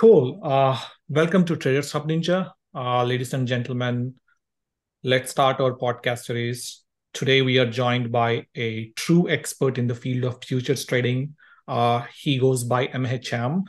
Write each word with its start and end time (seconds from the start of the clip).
Cool. 0.00 0.40
Uh, 0.42 0.80
welcome 1.10 1.44
to 1.44 1.56
Trader 1.56 1.86
Hub 1.92 2.08
Ninja. 2.08 2.52
Uh, 2.74 3.04
ladies 3.04 3.34
and 3.34 3.46
gentlemen, 3.46 4.14
let's 5.04 5.30
start 5.30 5.60
our 5.60 5.76
podcast 5.76 6.20
series. 6.20 6.84
Today, 7.12 7.42
we 7.42 7.58
are 7.58 7.66
joined 7.66 8.10
by 8.10 8.46
a 8.56 8.92
true 8.96 9.28
expert 9.28 9.76
in 9.76 9.86
the 9.86 9.94
field 9.94 10.24
of 10.24 10.42
futures 10.42 10.86
trading. 10.86 11.34
Uh, 11.68 12.06
he 12.18 12.38
goes 12.38 12.64
by 12.64 12.86
MHM. 12.86 13.64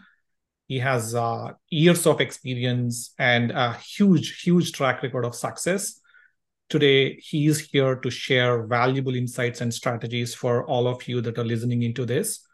He 0.70 0.80
has 0.80 1.14
uh, 1.16 1.52
years 1.68 2.08
of 2.08 2.22
experience 2.22 3.14
and 3.20 3.52
a 3.52 3.74
huge, 3.74 4.42
huge 4.42 4.72
track 4.72 5.04
record 5.04 5.26
of 5.26 5.36
success. 5.36 6.00
Today, 6.70 7.16
he 7.16 7.48
is 7.48 7.60
here 7.60 7.98
to 7.98 8.10
share 8.10 8.66
valuable 8.68 9.16
insights 9.16 9.60
and 9.60 9.74
strategies 9.74 10.34
for 10.34 10.66
all 10.66 10.88
of 10.88 11.06
you 11.10 11.20
that 11.20 11.38
are 11.38 11.44
listening 11.44 11.84
into 11.84 12.06
this. 12.06 12.48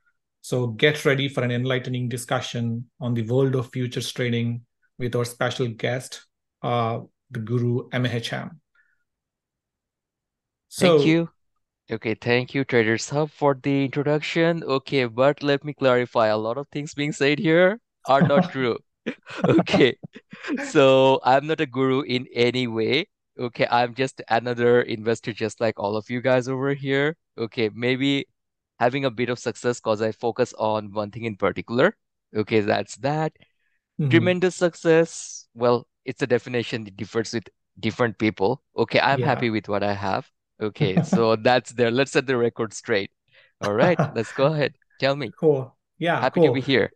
So 0.47 0.67
get 0.67 1.03
ready 1.03 1.27
for 1.27 1.43
an 1.43 1.51
enlightening 1.51 2.07
discussion 2.07 2.85
on 3.01 3.13
the 3.13 3.23
world 3.23 3.53
of 3.55 3.69
futures 3.69 4.09
trading 4.13 4.61
with 4.97 5.13
our 5.13 5.25
special 5.25 5.67
guest, 5.67 6.25
uh, 6.63 7.01
the 7.31 7.39
guru 7.39 7.89
MHM. 7.89 8.51
So, 10.69 10.87
thank 10.87 11.05
you. 11.05 11.29
Okay, 11.91 12.15
thank 12.15 12.53
you, 12.53 12.63
Traders 12.63 13.09
Hub, 13.09 13.29
for 13.29 13.59
the 13.61 13.83
introduction. 13.83 14.63
Okay, 14.63 15.03
but 15.03 15.43
let 15.43 15.65
me 15.65 15.73
clarify 15.73 16.27
a 16.27 16.37
lot 16.37 16.57
of 16.57 16.69
things 16.69 16.93
being 16.93 17.11
said 17.11 17.39
here 17.39 17.81
are 18.05 18.21
not 18.21 18.49
true. 18.53 18.77
okay, 19.43 19.97
so 20.71 21.19
I'm 21.25 21.45
not 21.47 21.59
a 21.59 21.65
guru 21.65 22.03
in 22.03 22.25
any 22.31 22.67
way. 22.67 23.09
Okay, 23.37 23.67
I'm 23.69 23.93
just 23.95 24.21
another 24.29 24.81
investor, 24.83 25.33
just 25.33 25.59
like 25.59 25.77
all 25.77 25.97
of 25.97 26.09
you 26.09 26.21
guys 26.21 26.47
over 26.47 26.73
here. 26.73 27.17
Okay, 27.37 27.69
maybe 27.75 28.27
having 28.79 29.05
a 29.05 29.11
bit 29.11 29.29
of 29.29 29.39
success 29.39 29.79
because 29.79 30.01
I 30.01 30.11
focus 30.11 30.53
on 30.57 30.93
one 30.93 31.11
thing 31.11 31.25
in 31.25 31.35
particular. 31.35 31.95
Okay, 32.35 32.61
that's 32.61 32.95
that. 32.97 33.33
Mm-hmm. 33.99 34.09
Tremendous 34.09 34.55
success. 34.55 35.47
Well, 35.53 35.87
it's 36.05 36.21
a 36.21 36.27
definition 36.27 36.83
that 36.85 36.95
differs 36.97 37.33
with 37.33 37.49
different 37.79 38.17
people. 38.17 38.61
Okay, 38.77 38.99
I'm 38.99 39.19
yeah. 39.19 39.25
happy 39.25 39.49
with 39.49 39.67
what 39.67 39.83
I 39.83 39.93
have. 39.93 40.29
Okay, 40.59 41.03
so 41.03 41.35
that's 41.35 41.71
there. 41.73 41.91
Let's 41.91 42.13
set 42.13 42.25
the 42.25 42.35
record 42.35 42.73
straight. 42.73 43.11
All 43.61 43.75
right, 43.75 43.95
let's 44.15 44.31
go 44.31 44.47
ahead. 44.47 44.73
Tell 44.99 45.15
me. 45.15 45.29
Cool. 45.39 45.77
Yeah. 45.99 46.19
Happy 46.19 46.39
cool. 46.39 46.47
to 46.47 46.53
be 46.53 46.61
here. 46.61 46.89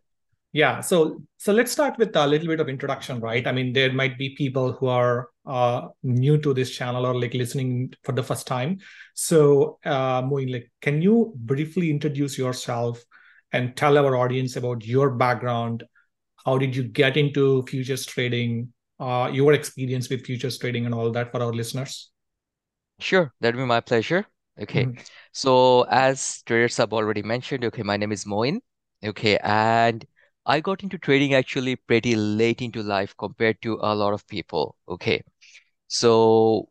Yeah. 0.52 0.80
So 0.80 1.22
so 1.38 1.52
let's 1.52 1.70
start 1.70 1.96
with 1.96 2.16
a 2.16 2.26
little 2.26 2.48
bit 2.48 2.58
of 2.58 2.68
introduction, 2.68 3.20
right? 3.20 3.46
I 3.46 3.52
mean, 3.52 3.72
there 3.72 3.92
might 3.92 4.18
be 4.18 4.34
people 4.34 4.72
who 4.72 4.88
are 4.88 5.28
uh, 5.46 5.88
new 6.02 6.38
to 6.38 6.54
this 6.54 6.70
channel 6.70 7.06
or 7.06 7.18
like 7.18 7.34
listening 7.34 7.92
for 8.04 8.12
the 8.12 8.22
first 8.22 8.46
time. 8.46 8.78
So, 9.14 9.78
uh, 9.84 10.22
Moin, 10.24 10.52
like, 10.52 10.70
can 10.80 11.02
you 11.02 11.32
briefly 11.36 11.90
introduce 11.90 12.38
yourself 12.38 13.02
and 13.52 13.76
tell 13.76 13.98
our 13.98 14.16
audience 14.16 14.56
about 14.56 14.86
your 14.86 15.10
background? 15.10 15.84
How 16.44 16.58
did 16.58 16.74
you 16.74 16.84
get 16.84 17.16
into 17.16 17.62
futures 17.64 18.06
trading? 18.06 18.72
Uh, 19.00 19.28
your 19.32 19.52
experience 19.52 20.08
with 20.08 20.24
futures 20.24 20.58
trading 20.58 20.86
and 20.86 20.94
all 20.94 21.10
that 21.10 21.32
for 21.32 21.42
our 21.42 21.52
listeners? 21.52 22.10
Sure, 23.00 23.32
that'd 23.40 23.56
be 23.56 23.64
my 23.64 23.80
pleasure. 23.80 24.26
Okay. 24.60 24.84
Mm-hmm. 24.84 25.00
So, 25.32 25.82
as 25.90 26.42
traders 26.42 26.76
have 26.76 26.92
already 26.92 27.22
mentioned, 27.22 27.64
okay, 27.64 27.82
my 27.82 27.96
name 27.96 28.12
is 28.12 28.26
Moin. 28.26 28.60
Okay, 29.04 29.38
and 29.42 30.04
I 30.46 30.60
got 30.60 30.82
into 30.82 30.98
trading 30.98 31.34
actually 31.34 31.76
pretty 31.76 32.14
late 32.14 32.62
into 32.62 32.82
life 32.82 33.16
compared 33.16 33.60
to 33.62 33.78
a 33.80 33.94
lot 33.94 34.12
of 34.12 34.26
people. 34.28 34.76
Okay. 34.88 35.22
So 35.92 36.70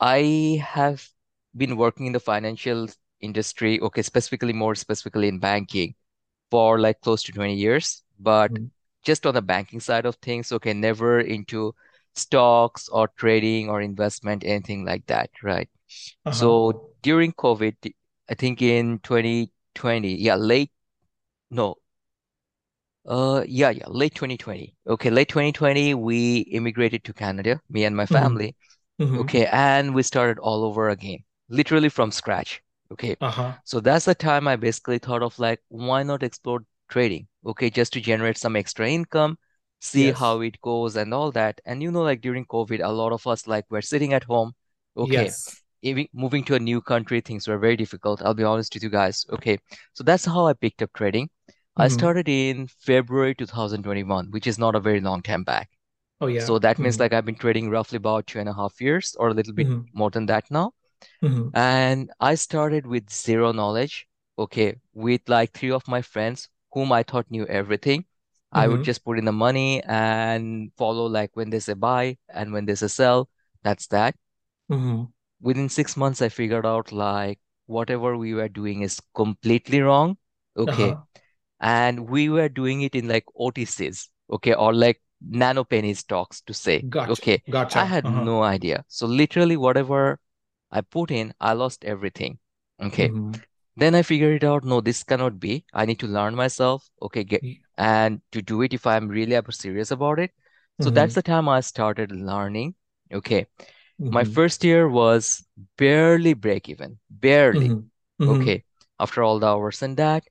I 0.00 0.64
have 0.64 1.06
been 1.54 1.76
working 1.76 2.06
in 2.06 2.14
the 2.14 2.20
financial 2.20 2.88
industry, 3.20 3.78
okay, 3.78 4.00
specifically 4.00 4.54
more 4.54 4.74
specifically 4.74 5.28
in 5.28 5.38
banking 5.38 5.94
for 6.50 6.80
like 6.80 7.02
close 7.02 7.22
to 7.24 7.32
20 7.32 7.54
years, 7.54 8.02
but 8.18 8.50
mm. 8.50 8.70
just 9.04 9.26
on 9.26 9.34
the 9.34 9.42
banking 9.42 9.80
side 9.80 10.06
of 10.06 10.16
things, 10.16 10.50
okay, 10.50 10.72
never 10.72 11.20
into 11.20 11.74
stocks 12.14 12.88
or 12.88 13.08
trading 13.18 13.68
or 13.68 13.82
investment, 13.82 14.42
anything 14.46 14.82
like 14.82 15.04
that, 15.08 15.28
right? 15.42 15.68
Uh-huh. 16.24 16.32
So 16.32 16.90
during 17.02 17.34
COVID, 17.34 17.92
I 18.30 18.34
think 18.34 18.62
in 18.62 18.98
2020, 19.00 20.14
yeah, 20.14 20.36
late, 20.36 20.72
no, 21.50 21.76
uh, 23.06 23.44
yeah, 23.46 23.70
yeah, 23.70 23.86
late 23.88 24.14
2020. 24.14 24.74
Okay, 24.86 25.10
late 25.10 25.28
2020, 25.28 25.94
we 25.94 26.38
immigrated 26.40 27.04
to 27.04 27.12
Canada, 27.12 27.60
me 27.70 27.84
and 27.84 27.96
my 27.96 28.04
mm-hmm. 28.04 28.14
family. 28.14 28.56
Mm-hmm. 29.00 29.20
Okay, 29.20 29.46
and 29.46 29.94
we 29.94 30.02
started 30.02 30.38
all 30.38 30.64
over 30.64 30.88
again, 30.90 31.18
literally 31.48 31.88
from 31.88 32.10
scratch. 32.10 32.62
Okay, 32.90 33.16
uh-huh. 33.20 33.52
so 33.64 33.80
that's 33.80 34.06
the 34.06 34.14
time 34.14 34.48
I 34.48 34.56
basically 34.56 34.98
thought 34.98 35.22
of 35.22 35.38
like, 35.38 35.60
why 35.68 36.02
not 36.02 36.22
explore 36.22 36.60
trading? 36.88 37.28
Okay, 37.46 37.70
just 37.70 37.92
to 37.92 38.00
generate 38.00 38.38
some 38.38 38.56
extra 38.56 38.88
income, 38.88 39.38
see 39.80 40.06
yes. 40.06 40.18
how 40.18 40.40
it 40.40 40.60
goes 40.60 40.96
and 40.96 41.14
all 41.14 41.30
that. 41.32 41.60
And 41.64 41.82
you 41.82 41.90
know, 41.90 42.02
like 42.02 42.20
during 42.20 42.44
COVID, 42.46 42.80
a 42.82 42.90
lot 42.90 43.12
of 43.12 43.26
us 43.26 43.46
like 43.46 43.66
we're 43.70 43.82
sitting 43.82 44.12
at 44.12 44.24
home. 44.24 44.52
Okay. 44.96 45.24
Yes. 45.24 45.62
Even 45.82 46.08
moving 46.12 46.42
to 46.44 46.56
a 46.56 46.58
new 46.58 46.80
country, 46.80 47.20
things 47.20 47.46
were 47.46 47.58
very 47.58 47.76
difficult. 47.76 48.20
I'll 48.22 48.34
be 48.34 48.42
honest 48.42 48.74
with 48.74 48.82
you 48.82 48.88
guys. 48.88 49.24
Okay. 49.30 49.58
So 49.92 50.02
that's 50.02 50.24
how 50.24 50.46
I 50.46 50.52
picked 50.52 50.82
up 50.82 50.92
trading. 50.92 51.30
I 51.78 51.86
mm-hmm. 51.86 51.94
started 51.94 52.28
in 52.28 52.66
February 52.66 53.36
2021, 53.36 54.32
which 54.32 54.48
is 54.48 54.58
not 54.58 54.74
a 54.74 54.80
very 54.80 55.00
long 55.00 55.22
time 55.22 55.44
back. 55.44 55.70
Oh, 56.20 56.26
yeah. 56.26 56.44
So 56.44 56.58
that 56.58 56.80
means 56.80 56.96
mm-hmm. 56.96 57.02
like 57.02 57.12
I've 57.12 57.24
been 57.24 57.36
trading 57.36 57.70
roughly 57.70 57.96
about 57.96 58.26
two 58.26 58.40
and 58.40 58.48
a 58.48 58.52
half 58.52 58.80
years 58.80 59.14
or 59.16 59.28
a 59.28 59.34
little 59.34 59.52
bit 59.52 59.68
mm-hmm. 59.68 59.82
more 59.92 60.10
than 60.10 60.26
that 60.26 60.50
now. 60.50 60.72
And 61.54 62.10
I 62.18 62.34
started 62.34 62.84
with 62.84 63.08
zero 63.10 63.52
knowledge. 63.52 64.08
Okay. 64.36 64.74
With 64.92 65.20
like 65.28 65.52
three 65.52 65.70
of 65.70 65.86
my 65.86 66.02
friends 66.02 66.48
whom 66.72 66.90
I 66.90 67.04
thought 67.04 67.30
knew 67.30 67.46
everything. 67.46 68.04
I 68.50 68.66
would 68.66 68.82
just 68.82 69.04
put 69.04 69.18
in 69.18 69.26
the 69.26 69.32
money 69.32 69.82
and 69.84 70.72
follow 70.76 71.06
like 71.06 71.30
when 71.34 71.50
there's 71.50 71.68
a 71.68 71.76
buy 71.76 72.16
and 72.28 72.52
when 72.52 72.64
there's 72.64 72.82
a 72.82 72.88
sell. 72.88 73.28
That's 73.62 73.86
that. 73.88 74.16
Within 75.40 75.68
six 75.68 75.96
months, 75.96 76.22
I 76.22 76.28
figured 76.28 76.66
out 76.66 76.90
like 76.90 77.38
whatever 77.66 78.16
we 78.16 78.34
were 78.34 78.48
doing 78.48 78.82
is 78.82 79.00
completely 79.14 79.80
wrong. 79.82 80.16
Okay. 80.56 80.90
Uh-huh 80.90 81.02
and 81.60 82.08
we 82.08 82.28
were 82.28 82.48
doing 82.48 82.82
it 82.82 82.94
in 82.94 83.08
like 83.08 83.24
OTCs, 83.38 84.08
okay, 84.30 84.54
or 84.54 84.72
like 84.72 85.00
nano 85.20 85.64
penny 85.64 85.94
stocks 85.94 86.40
to 86.42 86.54
say. 86.54 86.82
Gotcha. 86.82 87.12
Okay. 87.12 87.42
Gotcha. 87.50 87.80
I 87.80 87.84
had 87.84 88.06
uh-huh. 88.06 88.24
no 88.24 88.42
idea. 88.42 88.84
So 88.88 89.06
literally 89.06 89.56
whatever 89.56 90.20
I 90.70 90.82
put 90.82 91.10
in, 91.10 91.34
I 91.40 91.54
lost 91.54 91.84
everything. 91.84 92.38
Okay. 92.80 93.08
Mm-hmm. 93.08 93.32
Then 93.76 93.94
I 93.94 94.02
figured 94.02 94.42
it 94.42 94.46
out. 94.46 94.64
No, 94.64 94.80
this 94.80 95.02
cannot 95.02 95.38
be. 95.38 95.64
I 95.72 95.84
need 95.84 95.98
to 96.00 96.06
learn 96.06 96.34
myself. 96.34 96.88
Okay. 97.02 97.24
Get, 97.24 97.42
and 97.76 98.20
to 98.32 98.42
do 98.42 98.62
it 98.62 98.74
if 98.74 98.86
I'm 98.86 99.08
really 99.08 99.34
ever 99.34 99.52
serious 99.52 99.90
about 99.90 100.18
it. 100.18 100.32
So 100.80 100.86
mm-hmm. 100.86 100.94
that's 100.94 101.14
the 101.14 101.22
time 101.22 101.48
I 101.48 101.60
started 101.60 102.12
learning. 102.12 102.74
Okay. 103.12 103.46
Mm-hmm. 104.00 104.14
My 104.14 104.24
first 104.24 104.62
year 104.62 104.88
was 104.88 105.44
barely 105.76 106.34
break 106.34 106.68
even, 106.68 106.98
barely. 107.10 107.70
Mm-hmm. 107.70 108.24
Mm-hmm. 108.24 108.42
Okay. 108.42 108.64
After 109.00 109.22
all 109.22 109.38
the 109.38 109.46
hours 109.46 109.82
and 109.82 109.96
that, 109.96 110.24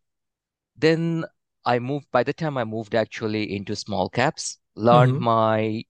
then 0.78 1.26
I 1.66 1.80
moved, 1.80 2.08
by 2.12 2.24
the 2.24 2.34
time 2.34 2.58
I 2.58 2.64
moved 2.64 2.96
actually 2.96 3.56
into 3.56 3.76
small 3.76 4.10
caps, 4.10 4.58
learned 4.76 5.14
mm-hmm. 5.14 5.24
my 5.24 5.84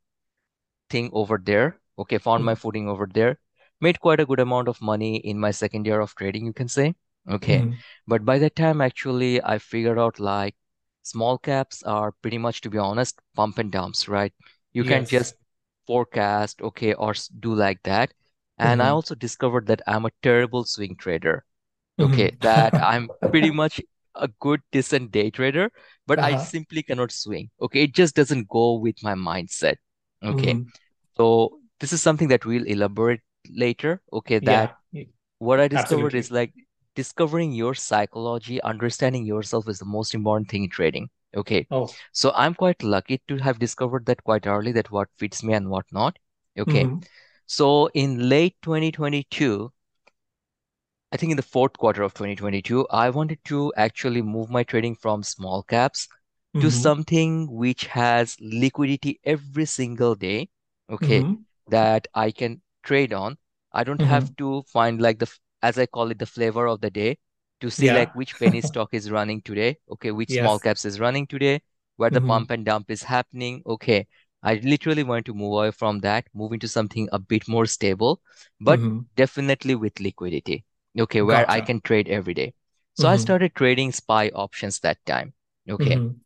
thing 0.90 1.10
over 1.14 1.40
there. 1.44 1.80
Okay, 2.00 2.18
found 2.18 2.40
mm-hmm. 2.40 2.46
my 2.46 2.56
footing 2.56 2.88
over 2.88 3.08
there. 3.12 3.40
Made 3.82 4.00
quite 4.00 4.20
a 4.20 4.26
good 4.26 4.40
amount 4.40 4.68
of 4.68 4.82
money 4.82 5.18
in 5.18 5.40
my 5.40 5.52
second 5.52 5.86
year 5.86 6.00
of 6.00 6.16
trading, 6.16 6.46
you 6.46 6.54
can 6.54 6.68
say. 6.68 6.96
Okay. 7.30 7.60
Mm-hmm. 7.60 7.74
But 8.08 8.26
by 8.26 8.40
the 8.40 8.50
time 8.50 8.82
actually 8.82 9.44
I 9.44 9.60
figured 9.60 10.00
out 10.00 10.20
like 10.20 10.56
small 11.04 11.38
caps 11.38 11.84
are 11.84 12.12
pretty 12.22 12.38
much, 12.38 12.62
to 12.62 12.70
be 12.70 12.78
honest, 12.78 13.20
pump 13.36 13.58
and 13.58 13.72
dumps, 13.72 14.08
right? 14.08 14.34
You 14.74 14.84
yes. 14.84 14.92
can 14.92 15.06
just 15.06 15.36
forecast, 15.86 16.62
okay, 16.62 16.94
or 16.94 17.14
do 17.40 17.54
like 17.54 17.84
that. 17.84 18.14
And 18.58 18.82
I 18.82 18.86
mm-hmm. 18.86 18.96
also 18.96 19.16
discovered 19.16 19.68
that 19.68 19.82
I'm 19.88 20.06
a 20.06 20.12
terrible 20.24 20.66
swing 20.66 20.96
trader. 20.96 21.46
Okay, 22.00 22.32
mm-hmm. 22.32 22.40
that 22.42 22.74
I'm 22.94 23.10
pretty 23.30 23.52
much 23.52 23.82
a 24.20 24.28
good 24.40 24.62
decent 24.72 25.12
day 25.12 25.30
trader 25.30 25.72
but 26.06 26.20
uh-huh. 26.20 26.28
i 26.28 26.38
simply 26.38 26.84
cannot 26.84 27.12
swing 27.12 27.50
okay 27.62 27.84
it 27.84 27.94
just 27.94 28.16
doesn't 28.16 28.48
go 28.48 28.74
with 28.76 29.02
my 29.04 29.14
mindset 29.14 29.76
okay 30.24 30.54
mm-hmm. 30.54 30.70
so 31.16 31.60
this 31.80 31.94
is 31.94 32.02
something 32.02 32.28
that 32.28 32.46
we'll 32.46 32.66
elaborate 32.66 33.22
later 33.56 34.02
okay 34.12 34.40
that 34.40 34.76
yeah. 34.92 35.04
what 35.40 35.60
i 35.60 35.68
discovered 35.68 36.16
Absolutely. 36.16 36.20
is 36.20 36.32
like 36.32 36.54
discovering 36.96 37.52
your 37.52 37.76
psychology 37.76 38.62
understanding 38.64 39.26
yourself 39.26 39.68
is 39.70 39.80
the 39.80 39.86
most 39.86 40.14
important 40.16 40.50
thing 40.50 40.64
in 40.64 40.70
trading 40.70 41.10
okay 41.36 41.68
oh. 41.72 41.88
so 42.12 42.32
i'm 42.36 42.54
quite 42.54 42.82
lucky 42.84 43.22
to 43.28 43.38
have 43.38 43.60
discovered 43.60 44.06
that 44.06 44.24
quite 44.24 44.48
early 44.48 44.72
that 44.72 44.90
what 44.92 45.08
fits 45.18 45.44
me 45.44 45.54
and 45.54 45.70
what 45.70 45.86
not 45.92 46.18
okay 46.58 46.86
mm-hmm. 46.86 47.00
so 47.46 47.88
in 47.94 48.30
late 48.30 48.56
2022 48.64 49.72
I 51.12 51.18
think 51.18 51.32
in 51.32 51.38
the 51.38 51.44
fourth 51.44 51.78
quarter 51.78 52.04
of 52.04 52.14
2022, 52.14 52.88
I 52.90 53.10
wanted 53.10 53.40
to 53.46 53.74
actually 53.78 54.22
move 54.22 54.50
my 54.50 54.64
trading 54.64 54.96
from 54.96 55.24
small 55.24 55.64
caps 55.64 56.08
mm-hmm. 56.56 56.62
to 56.62 56.72
something 56.72 57.50
which 57.52 57.86
has 57.88 58.36
liquidity 58.42 59.20
every 59.24 59.66
single 59.66 60.16
day. 60.16 60.50
Okay. 60.90 61.24
Mm-hmm. 61.24 61.34
That 61.70 62.08
I 62.14 62.32
can 62.32 62.62
trade 62.84 63.14
on. 63.14 63.38
I 63.74 63.84
don't 63.84 64.00
mm-hmm. 64.00 64.10
have 64.10 64.36
to 64.38 64.64
find 64.72 65.02
like 65.02 65.20
the, 65.20 65.32
as 65.62 65.78
I 65.78 65.86
call 65.86 66.12
it, 66.12 66.20
the 66.20 66.26
flavor 66.26 66.68
of 66.68 66.82
the 66.82 66.90
day 66.92 67.18
to 67.62 67.70
see 67.70 67.90
yeah. 67.92 67.94
like 67.94 68.16
which 68.16 68.38
penny 68.40 68.62
stock 68.72 68.90
is 68.94 69.12
running 69.12 69.42
today. 69.42 69.78
Okay. 69.92 70.12
Which 70.12 70.32
yes. 70.32 70.42
small 70.44 70.60
caps 70.60 70.86
is 70.86 71.00
running 71.00 71.28
today. 71.28 71.62
where 71.98 72.10
the 72.12 72.22
Mm-hmm. 72.22 72.28
pump 72.28 72.52
and 72.52 72.66
dump 72.66 72.92
is 72.92 73.04
happening. 73.04 73.64
Okay, 73.66 74.08
I 74.44 74.56
literally 74.64 75.04
want 75.04 75.26
to 75.28 75.34
move 75.34 75.54
away 75.54 75.72
from 75.72 76.00
that, 76.02 76.28
move 76.34 76.54
into 76.54 76.68
something 76.68 77.10
a 77.12 77.20
bit 77.20 77.48
more 77.48 77.66
stable, 77.66 78.22
but 78.60 78.80
Mm-hmm. 78.80 79.00
definitely 79.16 79.76
with 79.76 80.00
liquidity. 80.00 80.66
Okay, 81.00 81.22
where 81.22 81.50
I 81.50 81.62
can 81.62 81.82
trade 81.82 82.10
every 82.10 82.34
day. 82.34 82.54
So 82.94 83.08
I 83.10 83.16
Mm-hmm. 83.16 83.18
started 83.18 83.56
trading 83.56 83.92
SPY 83.92 84.30
options 84.30 84.80
that 84.82 85.06
time. 85.06 85.34
Okay, 85.70 86.00
Mm-hmm. 86.00 86.20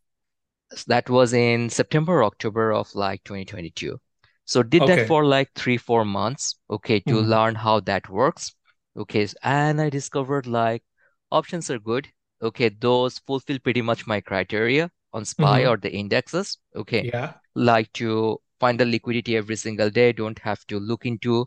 So 0.75 0.83
that 0.87 1.09
was 1.09 1.31
in 1.31 1.69
September, 1.69 2.23
October 2.25 2.73
of 2.73 2.93
like 2.93 3.23
2022. 3.23 4.01
So 4.43 4.63
did 4.63 4.85
that 4.87 4.99
for 4.99 5.23
like 5.23 5.49
three, 5.55 5.77
four 5.77 6.03
months, 6.03 6.57
okay, 6.69 6.99
to 7.01 7.21
Mm-hmm. 7.21 7.21
learn 7.21 7.55
how 7.55 7.79
that 7.81 8.09
works. 8.09 8.53
Okay, 8.97 9.25
and 9.43 9.79
I 9.79 9.89
discovered 9.89 10.47
like 10.47 10.83
options 11.31 11.69
are 11.69 11.79
good. 11.79 12.09
Okay, 12.41 12.67
those 12.67 13.19
fulfill 13.19 13.59
pretty 13.59 13.81
much 13.81 14.05
my 14.07 14.19
criteria 14.19 14.91
on 15.13 15.23
SPY 15.23 15.63
Mm-hmm. 15.63 15.67
or 15.67 15.77
the 15.77 15.91
indexes. 15.93 16.57
Okay, 16.75 17.07
Yeah. 17.07 17.33
like 17.55 17.91
to 17.93 18.41
find 18.59 18.77
the 18.79 18.85
liquidity 18.85 19.37
every 19.37 19.55
single 19.55 19.89
day, 19.89 20.11
don't 20.11 20.39
have 20.39 20.65
to 20.67 20.79
look 20.81 21.05
into 21.05 21.45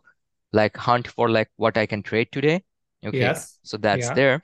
like 0.53 0.77
hunt 0.77 1.07
for 1.07 1.29
like 1.29 1.49
what 1.57 1.77
I 1.77 1.85
can 1.85 2.01
trade 2.03 2.31
today. 2.31 2.63
Okay, 3.05 3.37
Yes. 3.37 3.59
so 3.63 3.77
that's 3.77 4.09
Yeah. 4.09 4.15
there. 4.15 4.41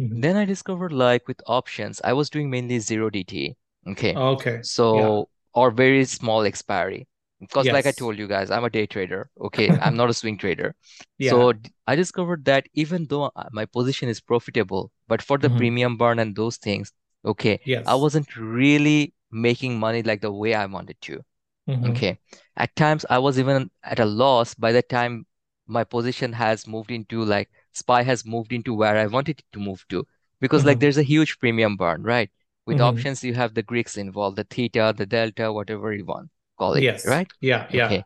Mm-hmm. 0.00 0.20
Then 0.20 0.36
I 0.36 0.44
discovered 0.44 0.92
like 0.92 1.28
with 1.28 1.40
options, 1.46 2.00
I 2.04 2.12
was 2.14 2.30
doing 2.30 2.50
mainly 2.50 2.78
zero 2.80 3.10
DT. 3.10 3.56
Okay. 3.88 4.20
Okay. 4.20 4.68
Yeah. 4.92 5.10
So, 5.10 5.28
or 5.54 5.70
very 5.70 6.04
small 6.04 6.42
expiry. 6.42 7.08
Because 7.40 7.70
like 7.70 7.86
I 7.86 7.92
told 7.92 8.18
you 8.18 8.26
guys, 8.28 8.50
I'm 8.50 8.64
a 8.64 8.70
day 8.70 8.86
trader. 8.86 9.30
Okay. 9.40 9.76
I'm 9.80 9.96
not 9.96 10.10
a 10.10 10.14
swing 10.14 10.38
trader. 10.38 10.74
Yeah. 11.18 11.30
So 11.30 11.52
I 11.86 11.96
discovered 11.96 12.44
that 12.46 12.68
even 12.74 13.06
though 13.06 13.24
uh, 13.36 13.48
my 13.52 13.64
position 13.66 14.08
is 14.08 14.20
profitable, 14.20 14.90
but 15.08 15.22
for 15.22 15.38
the 15.38 15.50
Mm-hmm. 15.50 15.50
premium 15.50 15.96
burn 15.96 16.18
and 16.18 16.34
those 16.36 16.56
things, 16.58 16.92
okay, 17.24 17.60
yes. 17.64 17.86
I 17.86 17.94
wasn't 17.96 18.36
really 18.36 19.14
making 19.30 19.78
money 19.78 20.02
like 20.02 20.20
the 20.22 20.32
way 20.32 20.54
I 20.54 20.66
wanted 20.66 21.00
to. 21.02 21.22
Mm-hmm. 21.68 21.96
Okay. 21.96 22.18
At 22.56 22.74
times 22.76 23.04
I 23.10 23.18
was 23.18 23.38
even 23.38 23.70
at 23.82 24.00
a 24.00 24.04
loss 24.04 24.54
by 24.54 24.72
the 24.72 24.82
time 24.82 25.26
my 25.66 25.84
position 25.84 26.32
has 26.32 26.66
moved 26.66 26.90
into 26.90 27.24
like 27.24 27.50
SPY 27.72 28.02
has 28.02 28.24
moved 28.26 28.52
into 28.52 28.74
where 28.74 28.96
I 28.96 29.06
wanted 29.06 29.40
it 29.40 29.46
to 29.52 29.58
move 29.60 29.84
to. 29.88 30.06
Because 30.40 30.64
like 30.64 30.78
Mm-hmm. 30.78 30.80
there's 30.80 30.98
a 30.98 31.02
huge 31.02 31.38
premium 31.38 31.76
burn, 31.76 32.02
right? 32.02 32.30
With 32.66 32.76
Mm-hmm. 32.76 32.80
options, 32.80 33.24
you 33.24 33.34
have 33.34 33.54
the 33.54 33.62
Greeks 33.62 33.96
involved, 33.96 34.36
the 34.36 34.44
theta, 34.44 34.94
the 34.96 35.06
delta, 35.06 35.52
whatever 35.52 35.92
you 35.92 36.04
want, 36.04 36.30
call 36.58 36.74
it, 36.74 36.84
Yes. 36.84 37.04
right? 37.04 37.28
Yeah. 37.40 37.66
Yeah. 37.72 37.86
Okay. 37.86 38.04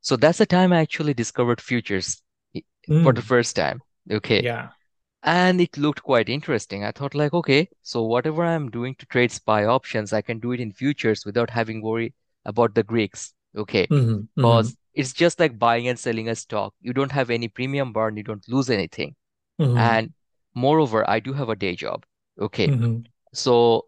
So 0.00 0.16
that's 0.16 0.38
the 0.38 0.46
time 0.46 0.72
I 0.72 0.80
actually 0.80 1.14
discovered 1.14 1.60
futures 1.60 2.22
i- 2.56 2.64
for 3.02 3.12
the 3.12 3.22
Mm. 3.22 3.26
first 3.26 3.56
time. 3.56 3.82
Okay. 4.10 4.42
Yeah. 4.44 4.70
And 5.24 5.60
it 5.60 5.76
looked 5.78 6.02
quite 6.02 6.28
interesting. 6.28 6.84
I 6.84 6.92
thought 6.92 7.14
like, 7.14 7.32
okay, 7.34 7.68
so 7.82 8.02
whatever 8.04 8.44
I'm 8.44 8.70
doing 8.70 8.94
to 8.96 9.06
trade 9.06 9.32
SPY 9.32 9.64
options, 9.64 10.12
I 10.12 10.22
can 10.22 10.38
do 10.40 10.52
it 10.52 10.60
in 10.60 10.72
futures 10.72 11.24
without 11.26 11.50
having 11.50 11.82
worry 11.82 12.14
about 12.44 12.74
the 12.74 12.82
Greeks. 12.84 13.34
Okay. 13.56 13.90
Mm-hmm. 13.90 14.40
Mm-hmm. 14.40 14.72
It's 14.94 15.12
just 15.12 15.40
like 15.40 15.58
buying 15.58 15.88
and 15.88 15.98
selling 15.98 16.28
a 16.28 16.34
stock. 16.34 16.74
You 16.80 16.92
don't 16.92 17.12
have 17.12 17.30
any 17.30 17.48
premium 17.48 17.92
burn, 17.92 18.16
you 18.16 18.22
don't 18.22 18.46
lose 18.48 18.70
anything. 18.70 19.14
Mm-hmm. 19.60 19.76
And 19.76 20.12
moreover, 20.54 21.08
I 21.08 21.20
do 21.20 21.32
have 21.32 21.48
a 21.48 21.56
day 21.56 21.74
job. 21.76 22.04
Okay. 22.40 22.68
Mm-hmm. 22.68 23.00
So 23.34 23.86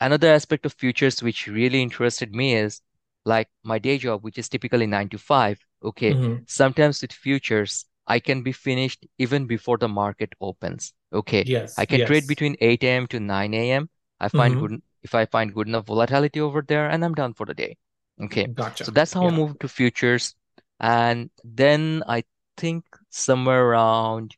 another 0.00 0.28
aspect 0.32 0.66
of 0.66 0.72
futures 0.74 1.22
which 1.22 1.46
really 1.46 1.82
interested 1.82 2.34
me 2.34 2.54
is 2.54 2.80
like 3.24 3.48
my 3.62 3.78
day 3.78 3.98
job, 3.98 4.22
which 4.22 4.38
is 4.38 4.48
typically 4.48 4.86
nine 4.86 5.08
to 5.10 5.18
five. 5.18 5.58
Okay. 5.82 6.12
Mm-hmm. 6.14 6.42
Sometimes 6.46 7.02
with 7.02 7.12
futures, 7.12 7.86
I 8.06 8.18
can 8.20 8.42
be 8.42 8.52
finished 8.52 9.06
even 9.18 9.46
before 9.46 9.78
the 9.78 9.88
market 9.88 10.32
opens. 10.40 10.92
Okay. 11.12 11.44
Yes. 11.46 11.74
I 11.78 11.86
can 11.86 12.04
trade 12.04 12.26
between 12.26 12.56
8 12.60 12.88
a.m. 12.90 13.06
to 13.08 13.20
9 13.20 13.70
a.m. 13.72 13.88
I 14.20 14.28
find 14.28 14.54
Mm-hmm. 14.54 14.66
good 14.66 14.82
if 15.02 15.14
I 15.14 15.26
find 15.26 15.54
good 15.54 15.68
enough 15.68 15.86
volatility 15.86 16.40
over 16.40 16.62
there 16.62 16.88
and 16.88 17.04
I'm 17.04 17.14
done 17.14 17.34
for 17.34 17.46
the 17.46 17.54
day. 17.54 17.76
Okay. 18.22 18.48
So 18.80 18.90
that's 18.92 19.12
how 19.12 19.26
I 19.28 19.30
moved 19.30 19.60
to 19.60 19.68
futures. 19.68 20.34
And 20.80 21.30
then 21.42 22.02
I 22.08 22.24
think 22.56 22.84
somewhere 23.10 23.66
around 23.70 24.36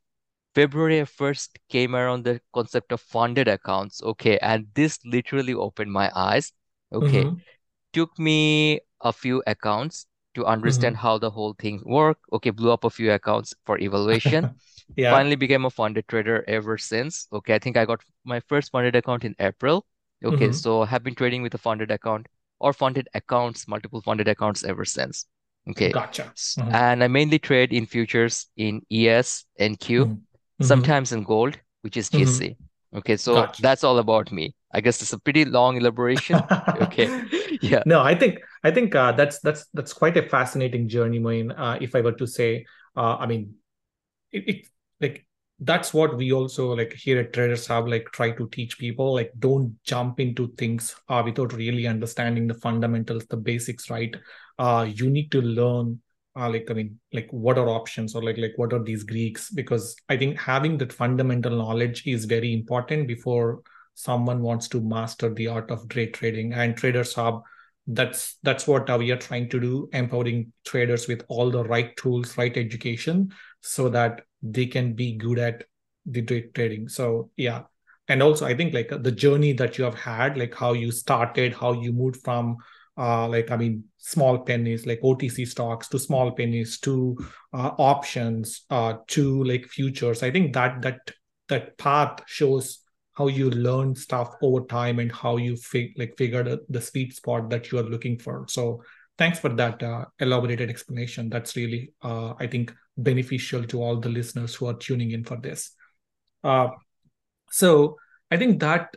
February, 0.54 1.00
I 1.00 1.04
first 1.06 1.58
came 1.68 1.96
around 1.96 2.24
the 2.24 2.40
concept 2.54 2.92
of 2.92 3.00
funded 3.00 3.48
accounts. 3.48 4.02
Okay. 4.02 4.38
And 4.40 4.68
this 4.74 4.98
literally 5.04 5.54
opened 5.54 5.92
my 5.92 6.10
eyes. 6.14 6.52
Okay. 6.92 7.26
Mm-hmm. 7.26 7.40
Took 7.92 8.18
me 8.18 8.80
a 9.02 9.12
few 9.12 9.42
accounts 9.46 10.06
to 10.34 10.46
Mm-hmm. 10.64 10.86
understand 10.86 10.96
how 10.98 11.18
the 11.18 11.30
whole 11.30 11.54
thing 11.54 11.82
work. 11.86 12.18
Okay. 12.32 12.50
Blew 12.50 12.72
up 12.72 12.84
a 12.84 12.90
few 12.90 13.12
accounts 13.12 13.54
for 13.66 13.78
evaluation. 13.78 14.50
Yeah. 14.96 15.24
Finally 15.24 15.36
became 15.36 15.64
a 15.64 15.70
funded 15.70 16.08
trader 16.08 16.44
ever 16.48 16.78
since. 16.78 17.28
Okay. 17.32 17.54
I 17.54 17.58
think 17.58 17.76
I 17.76 17.84
got 17.86 18.02
my 18.24 18.40
first 18.40 18.72
funded 18.72 18.96
account 18.96 19.24
in 19.24 19.34
April. 19.40 19.86
Okay. 20.24 20.50
Mm-hmm. 20.50 20.52
So 20.52 20.84
have 20.84 21.02
been 21.04 21.14
trading 21.14 21.42
with 21.42 21.54
a 21.54 21.58
funded 21.58 21.90
account 21.90 22.28
or 22.58 22.72
funded 22.72 23.08
accounts, 23.14 23.68
multiple 23.68 24.00
funded 24.02 24.28
accounts 24.28 24.64
ever 24.64 24.84
since. 24.84 25.26
Okay. 25.70 25.90
Gotcha. 25.90 26.32
Mm-hmm. 26.34 26.74
And 26.74 27.04
I 27.04 27.08
mainly 27.08 27.38
trade 27.38 27.72
in 27.72 27.86
futures 27.86 28.46
in 28.56 28.82
ES, 28.90 29.44
NQ, 29.58 30.04
Mm-hmm. 30.04 30.12
Mm-hmm. 30.12 30.64
sometimes 30.64 31.12
in 31.12 31.22
gold, 31.24 31.58
which 31.82 31.96
is 31.96 32.08
Mm-hmm. 32.10 32.22
GC. 32.22 32.56
Okay, 32.94 33.16
so 33.16 33.34
Gotcha. 33.34 33.60
that's 33.62 33.84
all 33.84 33.98
about 33.98 34.32
me. 34.32 34.54
I 34.72 34.80
guess 34.80 35.02
it's 35.02 35.12
a 35.12 35.18
pretty 35.18 35.44
long 35.44 35.76
elaboration. 35.76 36.40
Okay. 36.82 37.08
Yeah. 37.60 37.82
No, 37.86 38.00
I 38.02 38.14
think 38.14 38.38
I 38.64 38.70
think 38.70 38.94
uh, 38.94 39.12
that's 39.12 39.40
that's 39.40 39.66
that's 39.74 39.92
quite 39.92 40.16
a 40.16 40.28
fascinating 40.28 40.88
journey, 40.88 41.18
Moin. 41.18 41.50
Uh, 41.50 41.78
if 41.80 41.94
I 41.94 42.00
were 42.00 42.12
to 42.12 42.26
say, 42.26 42.64
uh, 42.96 43.16
I 43.16 43.26
mean, 43.26 43.54
it, 44.32 44.48
it 44.48 44.66
like 45.00 45.26
that's 45.60 45.94
what 45.94 46.16
we 46.16 46.32
also 46.32 46.74
like 46.74 46.92
here 46.92 47.20
at 47.20 47.32
Traders 47.32 47.66
Hub 47.66 47.88
like 47.88 48.06
try 48.12 48.30
to 48.30 48.48
teach 48.48 48.78
people 48.78 49.14
like 49.14 49.32
don't 49.38 49.74
jump 49.84 50.20
into 50.20 50.48
things 50.58 50.94
uh, 51.08 51.22
without 51.24 51.54
really 51.54 51.86
understanding 51.86 52.46
the 52.46 52.54
fundamentals, 52.54 53.26
the 53.26 53.38
basics, 53.38 53.88
right? 53.88 54.14
Uh, 54.58 54.86
you 54.94 55.08
need 55.08 55.30
to 55.32 55.40
learn 55.40 56.00
uh, 56.38 56.50
like 56.50 56.70
I 56.70 56.74
mean, 56.74 56.98
like 57.12 57.28
what 57.30 57.56
are 57.56 57.68
options 57.68 58.14
or 58.14 58.22
like 58.22 58.36
like 58.36 58.52
what 58.56 58.72
are 58.74 58.82
these 58.82 59.04
Greeks? 59.04 59.50
Because 59.50 59.96
I 60.08 60.16
think 60.18 60.38
having 60.38 60.76
that 60.78 60.92
fundamental 60.92 61.56
knowledge 61.56 62.06
is 62.06 62.26
very 62.26 62.52
important 62.52 63.08
before 63.08 63.62
someone 63.94 64.42
wants 64.42 64.68
to 64.68 64.80
master 64.82 65.32
the 65.32 65.48
art 65.48 65.70
of 65.70 65.88
day 65.88 66.06
trading. 66.06 66.52
And 66.52 66.76
Traders 66.76 67.14
Hub, 67.14 67.42
that's 67.86 68.36
that's 68.42 68.68
what 68.68 68.90
uh, 68.90 68.96
we 68.98 69.10
are 69.12 69.16
trying 69.16 69.48
to 69.48 69.58
do, 69.58 69.88
empowering 69.94 70.52
traders 70.66 71.08
with 71.08 71.24
all 71.28 71.50
the 71.50 71.64
right 71.64 71.96
tools, 71.96 72.36
right 72.36 72.54
education, 72.54 73.32
so 73.62 73.88
that 73.88 74.20
they 74.42 74.66
can 74.66 74.94
be 74.94 75.12
good 75.16 75.38
at 75.38 75.64
the 76.04 76.22
trading. 76.22 76.88
So 76.88 77.30
yeah. 77.36 77.62
And 78.08 78.22
also 78.22 78.46
I 78.46 78.54
think 78.54 78.72
like 78.72 78.90
the 79.02 79.10
journey 79.10 79.52
that 79.54 79.78
you 79.78 79.84
have 79.84 79.96
had, 79.96 80.38
like 80.38 80.54
how 80.54 80.72
you 80.72 80.92
started, 80.92 81.54
how 81.54 81.72
you 81.72 81.92
moved 81.92 82.22
from 82.22 82.56
uh, 82.98 83.28
like 83.28 83.50
I 83.50 83.56
mean, 83.56 83.84
small 83.98 84.38
pennies 84.38 84.86
like 84.86 85.00
OTC 85.02 85.44
stocks 85.44 85.88
to 85.88 85.98
small 85.98 86.32
pennies 86.32 86.78
to 86.80 87.16
uh, 87.52 87.72
options 87.78 88.62
uh, 88.70 88.94
to 89.08 89.44
like 89.44 89.66
futures. 89.66 90.22
I 90.22 90.30
think 90.30 90.54
that 90.54 90.82
that 90.82 91.00
that 91.48 91.76
path 91.78 92.20
shows 92.26 92.80
how 93.16 93.28
you 93.28 93.50
learn 93.50 93.94
stuff 93.94 94.34
over 94.42 94.64
time 94.66 94.98
and 94.98 95.10
how 95.10 95.36
you 95.36 95.56
fig- 95.56 95.94
like 95.96 96.14
figured 96.16 96.58
the 96.68 96.80
sweet 96.80 97.14
spot 97.14 97.50
that 97.50 97.70
you 97.70 97.78
are 97.78 97.82
looking 97.82 98.18
for. 98.18 98.46
So 98.48 98.82
thanks 99.18 99.38
for 99.38 99.48
that 99.50 99.82
uh, 99.82 100.04
elaborated 100.18 100.70
explanation. 100.70 101.28
That's 101.28 101.56
really 101.56 101.92
uh, 102.02 102.34
I 102.38 102.46
think 102.46 102.74
beneficial 102.96 103.64
to 103.64 103.82
all 103.82 103.96
the 103.96 104.08
listeners 104.08 104.54
who 104.54 104.66
are 104.66 104.74
tuning 104.74 105.10
in 105.10 105.24
for 105.24 105.36
this. 105.36 105.72
Uh, 106.42 106.68
so 107.50 107.96
I 108.30 108.36
think 108.36 108.60
that 108.60 108.94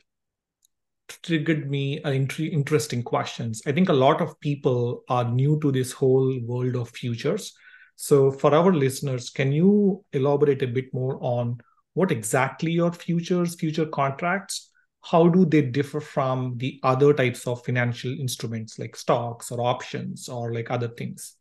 triggered 1.24 1.70
me 1.70 2.02
uh, 2.04 2.12
int- 2.12 2.40
interesting 2.40 3.04
questions. 3.04 3.62
I 3.66 3.72
think 3.72 3.90
a 3.90 3.94
lot 3.94 4.22
of 4.22 4.40
people 4.40 5.04
are 5.10 5.24
new 5.24 5.60
to 5.62 5.72
this 5.72 5.92
whole 5.92 6.40
world 6.42 6.76
of 6.76 6.90
futures. 6.90 7.54
So, 7.96 8.32
for 8.32 8.54
our 8.54 8.74
listeners, 8.74 9.30
can 9.30 9.52
you 9.52 10.06
elaborate 10.14 10.62
a 10.62 10.68
bit 10.68 10.94
more 10.94 11.18
on 11.22 11.60
what 11.94 12.12
exactly 12.12 12.80
are 12.80 12.94
futures, 12.94 13.56
future 13.56 13.86
contracts? 13.86 14.72
How 15.02 15.28
do 15.28 15.46
they 15.46 15.62
differ 15.62 16.00
from 16.00 16.58
the 16.58 16.80
other 16.84 17.14
types 17.14 17.48
of 17.48 17.66
financial 17.66 18.12
instruments 18.12 18.80
like 18.80 18.96
stocks 18.96 19.52
or 19.52 19.60
options 19.62 20.30
or 20.30 20.54
like 20.54 20.72
other 20.72 20.88
things? 20.88 21.36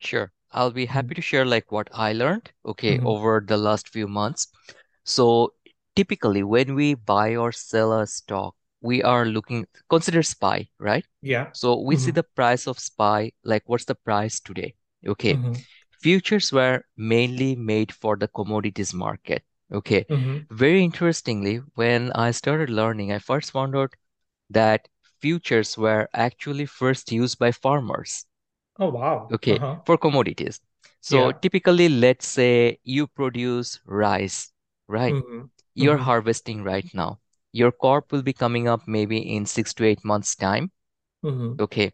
Sure. 0.00 0.32
I'll 0.52 0.70
be 0.70 0.86
Mm-hmm. 0.90 1.08
happy 1.08 1.14
to 1.14 1.22
share 1.22 1.44
like 1.44 1.72
what 1.72 1.88
I 1.92 2.12
learned, 2.12 2.50
okay, 2.66 2.98
Mhm. 2.98 3.04
over 3.04 3.42
the 3.46 3.56
last 3.56 3.88
few 3.88 4.06
months. 4.08 4.48
So 5.04 5.54
typically 5.96 6.42
when 6.42 6.74
we 6.74 6.94
buy 6.94 7.36
or 7.36 7.52
sell 7.52 7.92
a 8.00 8.06
stock, 8.06 8.54
we 8.80 9.02
are 9.02 9.26
looking, 9.26 9.66
consider 9.90 10.22
SPY, 10.22 10.68
right? 10.78 11.04
Yeah. 11.22 11.52
So 11.52 11.80
we 11.80 11.96
see 11.96 12.10
Mhm. 12.10 12.12
the 12.12 12.22
price 12.24 12.66
of 12.66 12.78
SPY, 12.78 13.32
like 13.44 13.64
what's 13.66 13.84
the 13.86 13.94
price 13.96 14.40
today? 14.40 14.74
Okay. 15.06 15.40
Mhm. 15.40 15.66
Futures 16.00 16.52
were 16.52 16.84
mainly 16.96 17.54
made 17.56 17.92
for 17.92 18.16
the 18.16 18.28
commodities 18.28 18.94
market. 18.94 19.44
Okay. 19.72 20.06
Mhm. 20.08 20.48
Very 20.50 20.82
interestingly, 20.82 21.56
when 21.74 22.12
I 22.12 22.30
started 22.32 22.70
learning, 22.70 23.12
I 23.12 23.18
first 23.18 23.50
found 23.52 23.76
out 23.76 23.94
that 24.50 24.88
futures 25.20 25.78
were 25.78 26.08
actually 26.14 26.66
first 26.66 27.12
used 27.12 27.38
by 27.38 27.52
farmers. 27.52 28.26
Oh, 28.78 28.90
wow. 28.90 29.28
Okay, 29.32 29.58
Uh-huh. 29.58 29.76
for 29.84 29.96
commodities. 29.98 30.60
So 31.00 31.30
Yeah. 31.30 31.32
typically, 31.32 31.88
let's 31.88 32.26
say 32.26 32.78
you 32.84 33.06
produce 33.06 33.80
rice, 33.86 34.52
right? 34.88 35.16
Mhm. 35.16 35.50
You're 35.74 35.96
Mhm. 35.96 36.04
harvesting 36.10 36.62
right 36.62 36.88
now. 36.94 37.20
your 37.52 37.72
corp 37.72 38.12
will 38.12 38.22
be 38.22 38.32
coming 38.32 38.68
up 38.68 38.86
maybe 38.86 39.18
in 39.34 39.46
six 39.46 39.72
to 39.74 39.84
eight 39.84 40.04
months' 40.04 40.36
time. 40.36 40.70
Mm-hmm. 41.24 41.60
Okay. 41.60 41.92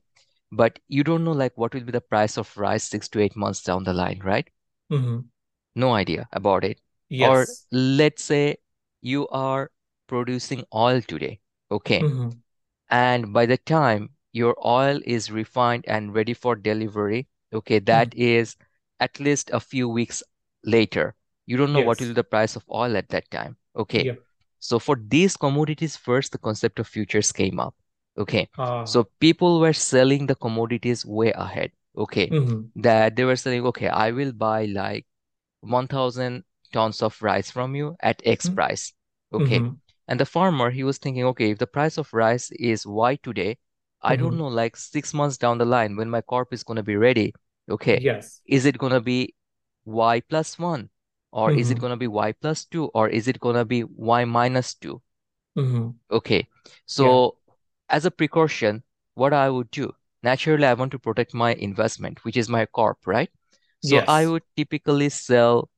But 0.52 0.78
you 0.88 1.04
don't 1.04 1.24
know 1.24 1.32
like 1.32 1.56
what 1.56 1.74
will 1.74 1.84
be 1.84 1.92
the 1.92 2.00
price 2.00 2.36
of 2.38 2.56
rice 2.56 2.84
six 2.84 3.08
to 3.10 3.20
eight 3.20 3.36
months 3.36 3.62
down 3.62 3.84
the 3.84 3.92
line, 3.94 4.20
right? 4.24 4.48
Mm-hmm. 4.90 5.18
No 5.76 5.92
idea 5.92 6.28
about 6.32 6.64
it. 6.64 6.80
Yes. 7.08 7.66
Or 7.70 7.70
let's 7.70 8.24
say 8.24 8.58
you 9.02 9.28
are 9.28 9.70
producing 10.08 10.64
oil 10.74 11.00
today. 11.00 11.40
Okay. 11.70 12.06
Mm-hmm. 12.06 12.28
And 12.90 13.32
by 13.32 13.46
the 13.46 13.58
time 13.58 14.13
your 14.34 14.56
oil 14.66 15.00
is 15.06 15.30
refined 15.32 15.86
and 15.88 16.14
ready 16.14 16.34
for 16.34 16.56
delivery, 16.56 17.28
okay, 17.54 17.80
Mm-hmm. 17.88 18.10
that 18.10 18.14
is 18.14 18.56
at 19.00 19.20
least 19.20 19.50
a 19.52 19.60
few 19.60 19.88
weeks 19.88 20.22
later. 20.64 21.14
You 21.46 21.56
don't 21.56 21.72
know 21.72 21.82
what 21.82 22.00
will 22.00 22.08
Yes. 22.08 22.14
be 22.14 22.20
the 22.20 22.24
price 22.24 22.56
of 22.56 22.64
oil 22.70 22.96
at 22.96 23.08
that 23.10 23.30
time. 23.30 23.56
Okay. 23.76 24.04
Yep. 24.04 24.20
So 24.60 24.78
for 24.80 24.96
these 24.96 25.36
commodities, 25.36 25.96
first 25.96 26.32
the 26.32 26.38
concept 26.38 26.78
of 26.80 26.88
futures 26.88 27.32
came 27.32 27.60
up. 27.60 27.74
Okay. 28.18 28.48
Ah. 28.58 28.84
So 28.84 29.04
people 29.20 29.60
were 29.60 29.72
selling 29.72 30.26
the 30.26 30.34
commodities 30.34 31.04
way 31.06 31.32
ahead. 31.32 31.72
Okay. 31.96 32.28
Mm-hmm. 32.30 32.82
That 32.82 33.16
they 33.16 33.24
were 33.24 33.36
saying, 33.36 33.64
okay, 33.66 33.88
I 33.88 34.10
will 34.12 34.32
buy 34.32 34.66
like 34.66 35.06
1,000 35.60 36.44
tons 36.72 37.02
of 37.02 37.20
rice 37.22 37.50
from 37.50 37.74
you 37.76 37.96
at 38.02 38.22
X 38.24 38.48
Mm-hmm. 38.48 38.54
price. 38.54 38.92
Okay. 39.32 39.60
Mm-hmm. 39.60 39.74
And 40.08 40.20
the 40.20 40.26
farmer, 40.26 40.70
he 40.70 40.84
was 40.84 40.98
thinking, 40.98 41.24
okay, 41.32 41.50
if 41.50 41.58
the 41.58 41.66
price 41.66 41.98
of 41.98 42.12
rice 42.12 42.50
is 42.52 42.86
Y 42.86 43.16
today, 43.22 43.58
I 44.04 44.16
don't 44.16 44.36
Mm-hmm. 44.36 44.38
know, 44.38 44.48
like 44.48 44.76
six 44.76 45.14
months 45.14 45.38
down 45.38 45.58
the 45.58 45.64
line 45.66 45.96
when 45.96 46.10
my 46.10 46.20
corp 46.22 46.52
is 46.52 46.64
going 46.64 46.76
to 46.76 46.84
be 46.84 46.96
ready, 46.96 47.34
okay, 47.70 48.04
Yes. 48.04 48.42
is 48.46 48.66
it 48.66 48.78
going 48.78 48.92
to 48.92 49.00
be 49.00 49.34
Y 49.86 50.20
plus 50.20 50.58
one? 50.58 50.90
Or 51.32 51.52
is 51.52 51.70
it 51.70 51.78
Mm-hmm. 51.78 51.80
going 51.80 51.92
to 51.92 51.96
be 51.98 52.08
Y 52.08 52.32
plus 52.32 52.64
two? 52.66 52.86
Or 52.94 53.08
is 53.08 53.28
it 53.28 53.40
going 53.40 53.56
to 53.56 53.64
be 53.64 53.84
Y 53.84 54.24
minus 54.24 54.74
two? 54.74 55.02
Mm-hmm. 55.56 55.90
Okay. 56.10 56.48
Yeah. 56.96 57.18
So 57.26 57.38
as 57.88 58.04
a 58.06 58.10
precaution, 58.10 58.82
what 59.14 59.32
I 59.32 59.50
would 59.50 59.70
do, 59.70 59.94
naturally, 60.22 60.64
I 60.66 60.74
want 60.74 60.92
to 60.92 60.98
protect 60.98 61.34
my 61.34 61.52
investment, 61.54 62.24
which 62.24 62.36
is 62.36 62.48
my 62.48 62.66
corp, 62.66 63.06
right? 63.06 63.30
So 63.80 64.02
I 64.06 64.26
would 64.26 64.42
typically 64.56 65.08
sell 65.10 65.70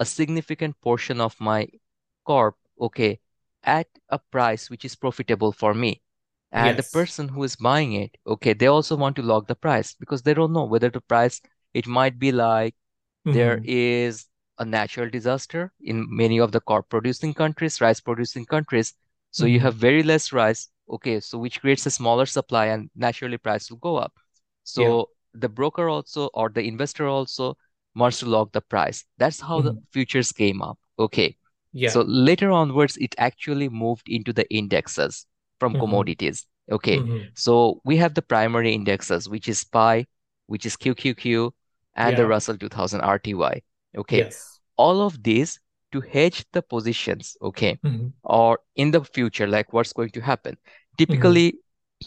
a 0.00 0.06
significant 0.06 0.80
portion 0.80 1.20
of 1.20 1.40
my 1.40 1.68
corp, 2.24 2.56
okay, 2.80 3.20
at 3.64 3.88
a 4.10 4.18
price 4.18 4.70
which 4.70 4.84
is 4.84 4.96
profitable 4.96 5.52
for 5.52 5.74
me. 5.74 6.02
And 6.52 6.78
the 6.78 6.82
person 6.82 7.28
who 7.28 7.42
is 7.44 7.56
buying 7.56 7.92
it, 7.94 8.16
okay, 8.26 8.52
they 8.54 8.66
also 8.66 8.96
want 8.96 9.16
to 9.16 9.22
lock 9.22 9.46
the 9.48 9.54
price 9.54 9.94
because 9.94 10.22
they 10.22 10.34
don't 10.34 10.52
know 10.52 10.64
whether 10.64 10.90
the 10.90 11.00
price, 11.00 11.40
it 11.74 11.86
might 11.86 12.18
be 12.18 12.32
like 12.32 12.74
there 13.30 13.58
Mm-hmm. 13.58 13.64
is 13.64 14.26
a 14.58 14.64
natural 14.64 15.08
disaster 15.10 15.72
in 15.80 16.06
many 16.08 16.38
of 16.38 16.52
the 16.52 16.60
crop 16.60 16.88
producing 16.88 17.34
countries, 17.34 17.80
rice 17.80 18.00
producing 18.00 18.46
countries. 18.46 18.94
So 19.30 19.46
you 19.46 19.60
Mm-hmm. 19.60 19.68
have 19.68 19.74
very 19.76 20.02
less 20.02 20.32
rice, 20.32 20.68
okay, 20.90 21.20
so 21.20 21.38
which 21.38 21.60
creates 21.60 21.86
a 21.86 21.90
smaller 21.90 22.26
supply 22.26 22.66
and 22.66 22.90
naturally 22.96 23.38
price 23.38 23.70
will 23.70 23.78
go 23.78 23.96
up. 23.96 24.14
Yeah. 24.74 24.98
So 24.98 25.10
the 25.34 25.48
broker 25.48 25.88
also 25.88 26.26
or 26.34 26.48
the 26.48 26.62
investor 26.62 27.06
also 27.06 27.56
wants 27.94 28.20
to 28.20 28.26
lock 28.26 28.52
the 28.52 28.60
price. 28.62 29.04
That's 29.18 29.40
how 29.40 29.62
the 29.62 29.74
Mm-hmm. 29.74 29.84
futures 29.92 30.32
came 30.32 30.62
up. 30.62 30.78
Okay. 30.98 31.36
Yeah. 31.72 31.98
So 31.98 32.02
later 32.02 32.50
onwards, 32.50 32.96
it 32.98 33.14
actually 33.18 33.68
moved 33.68 34.08
into 34.08 34.32
the 34.32 34.48
indexes 34.54 35.26
from 35.60 35.74
Mm-hmm. 35.74 35.80
commodities. 35.80 36.46
Okay. 36.70 36.98
Mm-hmm. 36.98 37.18
So 37.34 37.80
we 37.84 37.96
have 37.98 38.14
the 38.14 38.22
primary 38.22 38.74
indexes, 38.74 39.28
which 39.28 39.48
is 39.48 39.58
SPY, 39.60 40.06
which 40.46 40.66
is 40.66 40.76
QQQ, 40.76 41.52
and 41.94 42.16
the 42.16 42.26
Russell 42.26 42.56
2000 42.58 43.00
RTY. 43.00 43.62
Okay. 43.96 44.18
Yes. 44.18 44.60
All 44.76 45.02
of 45.02 45.22
these 45.22 45.60
to 45.92 46.00
hedge 46.00 46.44
the 46.52 46.62
positions, 46.62 47.36
okay, 47.42 47.78
Mm-hmm. 47.84 48.08
or 48.22 48.60
in 48.76 48.90
the 48.90 49.04
future, 49.04 49.46
like 49.46 49.72
what's 49.72 49.92
going 49.92 50.10
to 50.10 50.20
happen. 50.20 50.54
Mm-hmm. 50.54 50.96
Typically, 50.98 51.58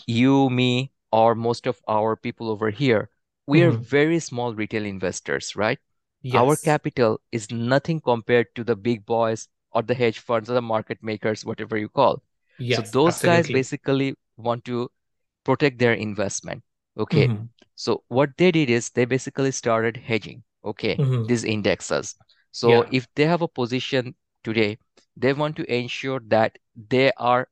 you, 0.08 0.50
me, 0.50 0.92
or 1.12 1.36
most 1.36 1.68
of 1.68 1.82
our 1.88 2.16
people 2.16 2.50
over 2.50 2.70
here, 2.70 3.10
we 3.48 3.62
are 3.64 3.72
Mm-hmm. 3.72 3.82
very 3.82 4.20
small 4.20 4.54
retail 4.54 4.86
investors, 4.86 5.56
right? 5.56 5.80
Yes. 6.22 6.36
Our 6.36 6.56
capital 6.56 7.20
is 7.32 7.52
nothing 7.52 8.00
compared 8.02 8.54
to 8.56 8.64
the 8.64 8.76
big 8.76 9.06
boys 9.06 9.48
or 9.72 9.82
the 9.82 9.94
hedge 9.96 10.20
funds 10.20 10.50
or 10.50 10.54
the 10.54 10.62
market 10.62 11.02
makers, 11.04 11.46
whatever 11.46 11.78
you 11.78 11.90
call. 11.90 12.24
So 12.70 12.82
Yes. 12.82 12.92
those 12.92 13.22
guys 13.22 13.50
basically 13.50 14.16
want 14.38 14.66
to 14.66 14.90
protect 15.44 15.80
their 15.80 15.94
investment. 15.94 16.64
Okay. 16.98 17.28
Mm-hmm. 17.28 17.46
So 17.76 18.04
what 18.08 18.30
they 18.38 18.52
did 18.52 18.70
is 18.70 18.90
they 18.90 19.06
basically 19.06 19.52
started 19.52 19.98
hedging, 19.98 20.44
okay, 20.64 20.96
Mm-hmm. 20.98 21.26
these 21.26 21.44
indexes. 21.44 22.16
So 22.52 22.70
Yeah. 22.70 22.90
if 22.92 23.08
they 23.16 23.26
have 23.26 23.42
a 23.42 23.48
position 23.48 24.16
today, 24.44 24.78
they 25.18 25.34
want 25.34 25.56
to 25.58 25.74
ensure 25.74 26.20
that 26.28 26.58
they 26.90 27.12
are 27.18 27.48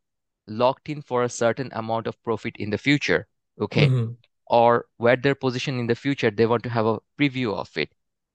locked 0.48 0.90
in 0.90 1.02
for 1.02 1.24
a 1.24 1.30
certain 1.30 1.70
amount 1.74 2.08
of 2.08 2.22
profit 2.24 2.56
in 2.58 2.70
the 2.70 2.78
future, 2.78 3.28
okay? 3.60 3.88
Mm-hmm. 3.88 4.14
Or 4.48 4.86
where 4.98 5.16
their 5.16 5.36
position 5.36 5.80
in 5.80 5.88
the 5.88 5.96
future, 5.96 6.32
they 6.32 6.46
want 6.46 6.64
to 6.64 6.70
have 6.70 6.86
a 6.86 7.00
preview 7.20 7.54
of 7.54 7.70
it. 7.78 7.90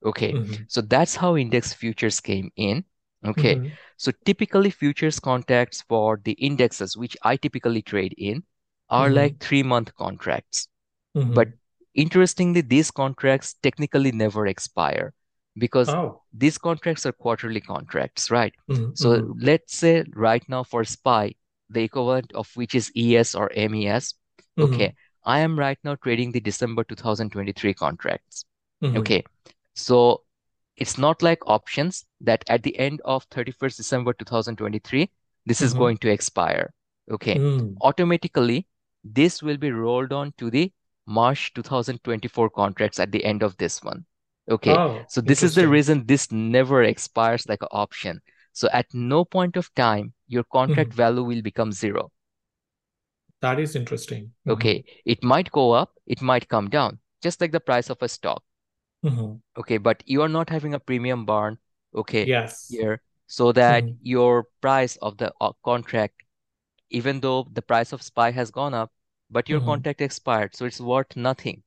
Okay. 0.04 0.32
Mm-hmm. 0.32 0.64
So 0.68 0.80
that's 0.80 1.16
how 1.16 1.36
index 1.36 1.72
futures 1.72 2.20
came 2.20 2.50
in. 2.56 2.84
Okay. 3.24 3.56
Mm-hmm. 3.56 3.68
So 3.96 4.12
typically 4.24 4.70
futures 4.70 5.20
contracts 5.20 5.82
for 5.82 6.20
the 6.24 6.32
indexes, 6.32 6.96
which 6.96 7.16
I 7.22 7.36
typically 7.36 7.82
trade 7.82 8.14
in, 8.18 8.44
are 8.90 9.08
Mm-hmm. 9.08 9.14
like 9.14 9.38
three 9.40 9.62
month 9.62 9.94
contracts. 9.94 10.68
But 11.32 11.48
Mm-hmm. 11.48 11.54
interestingly, 11.94 12.60
these 12.62 12.90
contracts 12.90 13.54
technically 13.62 14.12
never 14.12 14.46
expire 14.46 15.12
because 15.56 15.96
Oh. 15.96 16.22
these 16.32 16.58
contracts 16.58 17.06
are 17.06 17.12
quarterly 17.12 17.60
contracts, 17.60 18.30
right? 18.30 18.54
Mm-hmm. 18.68 18.92
So 18.94 19.08
Mm-hmm. 19.16 19.38
let's 19.40 19.76
say 19.76 20.04
right 20.14 20.42
now 20.48 20.64
for 20.64 20.84
SPY, 20.84 21.34
the 21.70 21.82
equivalent 21.82 22.32
of 22.34 22.50
which 22.56 22.74
is 22.74 22.90
ES 22.94 23.34
or 23.34 23.50
MES. 23.54 24.14
Mm-hmm. 24.58 24.74
Okay. 24.74 24.94
I 25.24 25.40
am 25.40 25.58
right 25.58 25.78
now 25.84 25.94
trading 25.96 26.32
the 26.32 26.40
December 26.40 26.84
2023 26.84 27.74
contracts. 27.74 28.44
Okay. 28.94 29.24
So 29.74 30.22
it's 30.76 30.98
not 30.98 31.22
like 31.22 31.46
options 31.46 32.04
that 32.24 32.44
at 32.48 32.62
the 32.62 32.78
end 32.78 33.00
of 33.04 33.28
31st 33.30 33.76
December 33.76 34.12
2023, 34.14 35.10
this 35.46 35.62
is 35.62 35.72
Mm-hmm. 35.72 35.78
going 35.78 35.98
to 35.98 36.10
expire. 36.10 36.72
Okay. 37.10 37.36
Mm. 37.36 37.76
Automatically, 37.82 38.66
this 39.04 39.42
will 39.42 39.56
be 39.58 39.70
rolled 39.70 40.12
on 40.12 40.32
to 40.38 40.50
the 40.50 40.72
March 41.06 41.52
2024 41.54 42.50
contracts 42.50 42.98
at 42.98 43.12
the 43.12 43.24
end 43.24 43.42
of 43.42 43.56
this 43.58 43.82
one. 43.82 44.04
Okay. 44.50 44.72
Oh, 44.74 45.04
So 45.08 45.20
this 45.20 45.42
is 45.42 45.54
the 45.54 45.68
reason 45.68 46.06
this 46.06 46.30
never 46.32 46.82
expires 46.82 47.48
like 47.48 47.62
an 47.62 47.68
option. 47.72 48.20
So 48.52 48.68
at 48.72 48.86
no 48.94 49.24
point 49.24 49.56
of 49.56 49.72
time, 49.74 50.14
your 50.28 50.44
contract 50.44 50.90
Mm-hmm. 50.90 50.96
value 50.96 51.24
will 51.24 51.42
become 51.42 51.72
zero. 51.72 52.10
That 53.40 53.60
is 53.60 53.76
interesting. 53.76 54.32
Mm-hmm. 54.46 54.50
Okay. 54.52 54.84
It 55.04 55.22
might 55.22 55.50
go 55.50 55.72
up, 55.72 55.92
it 56.06 56.22
might 56.22 56.48
come 56.48 56.70
down, 56.70 56.98
just 57.22 57.40
like 57.40 57.52
the 57.52 57.60
price 57.60 57.90
of 57.90 58.02
a 58.02 58.08
stock. 58.08 58.42
Mm-hmm. 59.04 59.34
Okay. 59.60 59.78
But 59.78 60.02
you 60.06 60.22
are 60.22 60.28
not 60.28 60.48
having 60.50 60.74
a 60.74 60.80
premium 60.80 61.26
burn, 61.26 61.58
okay, 61.94 62.30
Yes. 62.30 62.68
here, 62.68 63.02
so 63.26 63.52
that 63.52 63.84
Mm-hmm. 63.84 63.94
your 64.00 64.44
price 64.60 64.96
of 64.96 65.16
the 65.18 65.32
uh, 65.40 65.52
contract, 65.64 66.22
even 66.90 67.20
though 67.20 67.46
the 67.52 67.62
price 67.62 67.92
of 67.92 68.02
SPY 68.02 68.30
has 68.32 68.50
gone 68.50 68.74
up, 68.74 68.92
but 69.30 69.48
your 69.50 69.60
Mm-hmm. 69.60 69.60
contract 69.60 70.00
expired, 70.00 70.54
so 70.56 70.66
it's 70.66 70.80
worth 70.80 71.16
nothing. 71.16 71.62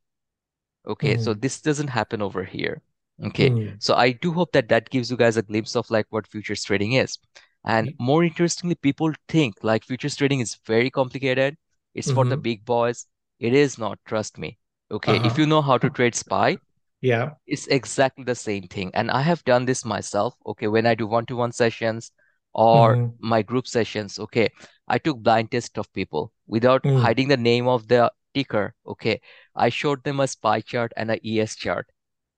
Okay, 0.87 1.17
so 1.17 1.33
Mm-hmm. 1.33 1.35
this 1.35 1.61
doesn't 1.61 1.89
happen 1.89 2.21
over 2.21 2.43
here. 2.43 2.81
Okay, 3.23 3.51
Mm-hmm. 3.51 3.77
so 3.79 3.93
I 3.95 4.11
do 4.11 4.31
hope 4.33 4.51
that 4.53 4.69
that 4.69 4.89
gives 4.89 5.11
you 5.11 5.17
guys 5.17 5.37
a 5.37 5.41
glimpse 5.43 5.75
of 5.75 5.89
like 5.91 6.07
what 6.09 6.27
futures 6.27 6.63
trading 6.63 6.93
is. 6.93 7.17
And 7.65 7.91
more 7.99 8.23
interestingly, 8.23 8.75
people 8.75 9.11
think 9.27 9.55
like 9.63 9.83
futures 9.83 10.15
trading 10.15 10.39
is 10.39 10.55
very 10.65 10.89
complicated. 10.89 11.57
It's 11.93 12.11
for 12.11 12.25
the 12.25 12.37
Mm-hmm. 12.37 12.39
big 12.39 12.63
boys. 12.65 13.07
It 13.39 13.53
is 13.53 13.77
not, 13.77 13.99
trust 14.05 14.37
me. 14.37 14.57
Okay, 14.91 15.17
if 15.17 15.37
Uh-huh. 15.37 15.39
you 15.39 15.45
know 15.45 15.61
how 15.61 15.77
to 15.77 15.89
trade 15.89 16.15
SPY, 16.15 16.57
Yeah. 17.01 17.35
it's 17.45 17.67
exactly 17.67 18.23
the 18.23 18.35
same 18.35 18.67
thing. 18.67 18.91
And 18.93 19.09
I 19.11 19.21
have 19.21 19.43
done 19.45 19.65
this 19.65 19.85
myself. 19.85 20.35
Okay, 20.45 20.67
when 20.67 20.85
I 20.85 20.95
do 20.95 21.07
one-to-one 21.07 21.51
sessions 21.51 22.11
or 22.53 22.99
Mm-hmm. 22.99 23.17
my 23.19 23.41
group 23.41 23.67
sessions, 23.67 24.19
okay, 24.19 24.49
I 24.87 24.97
took 24.97 25.17
blind 25.19 25.51
test 25.51 25.77
of 25.77 25.91
people 25.93 26.33
without 26.47 26.85
Mm. 26.85 26.93
hiding 26.93 27.27
the 27.29 27.37
name 27.37 27.67
of 27.67 27.87
the 27.87 28.11
ticker. 28.33 28.75
Okay, 28.85 29.21
I 29.55 29.69
showed 29.69 30.03
them 30.03 30.19
a 30.19 30.27
SPY 30.27 30.61
chart 30.61 30.91
and 30.97 31.11
a 31.11 31.19
ES 31.27 31.55
chart 31.55 31.87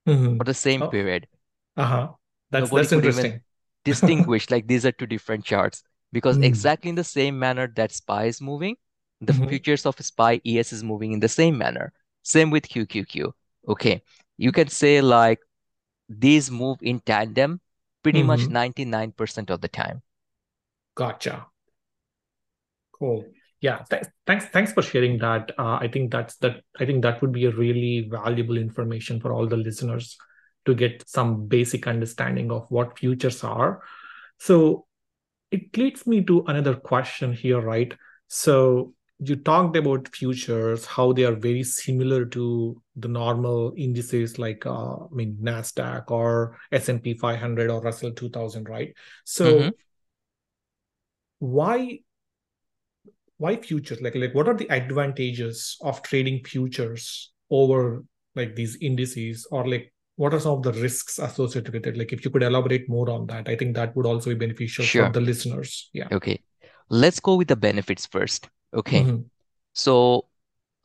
Mm-hmm. 0.07 0.37
for 0.37 0.43
the 0.45 0.53
same 0.53 0.83
Oh, 0.83 0.87
period. 0.87 1.27
uh-huh. 1.77 2.13
That's 2.51 2.71
Nobody 2.71 2.71
that's 2.71 2.91
interesting. 2.93 3.41
distinguish 3.85 4.49
like 4.51 4.67
these 4.67 4.85
are 4.85 4.91
two 4.91 5.05
different 5.07 5.45
charts 5.45 5.83
because 6.11 6.37
Mm. 6.37 6.41
exactly 6.41 6.89
in 6.89 6.95
the 6.95 7.03
same 7.03 7.39
manner 7.39 7.67
that 7.75 7.91
SPY 7.91 8.25
is 8.25 8.41
moving, 8.41 8.75
the 9.21 9.33
Mm-hmm. 9.33 9.45
futures 9.47 9.85
of 9.85 9.95
SPY 9.99 10.41
ES 10.45 10.73
is 10.73 10.83
moving 10.83 11.11
in 11.13 11.19
the 11.19 11.27
same 11.29 11.57
manner. 11.57 11.93
Same 12.23 12.49
with 12.51 12.67
QQQ. 12.69 13.33
Okay, 13.67 14.01
you 14.39 14.51
can 14.55 14.69
say 14.71 15.01
like 15.03 15.39
these 16.09 16.49
move 16.49 16.79
in 16.81 16.99
tandem 17.01 17.59
pretty 18.03 18.23
much 18.23 18.47
Mm-hmm. 18.47 18.55
99% 19.13 19.51
of 19.51 19.61
the 19.61 19.67
time. 19.67 20.01
Gotcha. 20.95 21.47
Cool. 22.97 23.25
Yeah. 23.61 23.83
Thanks. 23.89 24.07
Thanks. 24.25 24.45
Thanks 24.47 24.73
for 24.73 24.81
sharing 24.81 25.17
that. 25.19 25.51
Uh, 25.57 25.77
I 25.81 25.89
think 25.91 26.11
that's 26.11 26.37
that. 26.37 26.63
I 26.79 26.85
think 26.85 27.03
that 27.03 27.21
would 27.21 27.31
be 27.33 27.45
a 27.45 27.51
really 27.51 28.07
valuable 28.09 28.57
information 28.57 29.19
for 29.19 29.33
all 29.33 29.47
the 29.47 29.57
listeners 29.57 30.17
to 30.65 30.73
get 30.75 31.03
some 31.07 31.47
basic 31.47 31.87
understanding 31.87 32.51
of 32.51 32.69
what 32.69 32.97
futures 32.99 33.43
are. 33.43 33.81
So 34.39 34.87
it 35.51 35.75
leads 35.77 36.07
me 36.07 36.23
to 36.25 36.43
another 36.47 36.75
question 36.75 37.33
here, 37.33 37.59
right? 37.59 37.93
So 38.27 38.93
you 39.19 39.35
talked 39.35 39.75
about 39.75 40.07
futures, 40.15 40.85
how 40.85 41.11
they 41.11 41.25
are 41.25 41.35
very 41.35 41.63
similar 41.63 42.25
to 42.25 42.81
the 42.95 43.07
normal 43.07 43.73
indices 43.77 44.39
like 44.39 44.65
uh, 44.65 44.95
I 44.95 45.07
mean 45.11 45.37
Nasdaq 45.41 46.09
or 46.09 46.57
S&P 46.71 47.15
500 47.15 47.69
or 47.69 47.81
Russell 47.81 48.11
2000, 48.11 48.69
right? 48.69 48.93
So 49.25 49.45
mm-hmm. 49.53 49.69
why 51.39 51.99
why 53.37 53.57
futures? 53.57 54.01
Like 54.01 54.15
like 54.15 54.33
what 54.33 54.47
are 54.47 54.55
the 54.55 54.69
advantages 54.71 55.77
of 55.81 56.01
trading 56.01 56.43
futures 56.45 57.33
over 57.49 58.05
like 58.35 58.55
these 58.55 58.77
indices 58.79 59.45
or 59.51 59.67
like 59.67 59.93
what 60.15 60.33
are 60.33 60.39
some 60.39 60.57
of 60.57 60.63
the 60.63 60.73
risks 60.73 61.17
associated 61.17 61.73
with 61.73 61.87
it 61.87 61.97
like 61.97 62.13
if 62.13 62.23
you 62.23 62.29
could 62.29 62.43
elaborate 62.43 62.87
more 62.89 63.09
on 63.09 63.25
that 63.25 63.47
i 63.47 63.55
think 63.55 63.75
that 63.75 63.95
would 63.95 64.05
also 64.05 64.29
be 64.29 64.35
beneficial 64.35 64.85
sure. 64.85 65.05
for 65.05 65.11
the 65.13 65.21
listeners 65.21 65.89
yeah 65.93 66.07
okay 66.11 66.39
let's 66.89 67.19
go 67.19 67.35
with 67.35 67.47
the 67.47 67.55
benefits 67.55 68.05
first 68.05 68.49
okay 68.73 69.01
mm-hmm. 69.01 69.21
so 69.73 70.25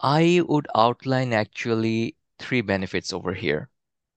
i 0.00 0.42
would 0.48 0.66
outline 0.74 1.32
actually 1.32 2.16
three 2.38 2.60
benefits 2.60 3.12
over 3.12 3.32
here 3.32 3.68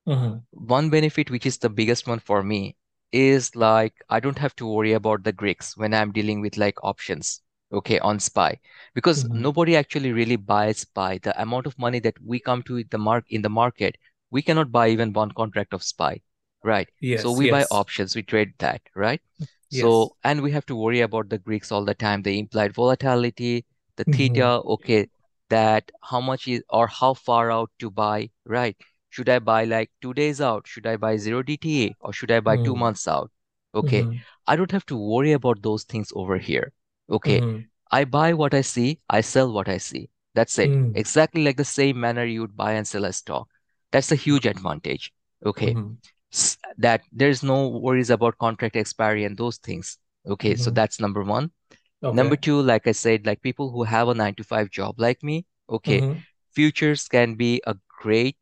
mm-hmm. 0.07 0.38
one 0.51 0.89
benefit 0.89 1.29
which 1.29 1.45
is 1.45 1.57
the 1.57 1.69
biggest 1.69 2.07
one 2.07 2.19
for 2.19 2.43
me 2.43 2.75
is 3.12 3.55
like 3.55 3.93
i 4.09 4.19
don't 4.19 4.38
have 4.38 4.55
to 4.55 4.67
worry 4.67 4.93
about 4.93 5.24
the 5.24 5.31
greeks 5.31 5.77
when 5.77 5.93
i'm 5.93 6.12
dealing 6.12 6.41
with 6.41 6.57
like 6.57 6.83
options 6.83 7.41
okay 7.71 8.00
on 8.00 8.19
spy 8.19 8.57
because 8.93 9.24
mm-hmm. 9.24 9.41
nobody 9.41 9.75
actually 9.75 10.12
really 10.12 10.36
buys 10.36 10.79
spy 10.79 11.19
the 11.24 11.41
amount 11.41 11.65
of 11.65 11.77
money 11.77 12.00
that 12.00 12.15
we 12.25 12.39
come 12.39 12.62
to 12.63 12.83
the 12.91 12.97
mark 12.97 13.25
in 13.29 13.41
the 13.41 13.50
market 13.50 13.97
we 14.31 14.41
cannot 14.41 14.71
buy 14.71 14.89
even 14.89 15.13
one 15.13 15.31
contract 15.31 15.74
of 15.74 15.83
spy 15.83 16.19
right 16.63 16.89
yes, 17.00 17.21
so 17.21 17.31
we 17.31 17.45
yes. 17.45 17.51
buy 17.51 17.75
options 17.75 18.15
we 18.15 18.24
trade 18.24 18.53
that 18.59 18.81
right 18.95 19.21
yes. 19.69 19.81
so 19.81 20.15
and 20.24 20.41
we 20.41 20.51
have 20.51 20.65
to 20.65 20.75
worry 20.75 21.01
about 21.01 21.29
the 21.29 21.38
greeks 21.38 21.71
all 21.71 21.86
the 21.86 21.95
time 21.95 22.21
the 22.21 22.38
implied 22.39 22.74
volatility 22.74 23.65
the 23.95 24.05
mm-hmm. 24.05 24.17
theta 24.17 24.50
mm-hmm. 24.50 24.69
okay 24.69 25.07
that 25.50 25.91
how 26.01 26.19
much 26.19 26.47
is 26.47 26.63
or 26.69 26.88
how 26.88 27.13
far 27.13 27.51
out 27.51 27.71
to 27.79 27.89
buy 27.89 28.29
right 28.45 28.75
should 29.09 29.29
i 29.29 29.39
buy 29.39 29.63
like 29.63 29.89
two 30.01 30.13
days 30.13 30.41
out 30.41 30.67
should 30.67 30.88
i 30.88 30.95
buy 30.95 31.15
zero 31.17 31.41
dta 31.41 31.93
or 32.01 32.13
should 32.13 32.31
i 32.31 32.39
buy 32.39 32.57
mm. 32.57 32.65
two 32.65 32.75
months 32.75 33.07
out 33.07 33.31
okay 33.74 34.03
mm-hmm. 34.03 34.17
i 34.47 34.55
don't 34.55 34.71
have 34.71 34.86
to 34.86 34.97
worry 34.97 35.31
about 35.31 35.62
those 35.62 35.83
things 35.83 36.12
over 36.15 36.38
here 36.38 36.74
okay 37.09 37.39
mm-hmm. 37.39 37.59
i 37.91 38.03
buy 38.03 38.33
what 38.33 38.53
i 38.53 38.62
see 38.62 39.00
i 39.09 39.21
sell 39.21 39.51
what 39.51 39.69
i 39.69 39.77
see 39.77 40.09
that's 40.36 40.59
it 40.59 40.69
mm. 40.69 40.95
exactly 40.95 41.43
like 41.43 41.57
the 41.57 41.65
same 41.65 42.00
manner 42.00 42.25
you 42.25 42.41
would 42.41 42.55
buy 42.55 42.74
and 42.74 42.88
sell 42.88 43.05
a 43.05 43.13
stock 43.13 43.47
that's 43.91 44.12
a 44.12 44.15
huge 44.15 44.45
advantage. 44.45 45.13
Okay. 45.45 45.75
Mm-hmm. 46.34 46.81
That 46.81 47.01
there's 47.12 47.43
no 47.43 47.67
worries 47.69 48.10
about 48.10 48.38
contract 48.38 48.75
expiry 48.75 49.24
and 49.24 49.38
those 49.38 49.57
things. 49.57 49.98
Okay. 50.27 50.53
Mm-hmm. 50.53 50.62
So 50.62 50.72
that's 50.72 51.00
number 51.00 51.24
one. 51.24 51.51
Okay. 52.03 52.15
Number 52.15 52.36
two, 52.36 52.62
like 52.62 52.86
I 52.86 52.91
said, 52.91 53.25
like 53.25 53.41
people 53.41 53.72
who 53.72 53.84
have 53.84 54.07
a 54.07 54.13
nine 54.13 54.36
to 54.36 54.43
five 54.43 54.69
job 54.69 55.00
like 55.00 55.24
me, 55.24 55.46
okay, 55.69 56.01
mm-hmm. 56.01 56.19
futures 56.53 57.07
can 57.07 57.36
be 57.36 57.62
a 57.65 57.75
great 57.89 58.38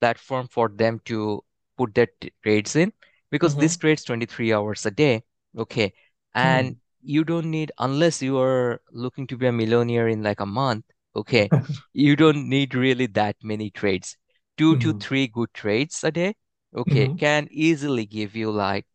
platform 0.00 0.48
for 0.50 0.68
them 0.68 1.00
to 1.04 1.44
put 1.76 1.94
their 1.94 2.08
t- 2.20 2.32
trades 2.42 2.74
in 2.74 2.92
because 3.30 3.54
this 3.54 3.74
mm-hmm. 3.74 3.80
trades 3.80 4.04
23 4.04 4.52
hours 4.52 4.86
a 4.86 4.90
day. 4.90 5.22
Okay. 5.56 5.92
And 6.34 6.70
mm-hmm. 6.70 6.78
you 7.02 7.24
don't 7.24 7.50
need, 7.50 7.72
unless 7.78 8.20
you 8.20 8.38
are 8.38 8.80
looking 8.92 9.26
to 9.28 9.36
be 9.36 9.46
a 9.46 9.52
millionaire 9.52 10.08
in 10.08 10.22
like 10.22 10.40
a 10.40 10.46
month, 10.46 10.84
okay, 11.14 11.48
you 11.92 12.16
don't 12.16 12.48
need 12.48 12.74
really 12.74 13.06
that 13.06 13.36
many 13.42 13.70
trades 13.70 14.16
2 14.58 14.72
mm-hmm. 14.72 14.80
to 14.80 14.98
three 14.98 15.26
good 15.28 15.52
trades 15.54 16.02
a 16.02 16.10
day, 16.10 16.34
okay, 16.76 17.06
mm-hmm. 17.06 17.16
can 17.16 17.48
easily 17.50 18.06
give 18.06 18.36
you 18.36 18.50
like 18.50 18.86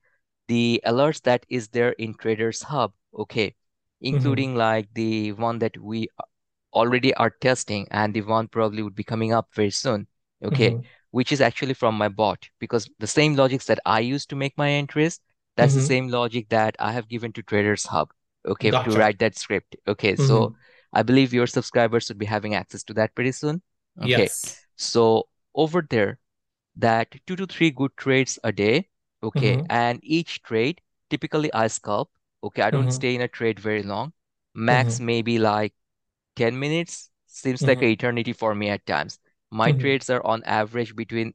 the 0.48 0.82
alerts 0.86 1.22
that 1.24 1.46
is 1.50 1.70
there 1.70 1.92
in 1.94 2.14
Traders 2.14 2.62
Hub, 2.62 2.94
okay, 3.18 3.48
mm-hmm. 3.48 4.16
including 4.16 4.50
mm-hmm. 4.50 4.60
like 4.60 4.90
the 4.94 5.32
one 5.34 5.60
that 5.60 5.78
we 5.78 6.08
already 6.74 7.14
are 7.16 7.30
testing 7.30 7.88
and 7.92 8.14
the 8.14 8.22
one 8.22 8.48
probably 8.48 8.84
would 8.84 8.96
be 8.96 9.04
coming 9.04 9.34
up 9.34 9.50
very 9.56 9.72
soon, 9.72 10.08
okay, 10.44 10.72
mm-hmm. 10.72 10.82
which 11.12 11.32
is 11.32 11.42
actually 11.42 11.74
from 11.74 11.96
my 11.96 12.08
bot 12.08 12.48
because 12.60 12.90
the 13.00 13.08
same 13.08 13.36
logics 13.36 13.66
that 13.66 13.80
I 13.86 14.00
use 14.00 14.26
to 14.28 14.36
make 14.36 14.58
my 14.58 14.70
entries, 14.70 15.20
that's 15.58 15.74
the 15.74 15.80
mm-hmm. 15.80 15.88
same 15.88 16.08
logic 16.10 16.50
that 16.50 16.76
I 16.80 16.92
have 16.92 17.08
given 17.08 17.34
to 17.34 17.44
Traders 17.44 17.86
Hub, 17.86 18.12
okay, 18.48 18.72
gotcha. 18.72 18.92
to 18.92 18.98
write 18.98 19.20
that 19.20 19.38
script. 19.38 19.76
Okay, 19.88 20.16
so 20.16 20.56
I 20.94 21.04
believe 21.04 21.34
your 21.34 21.48
subscribers 21.48 22.10
would 22.10 22.18
be 22.18 22.26
having 22.26 22.56
access 22.56 22.84
to 22.84 22.94
that 22.96 23.16
pretty 23.16 23.32
soon. 23.32 23.62
Okay. 24.00 24.10
Yes. 24.10 24.66
So 24.76 25.28
over 25.56 25.86
there 25.90 26.20
that 26.76 27.14
two 27.28 27.36
to 27.36 27.46
three 27.46 27.72
good 27.72 27.92
trades 27.98 28.40
a 28.44 28.52
day. 28.52 28.90
Okay. 29.24 29.58
Mm-hmm. 29.58 29.66
And 29.70 30.00
each 30.04 30.42
trade, 30.44 30.82
typically 31.10 31.54
I 31.54 31.68
scalp. 31.68 32.10
Okay. 32.44 32.62
I 32.62 32.72
don't 32.72 32.84
mm-hmm. 32.84 32.92
stay 32.92 33.16
in 33.16 33.22
a 33.22 33.28
trade 33.28 33.60
very 33.60 33.84
long. 33.84 34.14
Max 34.54 34.96
mm-hmm. 34.96 35.06
maybe 35.06 35.40
like 35.40 35.74
10 36.36 36.58
minutes. 36.60 37.10
Seems 37.28 37.62
like 37.62 37.78
mm-hmm. 37.78 37.86
an 37.86 37.92
eternity 37.92 38.34
for 38.34 38.54
me 38.54 38.70
at 38.70 38.86
times. 38.86 39.20
My 39.52 39.72
mm-hmm. 39.72 39.80
trades 39.80 40.10
are 40.10 40.26
on 40.26 40.44
average 40.44 40.96
between 40.96 41.34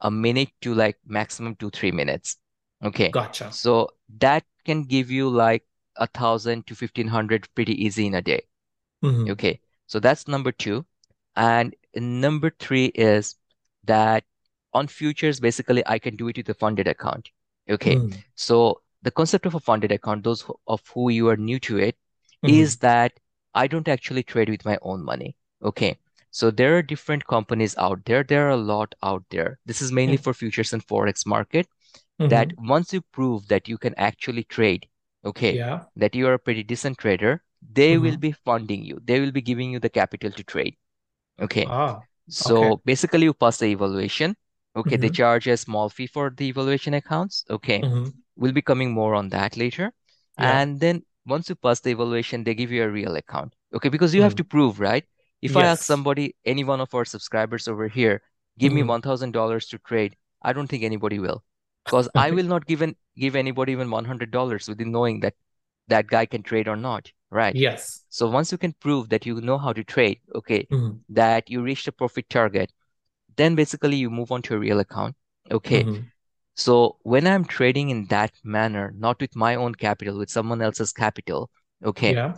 a 0.00 0.10
minute 0.10 0.50
to 0.62 0.74
like 0.74 0.96
maximum 1.06 1.54
two, 1.56 1.70
three 1.70 1.92
minutes. 1.92 2.36
Okay. 2.84 3.10
Gotcha. 3.10 3.50
So 3.52 3.90
that 4.18 4.44
can 4.64 4.84
give 4.84 5.10
you 5.10 5.28
like 5.28 5.64
a 5.96 6.06
thousand 6.06 6.66
to 6.66 6.74
fifteen 6.74 7.08
hundred 7.08 7.48
pretty 7.54 7.84
easy 7.84 8.06
in 8.06 8.14
a 8.14 8.22
day. 8.22 8.42
Mm-hmm. 9.04 9.30
Okay. 9.32 9.60
So 9.86 10.00
that's 10.00 10.28
number 10.28 10.52
two. 10.52 10.84
And 11.34 11.74
number 11.94 12.52
three 12.58 12.86
is 12.86 13.36
that 13.84 14.24
on 14.78 14.88
futures, 14.88 15.40
basically, 15.40 15.86
I 15.86 15.98
can 15.98 16.16
do 16.16 16.28
it 16.28 16.36
with 16.38 16.48
a 16.48 16.54
funded 16.54 16.88
account. 16.88 17.30
Okay. 17.76 17.96
Mm. 17.96 18.16
So 18.34 18.80
the 19.02 19.10
concept 19.10 19.46
of 19.46 19.54
a 19.54 19.60
funded 19.60 19.92
account, 19.92 20.24
those 20.24 20.44
of 20.66 20.82
who 20.94 21.08
you 21.10 21.28
are 21.28 21.36
new 21.36 21.60
to 21.60 21.78
it, 21.78 21.96
mm. 22.44 22.50
is 22.50 22.76
that 22.78 23.12
I 23.54 23.66
don't 23.66 23.88
actually 23.88 24.22
trade 24.22 24.48
with 24.48 24.64
my 24.64 24.78
own 24.82 25.04
money. 25.04 25.36
Okay. 25.62 25.96
So 26.30 26.50
there 26.50 26.76
are 26.76 26.82
different 26.82 27.26
companies 27.26 27.76
out 27.78 28.04
there. 28.04 28.22
There 28.22 28.46
are 28.46 28.56
a 28.56 28.64
lot 28.70 28.94
out 29.02 29.24
there. 29.30 29.58
This 29.66 29.82
is 29.82 29.92
mainly 29.92 30.18
mm. 30.18 30.22
for 30.22 30.34
futures 30.34 30.72
and 30.72 30.86
forex 30.86 31.26
market. 31.26 31.66
Mm-hmm. 32.20 32.28
That 32.28 32.52
once 32.58 32.92
you 32.92 33.00
prove 33.12 33.46
that 33.48 33.68
you 33.68 33.78
can 33.78 33.94
actually 33.96 34.42
trade, 34.44 34.86
okay, 35.24 35.54
yeah. 35.54 35.84
that 35.94 36.16
you 36.16 36.26
are 36.26 36.34
a 36.34 36.38
pretty 36.38 36.64
decent 36.64 36.98
trader, 36.98 37.42
they 37.72 37.94
mm-hmm. 37.94 38.02
will 38.02 38.16
be 38.16 38.32
funding 38.32 38.82
you. 38.84 39.00
They 39.04 39.20
will 39.20 39.30
be 39.30 39.40
giving 39.40 39.70
you 39.70 39.78
the 39.78 39.88
capital 39.88 40.32
to 40.32 40.42
trade. 40.42 40.74
Okay. 41.40 41.64
Ah. 41.68 42.00
So 42.28 42.56
okay. 42.72 42.82
basically, 42.84 43.24
you 43.30 43.34
pass 43.34 43.58
the 43.58 43.66
evaluation. 43.66 44.36
Okay, 44.76 44.92
mm-hmm. 44.92 45.00
they 45.00 45.08
charge 45.08 45.46
a 45.48 45.56
small 45.56 45.88
fee 45.88 46.06
for 46.06 46.30
the 46.30 46.48
evaluation 46.48 46.94
accounts. 46.94 47.44
Okay, 47.50 47.80
mm-hmm. 47.80 48.08
we'll 48.36 48.52
be 48.52 48.62
coming 48.62 48.92
more 48.92 49.14
on 49.14 49.28
that 49.30 49.56
later. 49.56 49.92
Yeah. 50.38 50.60
And 50.60 50.80
then 50.80 51.02
once 51.26 51.48
you 51.48 51.54
pass 51.54 51.80
the 51.80 51.90
evaluation, 51.90 52.44
they 52.44 52.54
give 52.54 52.70
you 52.70 52.84
a 52.84 52.88
real 52.88 53.16
account. 53.16 53.54
Okay, 53.74 53.88
because 53.88 54.14
you 54.14 54.20
mm. 54.20 54.24
have 54.24 54.36
to 54.36 54.44
prove, 54.44 54.80
right? 54.80 55.04
If 55.42 55.52
yes. 55.52 55.56
I 55.56 55.66
ask 55.66 55.82
somebody, 55.82 56.36
any 56.44 56.64
one 56.64 56.80
of 56.80 56.94
our 56.94 57.04
subscribers 57.04 57.68
over 57.68 57.88
here, 57.88 58.22
give 58.58 58.70
mm-hmm. 58.70 58.76
me 58.76 58.82
one 58.84 59.02
thousand 59.02 59.32
dollars 59.32 59.66
to 59.68 59.78
trade, 59.78 60.16
I 60.42 60.52
don't 60.52 60.68
think 60.68 60.84
anybody 60.84 61.18
will, 61.18 61.44
because 61.84 62.08
I 62.14 62.30
will 62.38 62.46
not 62.46 62.66
give 62.66 62.82
an, 62.82 62.96
give 63.16 63.36
anybody 63.36 63.72
even 63.72 63.90
one 63.90 64.04
hundred 64.04 64.30
dollars 64.30 64.68
within 64.68 64.92
knowing 64.92 65.20
that 65.20 65.34
that 65.88 66.06
guy 66.06 66.26
can 66.26 66.42
trade 66.42 66.68
or 66.68 66.76
not 66.76 67.10
right 67.30 67.54
yes 67.54 68.04
so 68.08 68.28
once 68.28 68.50
you 68.52 68.58
can 68.58 68.74
prove 68.80 69.08
that 69.08 69.26
you 69.26 69.40
know 69.40 69.58
how 69.58 69.72
to 69.72 69.84
trade 69.84 70.18
okay 70.34 70.66
mm-hmm. 70.70 70.96
that 71.08 71.50
you 71.50 71.62
reach 71.62 71.84
the 71.84 71.92
profit 71.92 72.28
target 72.30 72.72
then 73.38 73.54
basically 73.54 73.96
you 73.96 74.10
move 74.10 74.32
on 74.32 74.42
to 74.42 74.54
a 74.54 74.58
real 74.58 74.80
account 74.80 75.14
okay 75.50 75.84
mm-hmm. 75.84 76.02
so 76.54 76.96
when 77.02 77.26
i'm 77.26 77.44
trading 77.44 77.90
in 77.90 78.04
that 78.06 78.32
manner 78.44 78.92
not 78.96 79.20
with 79.20 79.34
my 79.34 79.54
own 79.54 79.74
capital 79.74 80.18
with 80.18 80.30
someone 80.30 80.60
else's 80.60 80.92
capital 80.92 81.50
okay 81.84 82.14
yeah 82.14 82.34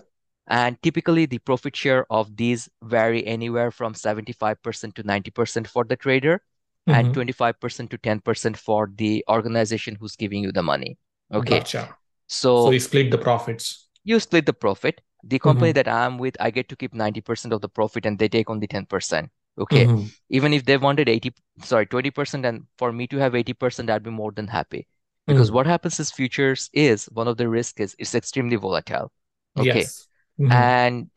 and 0.46 0.82
typically 0.82 1.26
the 1.26 1.38
profit 1.38 1.76
share 1.76 2.04
of 2.10 2.36
these 2.36 2.68
vary 2.82 3.24
anywhere 3.24 3.70
from 3.70 3.94
75% 3.94 4.94
to 4.94 5.04
90% 5.04 5.66
for 5.68 5.84
the 5.84 5.94
trader 5.94 6.42
mm-hmm. 6.88 6.98
and 6.98 7.14
25% 7.14 7.88
to 7.90 7.98
10% 7.98 8.56
for 8.56 8.90
the 8.96 9.24
organization 9.28 9.96
who's 10.00 10.16
giving 10.16 10.42
you 10.42 10.50
the 10.50 10.62
money 10.62 10.98
okay 11.32 11.60
gotcha. 11.60 11.96
so 12.26 12.64
so 12.64 12.70
you 12.72 12.80
split 12.80 13.12
the 13.12 13.18
profits 13.18 13.90
you 14.04 14.18
split 14.20 14.46
the 14.46 14.52
profit. 14.52 15.00
The 15.22 15.38
company 15.38 15.70
mm-hmm. 15.70 15.74
that 15.74 15.88
I'm 15.88 16.18
with, 16.18 16.36
I 16.40 16.50
get 16.50 16.68
to 16.70 16.76
keep 16.76 16.94
90% 16.94 17.52
of 17.52 17.60
the 17.60 17.68
profit 17.68 18.06
and 18.06 18.18
they 18.18 18.28
take 18.28 18.48
only 18.48 18.66
10%. 18.66 19.28
Okay. 19.60 19.86
Mm-hmm. 19.86 20.06
Even 20.30 20.54
if 20.54 20.64
they 20.64 20.78
wanted 20.78 21.08
80, 21.08 21.34
sorry, 21.62 21.86
20%, 21.86 22.46
and 22.46 22.66
for 22.78 22.92
me 22.92 23.06
to 23.08 23.18
have 23.18 23.34
80%, 23.34 23.90
I'd 23.90 24.02
be 24.02 24.10
more 24.10 24.32
than 24.32 24.48
happy. 24.48 24.86
Because 25.26 25.48
mm-hmm. 25.48 25.56
what 25.56 25.66
happens 25.66 26.00
is 26.00 26.10
futures 26.10 26.70
is 26.72 27.04
one 27.12 27.28
of 27.28 27.36
the 27.36 27.48
risks 27.48 27.80
is 27.80 27.94
it's 27.98 28.14
extremely 28.14 28.56
volatile. 28.56 29.12
Okay. 29.58 29.80
Yes. 29.80 30.08
Mm-hmm. 30.40 30.52
And 30.52 31.10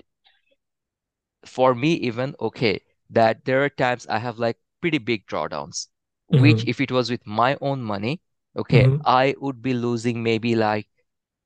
for 1.45 1.73
me, 1.73 1.93
even, 1.93 2.35
okay, 2.39 2.81
that 3.09 3.45
there 3.45 3.63
are 3.63 3.69
times 3.69 4.05
I 4.07 4.19
have 4.19 4.39
like 4.39 4.57
pretty 4.81 4.97
big 4.97 5.25
drawdowns, 5.27 5.87
which 6.27 6.57
mm-hmm. 6.57 6.69
if 6.69 6.81
it 6.81 6.91
was 6.91 7.09
with 7.09 7.25
my 7.25 7.57
own 7.61 7.81
money, 7.81 8.21
okay, 8.57 8.83
mm-hmm. 8.83 9.01
I 9.05 9.35
would 9.39 9.61
be 9.61 9.73
losing 9.73 10.21
maybe 10.21 10.55
like 10.55 10.87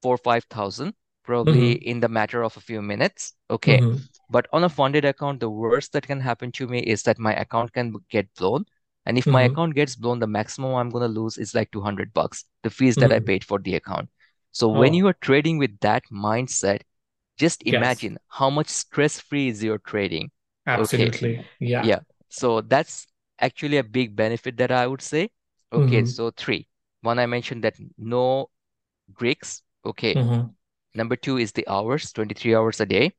four, 0.02 0.18
5,000 0.18 0.94
probably 1.28 1.76
mm-hmm. 1.76 1.90
in 1.92 2.00
the 2.00 2.10
matter 2.10 2.44
of 2.44 2.58
a 2.58 2.62
few 2.62 2.82
minutes. 2.82 3.34
Okay. 3.52 3.80
Mm-hmm. 3.80 3.98
But 4.30 4.48
on 4.54 4.64
a 4.64 4.70
funded 4.70 5.06
account, 5.06 5.40
the 5.42 5.50
worst 5.50 5.94
that 5.94 6.08
can 6.08 6.20
happen 6.20 6.52
to 6.54 6.68
me 6.68 6.80
is 6.80 7.04
that 7.04 7.20
my 7.20 7.34
account 7.36 7.74
can 7.74 7.94
get 8.10 8.34
blown. 8.36 8.66
And 9.06 9.18
if 9.18 9.26
mm-hmm. 9.26 9.34
my 9.34 9.44
account 9.44 9.76
gets 9.76 9.96
blown, 9.96 10.20
the 10.20 10.28
maximum 10.28 10.74
I'm 10.76 10.90
going 10.90 11.04
to 11.04 11.20
lose 11.20 11.38
is 11.38 11.54
like 11.54 11.72
200 11.72 12.14
bucks, 12.14 12.46
the 12.64 12.70
fees 12.70 12.96
that 12.96 13.12
I 13.12 13.18
mm-hmm. 13.18 13.26
paid 13.26 13.44
for 13.44 13.60
the 13.60 13.76
account. 13.76 14.10
So 14.52 14.70
when 14.70 14.94
Oh. 14.94 14.98
you 14.98 15.08
are 15.08 15.18
trading 15.22 15.60
with 15.60 15.80
that 15.82 16.04
mindset, 16.12 16.82
just 17.38 17.64
Yes. 17.66 17.76
imagine 17.76 18.18
how 18.28 18.50
much 18.50 18.68
stress-free 18.70 19.48
is 19.50 19.64
your 19.64 19.78
trading. 19.80 20.32
Okay. 20.68 20.82
Absolutely. 20.82 21.46
Yeah. 21.60 21.84
Yeah. 21.84 22.00
So 22.30 22.62
that's 22.62 23.08
actually 23.40 23.78
a 23.78 23.84
big 23.84 24.16
benefit 24.16 24.58
that 24.58 24.72
I 24.72 24.88
would 24.88 25.02
say. 25.02 25.30
Okay. 25.72 26.02
Mhm. 26.02 26.08
So 26.08 26.32
three. 26.32 26.68
One, 27.02 27.20
I 27.20 27.28
mentioned 27.28 27.64
that 27.64 27.76
no 27.98 28.50
breaks. 29.08 29.62
Okay. 29.86 30.16
Number 30.98 31.16
two 31.18 31.38
is 31.38 31.54
the 31.54 31.68
hours, 31.70 32.12
23 32.14 32.56
hours 32.56 32.82
a 32.82 32.88
day. 32.88 33.14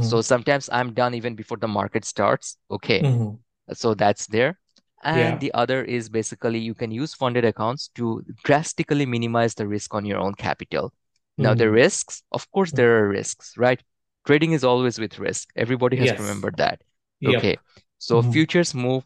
So 0.00 0.20
Mhm. 0.20 0.22
sometimes 0.22 0.68
I'm 0.72 0.94
done 0.94 1.14
even 1.14 1.34
before 1.36 1.58
the 1.58 1.68
market 1.68 2.04
starts. 2.04 2.58
Okay. 2.70 3.06
Mhm. 3.06 3.38
So 3.72 3.94
that's 3.94 4.26
there. 4.26 4.58
And 5.04 5.38
Yeah. 5.38 5.40
the 5.40 5.52
other 5.54 5.84
is 5.84 6.08
basically 6.08 6.58
you 6.60 6.74
can 6.74 6.90
use 6.90 7.14
funded 7.14 7.44
accounts 7.44 7.88
to 7.96 8.24
drastically 8.44 9.06
minimize 9.06 9.54
the 9.54 9.66
risk 9.68 9.94
on 9.94 10.04
your 10.06 10.18
own 10.18 10.34
capital. 10.34 10.92
Now, 11.38 11.54
the 11.54 11.66
Mm. 11.66 11.72
risks, 11.72 12.22
of 12.32 12.50
course, 12.52 12.72
there 12.72 12.98
are 13.04 13.08
risks, 13.08 13.56
right? 13.58 13.82
Trading 14.26 14.52
is 14.52 14.64
always 14.64 14.98
with 14.98 15.18
risk. 15.18 15.50
Everybody 15.56 15.96
has 15.98 16.12
Yes. 16.12 16.18
remember 16.18 16.52
that. 16.58 16.82
Yep. 17.20 17.44
Okay. 17.44 17.60
So 17.98 18.22
Mhm. 18.22 18.22
futures 18.22 18.74
move 18.74 19.04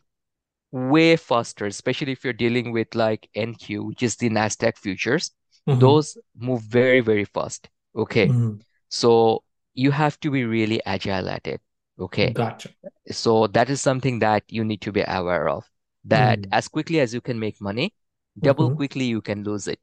way 0.72 1.16
faster, 1.16 1.66
especially 1.66 2.12
if 2.12 2.24
you're 2.24 2.32
dealing 2.32 2.72
with 2.72 2.94
like 2.94 3.28
NQ, 3.34 3.84
which 3.84 4.02
is 4.02 4.16
the 4.16 4.30
NASDAQ 4.30 4.78
futures. 4.78 5.32
Mhm. 5.66 5.78
Those 5.78 6.18
move 6.36 6.62
very, 6.62 7.00
very 7.00 7.24
fast. 7.24 7.68
Okay. 7.98 8.28
Mhm. 8.28 8.60
So 8.88 9.42
you 9.74 9.90
have 9.90 10.18
to 10.20 10.30
be 10.30 10.44
really 10.44 10.82
agile 10.86 11.28
at 11.28 11.46
it. 11.46 11.60
Okay. 11.98 12.30
Gotcha. 12.30 12.70
So 13.10 13.46
that 13.48 13.70
is 13.70 13.80
something 13.82 14.20
that 14.20 14.44
you 14.48 14.64
need 14.64 14.80
to 14.82 14.92
be 14.92 15.04
aware 15.06 15.48
of. 15.48 15.68
That 16.04 16.40
Mm. 16.40 16.48
as 16.52 16.68
quickly 16.68 17.00
as 17.00 17.12
you 17.12 17.20
can 17.20 17.38
make 17.38 17.60
money, 17.60 17.92
double 18.40 18.70
Mhm. 18.70 18.76
quickly 18.76 19.04
you 19.04 19.20
can 19.20 19.42
lose 19.42 19.66
it. 19.66 19.80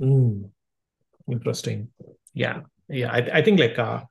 Mm. 0.00 0.50
Interesting. 1.28 1.88
Yeah. 2.34 2.62
Yeah. 2.88 3.10
I, 3.12 3.38
I 3.38 3.42
think 3.42 3.58
like 3.60 3.78
uh 3.78 4.02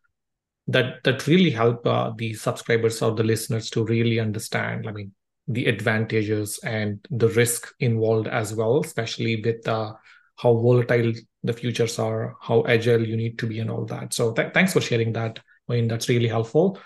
that 0.68 1.04
that 1.04 1.26
really 1.26 1.50
help 1.50 1.86
uh, 1.88 2.12
the 2.16 2.34
subscribers 2.34 3.02
or 3.02 3.16
the 3.16 3.24
listeners 3.24 3.70
to 3.72 3.84
really 3.86 4.20
understand, 4.20 4.88
I 4.88 4.92
mean, 4.92 5.12
the 5.48 5.66
advantages 5.66 6.60
and 6.64 7.00
the 7.10 7.30
risk 7.30 7.74
involved 7.80 8.28
as 8.28 8.54
well, 8.54 8.80
especially 8.82 9.42
with 9.42 9.68
uh, 9.68 9.94
how 10.40 10.54
volatile 10.54 11.12
the 11.44 11.54
futures 11.54 12.00
are, 12.00 12.38
how 12.42 12.64
agile 12.66 13.06
you 13.06 13.18
need 13.18 13.38
to 13.40 13.46
be, 13.46 13.60
and 13.60 13.70
all 13.70 13.86
that. 13.86 14.14
So 14.14 14.32
th- 14.32 14.54
thanks 14.54 14.72
for 14.72 14.80
sharing 14.80 15.12
that, 15.14 15.40
Moin. 15.68 15.88
That's 15.90 16.08
really 16.08 16.30
helpful. 16.30 16.80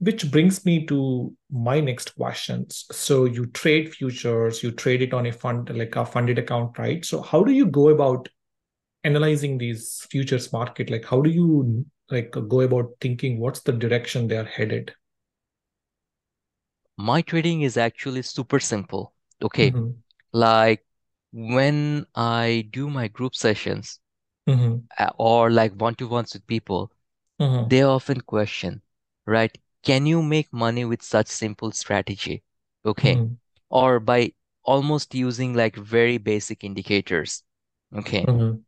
Which 0.00 0.30
brings 0.30 0.64
me 0.64 0.84
to 0.86 1.32
my 1.50 1.80
next 1.80 2.16
questions. 2.16 2.84
So 2.90 3.26
you 3.26 3.46
trade 3.46 3.94
futures, 3.94 4.62
you 4.62 4.72
trade 4.72 5.02
it 5.02 5.14
on 5.14 5.26
a 5.26 5.32
fund 5.32 5.70
like 5.70 5.94
a 5.94 6.04
funded 6.04 6.38
account, 6.38 6.76
right? 6.76 7.04
So 7.04 7.22
how 7.22 7.44
do 7.44 7.52
you 7.52 7.66
go 7.66 7.90
about 7.90 8.28
analyzing 9.04 9.56
these 9.56 10.04
futures 10.10 10.52
market? 10.52 10.90
Like 10.90 11.04
how 11.04 11.20
do 11.20 11.30
you 11.30 11.86
like 12.10 12.32
go 12.32 12.60
about 12.62 12.90
thinking 13.00 13.38
what's 13.38 13.60
the 13.60 13.72
direction 13.72 14.26
they 14.26 14.36
are 14.36 14.44
headed? 14.44 14.92
My 16.96 17.22
trading 17.22 17.62
is 17.62 17.76
actually 17.76 18.22
super 18.22 18.58
simple. 18.58 19.14
Okay. 19.40 19.70
Mm-hmm. 19.70 19.90
Like 20.32 20.84
when 21.34 22.06
I 22.16 22.68
do 22.72 22.90
my 22.90 23.08
group 23.08 23.36
sessions 23.36 24.00
Mm-hmm. 24.48 24.86
uh, 24.98 25.10
or 25.18 25.50
like 25.50 25.72
one-to-ones 25.74 26.34
with 26.34 26.46
people, 26.46 26.92
Mm-hmm. 27.40 27.68
they 27.68 27.82
often 27.82 28.20
question, 28.22 28.82
right? 29.26 29.56
Can 29.84 30.06
you 30.06 30.22
make 30.22 30.52
money 30.52 30.84
with 30.84 31.02
such 31.02 31.28
simple 31.28 31.72
strategy? 31.72 32.44
Okay. 32.86 33.20
Mm-hmm. 33.20 33.34
Or 33.70 34.00
by 34.00 34.34
almost 34.64 35.14
using 35.14 35.54
like 35.54 35.76
very 35.76 36.18
basic 36.18 36.64
indicators. 36.64 37.44
Okay. 37.96 38.28
Mm-hmm. 38.28 38.64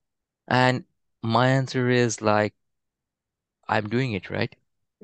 And 0.48 0.84
my 1.22 1.48
answer 1.48 1.90
is 1.90 2.22
like, 2.22 2.54
I'm 3.68 3.88
doing 3.88 4.12
it, 4.12 4.30
right? 4.30 4.54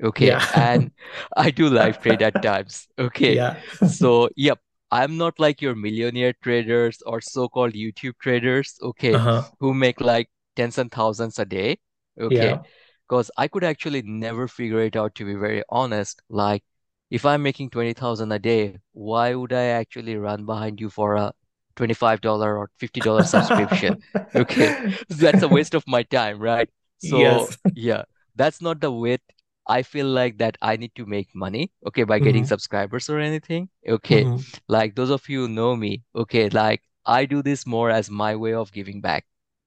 Okay. 0.01 0.41
Yeah. 0.41 0.45
And 0.53 0.91
I 1.37 1.51
do 1.51 1.69
live 1.69 1.99
trade 1.99 2.21
at 2.21 2.41
times. 2.41 2.87
Okay. 2.97 3.35
yeah. 3.35 3.55
So, 3.83 4.29
yep, 4.35 4.59
I'm 4.93 5.17
not 5.17 5.39
like 5.39 5.61
your 5.61 5.75
millionaire 5.75 6.33
traders 6.43 7.01
or 7.05 7.21
so-called 7.21 7.73
YouTube 7.73 8.15
traders, 8.21 8.77
okay, 8.81 9.19
Uh-huh. 9.19 9.43
who 9.59 9.73
make 9.73 10.01
like 10.01 10.29
tens 10.55 10.77
and 10.77 10.91
thousands 10.91 11.39
a 11.39 11.45
day. 11.45 11.79
Okay. 12.19 12.55
Yeah. 12.55 12.63
Because 13.09 13.31
I 13.37 13.47
could 13.47 13.63
actually 13.63 14.01
never 14.03 14.47
figure 14.47 14.81
it 14.81 14.95
out, 14.95 15.15
to 15.15 15.25
be 15.25 15.35
very 15.35 15.63
honest. 15.69 16.21
Like, 16.29 16.63
if 17.11 17.25
I'm 17.25 17.43
making 17.43 17.71
20,000 17.71 18.31
a 18.31 18.39
day, 18.39 18.79
why 18.93 19.35
would 19.35 19.53
I 19.53 19.65
actually 19.81 20.17
run 20.17 20.45
behind 20.45 20.79
you 20.81 20.89
for 20.89 21.15
a 21.15 21.33
$25 21.75 22.55
or 22.57 22.71
$50 22.79 23.29
subscription? 23.35 23.97
Okay. 24.35 24.75
That's 25.09 25.41
a 25.43 25.49
waste 25.49 25.73
of 25.75 25.83
my 25.87 26.03
time, 26.03 26.39
right? 26.39 26.69
So, 26.99 27.21
Yes. 27.21 27.57
yeah, 27.75 28.03
that's 28.35 28.61
not 28.61 28.79
the 28.81 28.91
way 28.91 29.17
I 29.67 29.83
feel 29.83 30.07
like 30.07 30.37
that 30.39 30.57
I 30.61 30.77
need 30.77 30.93
to 30.95 31.05
make 31.05 31.33
money, 31.35 31.71
okay, 31.87 32.03
by 32.03 32.19
getting 32.19 32.43
Mhm. 32.43 32.45
subscribers 32.45 33.09
or 33.09 33.19
anything. 33.19 33.69
Okay. 33.87 34.29
Mhm. 34.29 34.53
Like 34.67 34.95
those 34.95 35.09
of 35.09 35.27
you 35.29 35.43
who 35.47 35.49
know 35.53 35.75
me, 35.75 36.03
okay, 36.15 36.49
like 36.49 36.83
I 37.05 37.25
do 37.25 37.41
this 37.41 37.65
more 37.65 37.89
as 37.89 38.09
my 38.09 38.35
way 38.35 38.53
of 38.53 38.71
giving 38.71 39.01
back. 39.01 39.25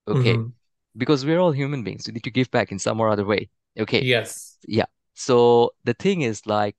Okay. 0.08 0.38
Mhm. 0.38 0.52
Because 0.96 1.24
we're 1.26 1.40
all 1.40 1.52
human 1.52 1.84
beings. 1.84 2.06
We 2.06 2.14
need 2.14 2.24
to 2.24 2.30
give 2.30 2.50
back 2.50 2.72
in 2.72 2.78
some 2.78 3.00
or 3.00 3.08
other 3.10 3.24
way. 3.26 3.50
Okay. 3.78 4.08
Yes. 4.08 4.58
Yeah. 4.66 4.86
So 5.14 5.74
the 5.84 5.94
thing 5.94 6.22
is 6.22 6.46
like 6.46 6.76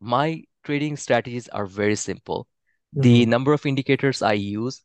my 0.00 0.44
trading 0.64 0.96
strategies 0.96 1.48
are 1.48 1.66
very 1.66 1.96
simple. 1.96 2.48
The 2.92 3.26
Mhm. 3.26 3.26
number 3.26 3.52
of 3.52 3.66
indicators 3.66 4.22
I 4.22 4.34
use 4.34 4.82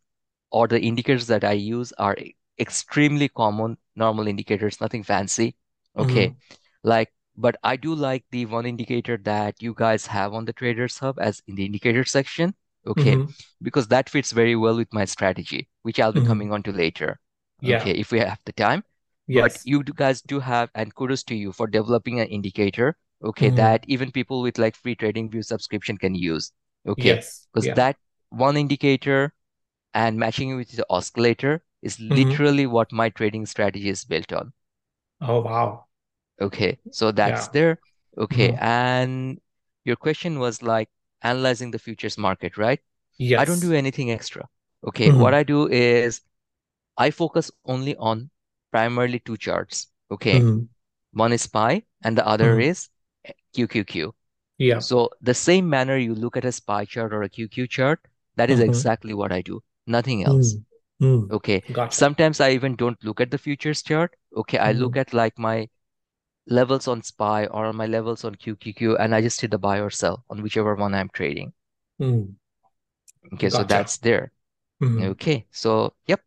or 0.52 0.68
the 0.68 0.80
indicators 0.82 1.28
that 1.28 1.44
I 1.44 1.54
use 1.54 1.94
are 1.94 2.18
extremely 2.60 3.30
common, 3.30 3.78
normal 3.96 4.28
indicators, 4.28 4.82
nothing 4.82 5.04
fancy. 5.04 5.56
Okay. 5.98 6.34
Mhm. 6.34 6.40
Like, 6.84 7.14
but 7.40 7.58
I 7.64 7.76
do 7.78 7.96
like 7.96 8.26
the 8.32 8.46
one 8.46 8.66
indicator 8.68 9.18
that 9.24 9.62
you 9.64 9.74
guys 9.76 10.06
have 10.08 10.34
on 10.34 10.46
the 10.46 10.54
Traders 10.54 11.00
Hub 11.00 11.20
as 11.20 11.42
in 11.48 11.56
the 11.56 11.66
indicator 11.66 12.06
section. 12.06 12.56
Okay. 12.88 13.14
Mhm. 13.14 13.34
Because 13.62 13.88
that 13.90 14.10
fits 14.10 14.32
very 14.32 14.56
well 14.56 14.78
with 14.78 14.94
my 14.94 15.06
strategy, 15.06 15.70
which 15.84 16.00
I'll 16.00 16.14
be 16.14 16.22
Mhm. 16.22 16.30
coming 16.30 16.52
on 16.54 16.64
to 16.64 16.72
later. 16.72 17.20
Yeah. 17.62 17.82
Okay. 17.82 17.92
If 17.92 18.12
we 18.12 18.20
have 18.20 18.40
the 18.46 18.54
time. 18.54 18.84
Yes. 19.28 19.54
But 19.54 19.62
you 19.66 19.84
guys 19.84 20.22
do 20.22 20.40
have, 20.40 20.70
and 20.76 20.94
kudos 20.96 21.24
to 21.26 21.36
you 21.36 21.52
for 21.52 21.68
developing 21.68 22.20
an 22.20 22.28
indicator, 22.28 22.98
okay, 23.24 23.50
Mhm. 23.50 23.56
that 23.56 23.86
even 23.88 24.12
people 24.12 24.42
with 24.42 24.58
like 24.58 24.76
free 24.76 24.96
trading 24.96 25.30
view 25.32 25.44
subscription 25.44 25.98
can 25.98 26.16
use. 26.16 26.52
Okay. 26.88 27.16
Yes. 27.16 27.48
Because 27.54 27.68
Yeah. 27.68 27.74
that 27.76 27.98
one 28.30 28.58
indicator 28.58 29.34
and 29.94 30.18
matching 30.20 30.50
it 30.52 30.56
with 30.56 30.72
the 30.72 30.86
oscillator 30.90 31.64
is 31.84 32.00
Mhm. 32.10 32.10
literally 32.18 32.68
what 32.68 32.92
my 32.92 33.10
trading 33.10 33.46
strategy 33.46 33.90
is 33.90 34.06
built 34.06 34.34
on. 34.34 34.54
Oh, 35.22 35.42
wow. 35.42 35.89
Okay, 36.42 36.80
so 36.92 37.12
that's 37.12 37.48
Yeah. 37.48 37.50
there. 37.50 37.80
Okay, 38.18 38.54
Mhm. 38.54 38.60
and 38.60 39.40
your 39.86 39.96
question 39.96 40.40
was 40.40 40.62
like 40.62 40.90
analyzing 41.22 41.72
the 41.72 41.80
futures 41.80 42.18
market, 42.18 42.58
right? 42.58 42.80
Yes. 43.18 43.40
I 43.40 43.46
don't 43.46 43.60
do 43.62 43.74
anything 43.74 44.12
extra. 44.12 44.48
Okay, 44.88 45.12
what 45.14 45.34
Mhm. 45.34 45.36
I 45.36 45.44
do 45.44 45.68
is 45.70 46.22
I 46.98 47.12
focus 47.12 47.52
only 47.66 47.96
on 47.98 48.30
primarily 48.72 49.20
two 49.20 49.38
charts. 49.38 49.88
Okay, 50.12 50.38
Mhm. 50.40 50.68
one 51.14 51.34
is 51.34 51.44
SPY 51.44 51.84
and 52.04 52.18
the 52.18 52.28
other 52.28 52.60
Mhm. 52.60 52.60
is 52.60 52.90
QQQ. 53.54 54.14
Yeah. 54.58 54.80
So 54.80 55.10
the 55.22 55.34
same 55.34 55.70
manner 55.70 55.98
you 55.98 56.16
look 56.16 56.38
at 56.38 56.46
a 56.46 56.52
SPY 56.52 56.86
chart 56.86 57.14
or 57.14 57.24
a 57.24 57.30
QQ 57.30 57.68
chart, 57.68 58.02
that 58.36 58.50
is 58.52 58.60
Mhm. 58.60 58.62
exactly 58.62 59.14
what 59.14 59.32
I 59.32 59.42
do, 59.42 59.64
nothing 59.88 60.24
else. 60.26 60.58
Mm. 60.58 60.64
Mm. 61.02 61.32
Okay, 61.32 61.64
Gotcha. 61.72 62.06
sometimes 62.06 62.40
I 62.40 62.52
even 62.52 62.76
don't 62.76 63.04
look 63.04 63.20
at 63.22 63.32
the 63.32 63.38
futures 63.40 63.82
chart. 63.84 64.16
Okay, 64.36 64.58
I 64.60 64.74
look 64.74 64.96
at 64.96 65.14
like 65.14 65.38
my 65.40 65.70
levels 66.48 66.88
on 66.88 67.02
SPY 67.04 67.46
or 67.48 67.66
on 67.66 67.76
my 67.76 67.86
levels 67.88 68.24
on 68.24 68.36
QQQ, 68.36 68.98
and 68.98 69.16
I 69.16 69.22
just 69.22 69.42
hit 69.42 69.52
the 69.52 69.58
buy 69.58 69.80
or 69.80 69.90
sell 69.90 70.24
on 70.30 70.42
whichever 70.42 70.76
one 70.76 70.94
I'm 70.94 71.10
trading. 71.10 71.54
Mm. 72.00 72.36
Okay, 73.34 73.50
so 73.50 73.64
that's 73.64 73.98
there. 73.98 74.32
Mhm. 74.82 75.10
Okay, 75.12 75.46
so 75.52 75.94
yep, 76.08 76.22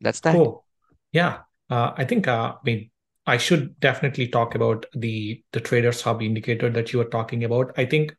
that's 0.00 0.20
that. 0.20 0.34
Cool. 0.34 0.64
Yeah. 1.12 1.40
Uh, 1.70 1.92
I 1.96 2.04
think 2.04 2.28
uh, 2.28 2.54
I 2.54 2.58
mean 2.64 2.90
I 3.26 3.36
should 3.36 3.78
definitely 3.80 4.28
talk 4.28 4.54
about 4.54 4.86
the 4.94 5.42
the 5.52 5.60
Traders 5.60 6.02
Hub 6.02 6.22
indicator 6.22 6.70
that 6.70 6.92
you 6.92 6.98
were 6.98 7.10
talking 7.10 7.44
about. 7.44 7.72
I 7.76 7.84
think 7.84 8.14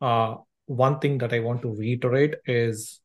uh, 0.00 0.36
one 0.66 0.98
thing 1.00 1.18
that 1.18 1.32
I 1.32 1.40
want 1.40 1.62
to 1.62 1.74
reiterate 1.74 2.36
is 2.46 3.00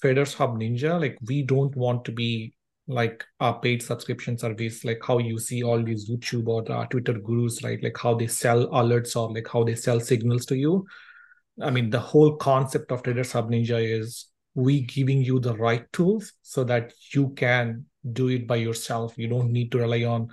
Traders 0.00 0.34
Hub 0.34 0.56
Ninja. 0.58 1.00
Like 1.00 1.18
we 1.26 1.42
don't 1.42 1.74
want 1.76 2.04
to 2.06 2.12
be 2.12 2.54
like 2.92 3.24
a 3.40 3.54
paid 3.54 3.82
subscription 3.82 4.38
service, 4.38 4.84
like 4.84 5.00
how 5.06 5.18
you 5.18 5.38
see 5.38 5.62
all 5.62 5.82
these 5.82 6.10
YouTube 6.10 6.48
or 6.48 6.86
Twitter 6.86 7.14
gurus, 7.14 7.62
right? 7.62 7.82
Like 7.82 7.96
how 7.98 8.14
they 8.14 8.26
sell 8.26 8.68
alerts 8.68 9.16
or 9.16 9.32
like 9.32 9.48
how 9.52 9.64
they 9.64 9.74
sell 9.74 10.00
signals 10.00 10.46
to 10.46 10.56
you. 10.56 10.86
I 11.60 11.70
mean, 11.70 11.90
the 11.90 12.00
whole 12.00 12.36
concept 12.36 12.92
of 12.92 13.02
Trader 13.02 13.24
Hub 13.32 13.50
Ninja 13.50 13.82
is 13.82 14.26
we 14.54 14.82
giving 14.82 15.22
you 15.22 15.40
the 15.40 15.56
right 15.56 15.90
tools 15.92 16.32
so 16.42 16.64
that 16.64 16.92
you 17.14 17.30
can 17.30 17.86
do 18.12 18.28
it 18.28 18.46
by 18.46 18.56
yourself. 18.56 19.16
You 19.16 19.28
don't 19.28 19.50
need 19.50 19.72
to 19.72 19.78
rely 19.78 20.04
on 20.04 20.28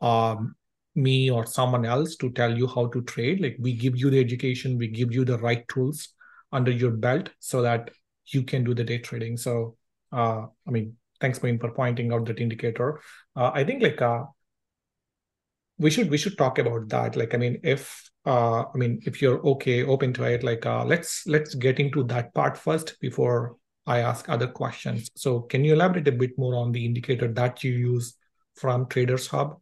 um, 0.00 0.54
me 0.94 1.30
or 1.30 1.46
someone 1.46 1.84
else 1.84 2.16
to 2.16 2.30
tell 2.30 2.56
you 2.56 2.66
how 2.66 2.86
to 2.88 3.02
trade. 3.02 3.40
Like 3.40 3.56
we 3.58 3.74
give 3.74 3.96
you 3.96 4.10
the 4.10 4.20
education, 4.20 4.78
we 4.78 4.88
give 4.88 5.12
you 5.12 5.24
the 5.24 5.38
right 5.38 5.66
tools 5.68 6.08
under 6.52 6.70
your 6.70 6.92
belt 6.92 7.30
so 7.38 7.62
that 7.62 7.90
you 8.26 8.42
can 8.42 8.64
do 8.64 8.74
the 8.74 8.84
day 8.84 8.98
trading. 8.98 9.36
So, 9.36 9.76
uh, 10.12 10.46
I 10.66 10.70
mean, 10.70 10.96
thanks 11.24 11.42
Moin 11.42 11.58
for 11.58 11.70
pointing 11.72 12.12
out 12.12 12.26
that 12.26 12.40
indicator. 12.40 13.00
Uh, 13.34 13.50
I 13.54 13.64
think 13.64 13.82
like 13.82 14.02
uh, 14.02 14.24
we 15.78 15.90
should 15.90 16.10
we 16.10 16.18
should 16.18 16.36
talk 16.36 16.58
about 16.58 16.88
that. 16.90 17.16
Like 17.16 17.34
I 17.34 17.38
mean, 17.38 17.60
if 17.62 18.10
uh, 18.26 18.64
I 18.64 18.76
mean 18.76 19.00
if 19.06 19.22
you're 19.22 19.40
okay, 19.54 19.82
open 19.84 20.12
to 20.14 20.24
it, 20.24 20.42
like 20.44 20.66
uh, 20.66 20.84
let's 20.84 21.26
let's 21.26 21.54
get 21.54 21.80
into 21.80 22.04
that 22.04 22.34
part 22.34 22.58
first 22.58 22.96
before 23.00 23.56
I 23.86 24.00
ask 24.00 24.28
other 24.28 24.46
questions. 24.46 25.10
So 25.16 25.40
can 25.40 25.64
you 25.64 25.72
elaborate 25.72 26.08
a 26.08 26.12
bit 26.12 26.38
more 26.38 26.56
on 26.56 26.72
the 26.72 26.84
indicator 26.84 27.28
that 27.32 27.64
you 27.64 27.72
use 27.72 28.16
from 28.54 28.86
Traders 28.86 29.26
Hub? 29.28 29.56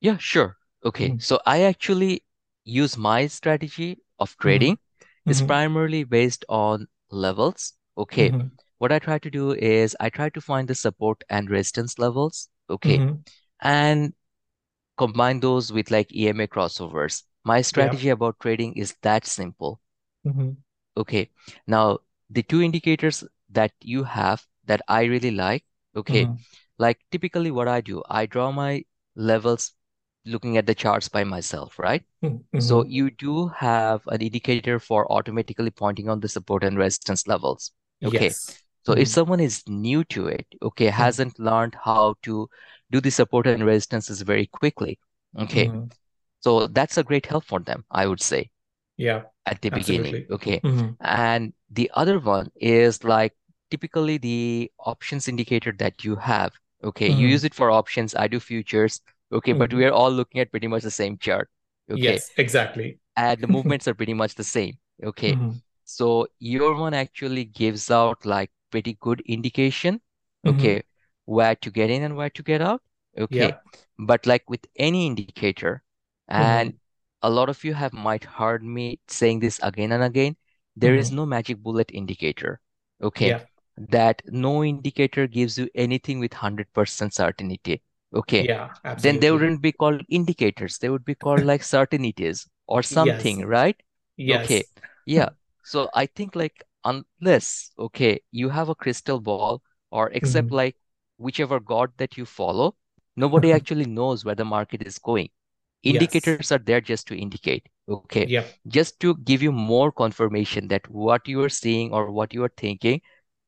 Yeah, 0.00 0.18
sure. 0.18 0.56
Okay, 0.84 1.08
mm-hmm. 1.08 1.18
so 1.18 1.40
I 1.44 1.62
actually 1.62 2.22
use 2.64 2.96
my 2.96 3.26
strategy 3.26 3.98
of 4.20 4.30
mm-hmm. 4.30 4.42
trading 4.42 4.76
mm-hmm. 4.76 5.30
is 5.30 5.42
primarily 5.42 6.04
based 6.04 6.44
on 6.48 6.86
levels. 7.10 7.72
Okay, 7.98 8.30
mm-hmm. 8.30 8.48
What 8.78 8.92
I 8.92 8.98
try 8.98 9.18
to 9.18 9.30
do 9.30 9.52
is 9.52 9.96
I 10.00 10.10
try 10.10 10.28
to 10.30 10.40
find 10.40 10.68
the 10.68 10.74
support 10.74 11.22
and 11.28 11.50
resistance 11.50 11.98
levels. 11.98 12.48
Okay, 12.68 12.98
mm-hmm. 12.98 13.16
and 13.60 14.12
combine 14.96 15.40
those 15.40 15.72
with 15.72 15.90
like 15.90 16.14
EMA 16.14 16.48
crossovers. 16.48 17.22
My 17.44 17.60
strategy 17.60 18.08
yeah. 18.08 18.14
about 18.14 18.40
trading 18.40 18.74
is 18.74 18.96
that 19.02 19.26
simple. 19.26 19.80
Mm-hmm. 20.26 20.50
Okay, 20.96 21.30
now 21.66 21.98
the 22.30 22.42
two 22.42 22.62
indicators 22.62 23.22
that 23.50 23.72
you 23.80 24.02
have 24.04 24.44
that 24.66 24.82
I 24.88 25.04
really 25.04 25.30
like. 25.30 25.64
Okay, 25.94 26.28
like 26.78 26.98
typically 27.10 27.50
what 27.50 27.68
I 27.68 27.80
do, 27.80 28.02
I 28.08 28.26
draw 28.26 28.50
my 28.50 28.84
levels 29.14 29.72
looking 30.26 30.56
at 30.56 30.66
the 30.66 30.74
charts 30.74 31.08
by 31.08 31.24
myself, 31.24 31.78
right? 31.78 32.02
Mm-hmm. 32.22 32.58
So 32.58 32.84
you 32.84 33.10
do 33.10 33.48
have 33.48 34.02
an 34.08 34.20
indicator 34.20 34.78
for 34.78 35.10
automatically 35.10 35.70
pointing 35.70 36.08
on 36.08 36.20
the 36.20 36.28
support 36.28 36.64
and 36.64 36.76
resistance 36.76 37.26
levels. 37.26 37.70
Okay. 38.04 38.24
Yes. 38.24 38.65
So 38.86 38.92
mm-hmm. 38.92 39.02
if 39.02 39.08
someone 39.08 39.40
is 39.40 39.62
new 39.66 40.04
to 40.04 40.28
it, 40.28 40.46
okay, 40.62 40.86
mm-hmm. 40.86 40.96
hasn't 40.96 41.38
learned 41.38 41.76
how 41.82 42.14
to 42.22 42.48
do 42.90 43.00
the 43.00 43.10
support 43.10 43.46
and 43.46 43.64
resistances 43.64 44.22
very 44.22 44.46
quickly, 44.46 44.98
okay. 45.38 45.66
Mm-hmm. 45.66 45.86
So 46.40 46.68
that's 46.68 46.96
a 46.96 47.02
great 47.02 47.26
help 47.26 47.44
for 47.44 47.60
them, 47.60 47.84
I 47.90 48.06
would 48.06 48.22
say. 48.22 48.50
Yeah. 48.96 49.22
At 49.46 49.60
the 49.60 49.72
absolutely. 49.72 50.10
beginning. 50.10 50.26
Okay. 50.30 50.60
Mm-hmm. 50.60 50.92
And 51.00 51.52
the 51.70 51.90
other 51.94 52.20
one 52.20 52.50
is 52.56 53.02
like 53.02 53.32
typically 53.70 54.18
the 54.18 54.70
options 54.78 55.28
indicator 55.28 55.72
that 55.78 56.04
you 56.04 56.14
have. 56.16 56.52
Okay. 56.84 57.08
You 57.08 57.14
mm-hmm. 57.14 57.22
use 57.22 57.44
it 57.44 57.54
for 57.54 57.70
options. 57.70 58.14
I 58.14 58.28
do 58.28 58.38
futures 58.38 59.00
Okay, 59.32 59.52
but 59.52 59.72
we 59.72 59.84
are 59.84 59.92
all 59.92 60.10
looking 60.10 60.40
at 60.40 60.50
pretty 60.50 60.68
much 60.68 60.82
the 60.82 60.90
same 60.90 61.18
chart. 61.18 61.48
Okay. 61.90 62.00
Yes, 62.00 62.30
exactly. 62.36 62.98
and 63.16 63.40
the 63.40 63.46
movements 63.56 63.88
are 63.88 63.94
pretty 63.94 64.14
much 64.14 64.34
the 64.34 64.44
same. 64.44 64.78
Okay. 65.02 65.36
So 65.84 66.26
your 66.38 66.76
one 66.76 66.94
actually 66.94 67.44
gives 67.44 67.90
out 67.90 68.24
like 68.24 68.50
pretty 68.76 68.96
good 69.00 69.22
indication. 69.36 70.00
Mm-hmm. 70.46 70.58
Okay. 70.58 70.76
Mm-hmm. 70.76 71.34
Where 71.36 71.54
to 71.56 71.70
get 71.70 71.90
in 71.90 72.02
and 72.02 72.16
where 72.16 72.30
to 72.30 72.42
get 72.42 72.62
out. 72.62 72.82
Okay. 73.18 73.48
Yeah. 73.48 73.56
But 73.98 74.26
like 74.26 74.48
with 74.48 74.66
any 74.76 75.06
indicator, 75.06 75.82
and 76.28 76.70
mm-hmm. 76.70 77.28
a 77.28 77.30
lot 77.30 77.48
of 77.48 77.64
you 77.64 77.74
have 77.74 77.92
might 77.92 78.24
heard 78.24 78.62
me 78.62 79.00
saying 79.08 79.40
this 79.40 79.58
again 79.62 79.92
and 79.92 80.04
again, 80.04 80.36
there 80.76 80.94
is 80.94 81.08
mm-hmm. 81.08 81.16
no 81.16 81.26
magic 81.26 81.62
bullet 81.62 81.90
indicator. 81.92 82.60
Okay. 83.02 83.30
Yeah. 83.30 83.40
That 83.90 84.22
no 84.26 84.64
indicator 84.64 85.26
gives 85.26 85.58
you 85.58 85.68
anything 85.74 86.20
with 86.20 86.32
100% 86.32 87.12
certainty. 87.12 87.82
Okay. 88.14 88.44
Yeah, 88.46 88.68
absolutely. 88.84 89.02
Then 89.02 89.20
they 89.20 89.30
wouldn't 89.30 89.62
be 89.62 89.72
called 89.72 90.02
indicators. 90.08 90.78
They 90.78 90.88
would 90.88 91.04
be 91.04 91.14
called 91.14 91.44
like 91.44 91.62
certainties 91.74 92.46
or 92.66 92.82
something, 92.82 93.40
yes. 93.40 93.48
right? 93.48 93.76
Yes. 94.16 94.44
Okay. 94.44 94.64
Yeah. 95.04 95.30
So 95.64 95.88
I 95.94 96.06
think 96.06 96.36
like 96.36 96.64
unless, 96.86 97.72
okay, 97.78 98.20
you 98.30 98.48
have 98.48 98.68
a 98.68 98.74
crystal 98.74 99.20
ball 99.20 99.62
or 99.90 100.10
except 100.10 100.46
mm-hmm. 100.48 100.56
like 100.56 100.76
whichever 101.18 101.60
God 101.60 101.90
that 101.98 102.16
you 102.16 102.24
follow, 102.24 102.76
nobody 103.16 103.52
actually 103.58 103.86
knows 103.86 104.24
where 104.24 104.34
the 104.34 104.44
market 104.44 104.86
is 104.86 104.98
going. 104.98 105.28
Indicators 105.82 106.50
yes. 106.50 106.52
are 106.52 106.58
there 106.58 106.80
just 106.80 107.06
to 107.08 107.16
indicate. 107.16 107.68
Okay. 107.88 108.26
Yeah. 108.26 108.44
Just 108.66 108.98
to 109.00 109.14
give 109.18 109.42
you 109.42 109.52
more 109.52 109.92
confirmation 109.92 110.68
that 110.68 110.88
what 110.90 111.28
you 111.28 111.42
are 111.42 111.48
seeing 111.48 111.92
or 111.92 112.10
what 112.10 112.34
you 112.34 112.42
are 112.42 112.52
thinking 112.56 113.00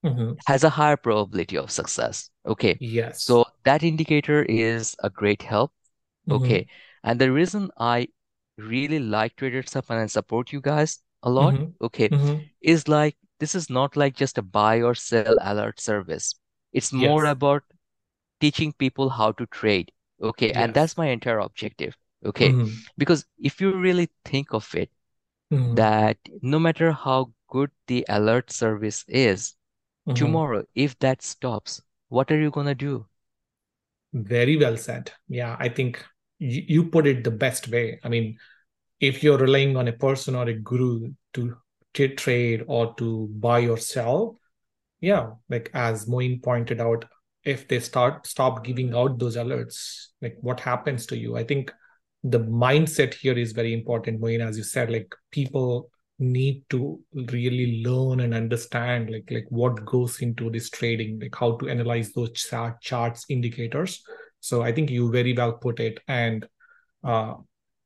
mm-hmm. 0.04 0.34
has 0.46 0.62
a 0.62 0.70
higher 0.70 0.96
probability 0.96 1.58
of 1.58 1.70
success. 1.70 2.30
Okay. 2.46 2.76
Yes. 2.80 3.24
So 3.24 3.44
that 3.64 3.82
indicator 3.82 4.42
is 4.44 4.94
a 5.02 5.10
great 5.10 5.42
help. 5.42 5.72
Mm-hmm. 6.28 6.44
Okay. 6.44 6.66
And 7.02 7.20
the 7.20 7.32
reason 7.32 7.70
I 7.78 8.08
really 8.56 8.98
like 9.00 9.36
Traders 9.36 9.72
Hub 9.72 9.86
and 9.88 10.00
I 10.00 10.06
support 10.06 10.52
you 10.52 10.60
guys 10.60 10.98
a 11.22 11.30
lot, 11.30 11.54
mm-hmm. 11.54 11.84
okay, 11.86 12.08
mm-hmm. 12.08 12.42
is 12.60 12.88
like 12.88 13.16
this 13.40 13.54
is 13.54 13.70
not 13.70 13.96
like 13.96 14.16
just 14.16 14.38
a 14.38 14.42
buy 14.42 14.82
or 14.82 14.94
sell 14.94 15.36
alert 15.40 15.80
service. 15.80 16.34
It's 16.72 16.92
more 16.92 17.24
yes. 17.24 17.32
about 17.32 17.62
teaching 18.40 18.72
people 18.72 19.08
how 19.08 19.32
to 19.32 19.46
trade. 19.46 19.90
Okay. 20.22 20.48
Yes. 20.48 20.56
And 20.56 20.74
that's 20.74 20.96
my 20.96 21.06
entire 21.06 21.38
objective. 21.38 21.96
Okay. 22.24 22.50
Mm-hmm. 22.50 22.74
Because 22.96 23.24
if 23.38 23.60
you 23.60 23.74
really 23.76 24.10
think 24.24 24.52
of 24.52 24.74
it, 24.74 24.90
mm-hmm. 25.52 25.74
that 25.74 26.18
no 26.42 26.58
matter 26.58 26.92
how 26.92 27.32
good 27.48 27.70
the 27.86 28.04
alert 28.08 28.50
service 28.50 29.04
is, 29.08 29.54
mm-hmm. 30.06 30.14
tomorrow, 30.14 30.64
if 30.74 30.98
that 30.98 31.22
stops, 31.22 31.80
what 32.08 32.30
are 32.30 32.40
you 32.40 32.50
going 32.50 32.66
to 32.66 32.74
do? 32.74 33.06
Very 34.12 34.56
well 34.56 34.76
said. 34.76 35.12
Yeah, 35.28 35.56
I 35.58 35.68
think 35.68 36.04
you, 36.38 36.62
you 36.66 36.84
put 36.84 37.06
it 37.06 37.24
the 37.24 37.30
best 37.30 37.68
way. 37.68 38.00
I 38.02 38.08
mean, 38.08 38.38
if 39.00 39.22
you're 39.22 39.38
relying 39.38 39.76
on 39.76 39.88
a 39.88 39.92
person 39.92 40.34
or 40.34 40.48
a 40.48 40.54
guru 40.54 41.12
to, 41.34 41.56
to 41.94 42.08
trade 42.14 42.64
or 42.66 42.94
to 42.94 43.28
buy 43.38 43.66
or 43.66 43.78
sell, 43.78 44.38
yeah, 45.00 45.30
like 45.48 45.70
as 45.74 46.08
Moin 46.08 46.40
pointed 46.40 46.80
out, 46.80 47.04
if 47.44 47.68
they 47.68 47.80
start 47.80 48.26
stop 48.26 48.64
giving 48.64 48.94
out 48.94 49.18
those 49.18 49.36
alerts, 49.36 50.08
like 50.20 50.36
what 50.40 50.60
happens 50.60 51.06
to 51.06 51.16
you? 51.16 51.36
I 51.36 51.44
think 51.44 51.72
the 52.24 52.40
mindset 52.40 53.14
here 53.14 53.38
is 53.38 53.52
very 53.52 53.72
important, 53.72 54.20
Moin, 54.20 54.40
as 54.40 54.56
you 54.56 54.64
said, 54.64 54.90
like 54.90 55.14
people 55.30 55.90
need 56.18 56.64
to 56.68 57.00
really 57.30 57.82
learn 57.84 58.20
and 58.20 58.34
understand 58.34 59.08
like 59.08 59.28
like 59.30 59.46
what 59.50 59.84
goes 59.84 60.20
into 60.20 60.50
this 60.50 60.68
trading 60.68 61.18
like 61.20 61.34
how 61.34 61.56
to 61.56 61.68
analyze 61.68 62.12
those 62.12 62.32
chart, 62.32 62.80
charts 62.80 63.24
indicators 63.28 64.02
so 64.40 64.60
i 64.62 64.72
think 64.72 64.90
you 64.90 65.12
very 65.12 65.32
well 65.32 65.52
put 65.52 65.78
it 65.78 66.00
and 66.08 66.46
uh, 67.04 67.34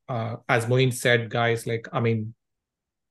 uh, 0.09 0.37
as 0.49 0.67
moin 0.67 0.91
said 0.91 1.29
guys 1.29 1.67
like 1.67 1.87
i 1.93 2.01
mean 2.01 2.35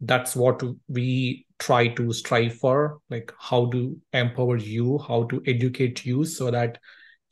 that's 0.01 0.35
what 0.35 0.63
we 0.87 1.45
try 1.59 1.87
to 1.87 2.11
strive 2.11 2.55
for 2.55 2.99
like 3.09 3.31
how 3.39 3.69
to 3.69 3.95
empower 4.13 4.57
you 4.57 4.97
how 5.07 5.23
to 5.25 5.41
educate 5.45 6.05
you 6.05 6.25
so 6.25 6.49
that 6.49 6.79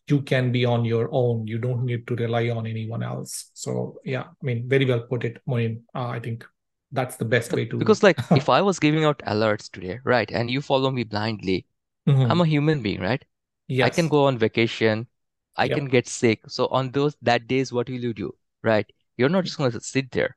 you 0.09 0.21
can 0.21 0.51
be 0.51 0.65
on 0.65 0.85
your 0.85 1.07
own. 1.11 1.45
You 1.45 1.59
don't 1.59 1.85
need 1.85 2.07
to 2.07 2.15
rely 2.15 2.49
on 2.49 2.65
anyone 2.65 3.03
else. 3.03 3.51
So 3.53 3.99
yeah 4.03 4.23
i 4.23 4.45
mean 4.45 4.67
very 4.67 4.85
well 4.85 5.01
put 5.01 5.23
it 5.23 5.41
moin. 5.45 5.83
Uh, 5.95 6.07
i 6.07 6.19
think 6.19 6.45
that's 6.91 7.17
the 7.17 7.25
best 7.25 7.53
way 7.53 7.65
to 7.65 7.77
because 7.77 8.01
like 8.01 8.17
if 8.31 8.49
i 8.49 8.61
was 8.61 8.79
giving 8.79 9.03
out 9.05 9.19
alerts 9.27 9.69
today 9.69 9.99
right 10.03 10.31
and 10.31 10.49
you 10.49 10.59
follow 10.59 10.89
me 10.89 11.03
blindly 11.03 11.67
mm-hmm. 12.07 12.31
i'm 12.31 12.41
a 12.41 12.45
human 12.45 12.81
being 12.81 12.99
right? 12.99 13.23
Yes. 13.67 13.85
i 13.85 13.89
can 13.89 14.07
go 14.07 14.25
on 14.25 14.39
vacation 14.39 15.05
i 15.55 15.65
yep. 15.65 15.77
can 15.77 15.85
get 15.85 16.07
sick. 16.07 16.41
So 16.47 16.67
on 16.67 16.91
those 16.91 17.15
that 17.21 17.47
days 17.47 17.71
what 17.71 17.89
will 17.89 18.03
you 18.09 18.13
do 18.13 18.33
right? 18.63 18.91
You're 19.17 19.29
not 19.29 19.43
just 19.43 19.57
going 19.57 19.71
to 19.71 19.81
sit 19.81 20.11
there. 20.11 20.35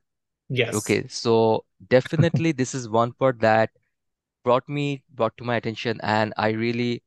Yes. 0.49 0.75
Okay 0.75 1.07
so 1.07 1.65
definitely 1.89 2.51
this 2.51 2.75
is 2.75 2.89
one 2.89 3.11
part 3.13 3.39
that 3.39 3.69
brought 4.43 4.67
me 4.67 5.03
brought 5.13 5.35
to 5.37 5.43
my 5.43 5.55
attention 5.55 5.99
and 6.03 6.33
i 6.37 6.49
really 6.49 7.03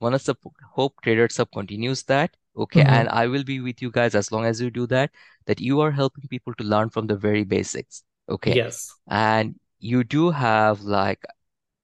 want 0.00 0.18
to 0.20 0.36
hope 0.72 0.94
Traders 1.02 1.36
Hub 1.36 1.50
continues 1.52 2.04
that 2.04 2.36
okay 2.56 2.80
mm-hmm. 2.80 2.90
and 2.90 3.08
i 3.08 3.26
will 3.26 3.44
be 3.44 3.60
with 3.60 3.82
you 3.82 3.90
guys 3.90 4.14
as 4.14 4.30
long 4.32 4.44
as 4.44 4.60
you 4.60 4.70
do 4.70 4.86
that 4.86 5.10
that 5.46 5.60
you 5.60 5.80
are 5.80 5.90
helping 5.90 6.28
people 6.28 6.54
to 6.54 6.64
learn 6.64 6.88
from 6.88 7.06
the 7.06 7.16
very 7.16 7.44
basics 7.44 8.02
Okay. 8.28 8.54
Yes. 8.54 8.94
And 9.08 9.58
you 9.80 10.04
do 10.04 10.30
have 10.30 10.82
like 10.82 11.24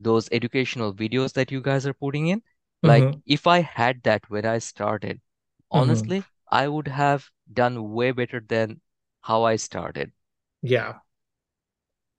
those 0.01 0.29
educational 0.33 0.93
videos 0.93 1.33
that 1.35 1.51
you 1.51 1.61
guys 1.61 1.87
are 1.87 1.95
putting 1.95 2.29
in. 2.29 2.43
Like 2.83 3.03
mm-hmm. 3.03 3.21
if 3.25 3.47
I 3.47 3.61
had 3.61 4.03
that 4.03 4.29
when 4.29 4.45
I 4.45 4.59
started, 4.59 5.17
mm-hmm. 5.17 5.79
honestly, 5.79 6.19
mm-hmm. 6.19 6.55
I 6.55 6.69
would 6.69 6.89
have 6.89 7.31
done 7.53 7.93
way 7.93 8.11
better 8.11 8.45
than 8.47 8.81
how 9.23 9.45
I 9.45 9.57
started. 9.57 10.13
Yeah. 10.61 10.95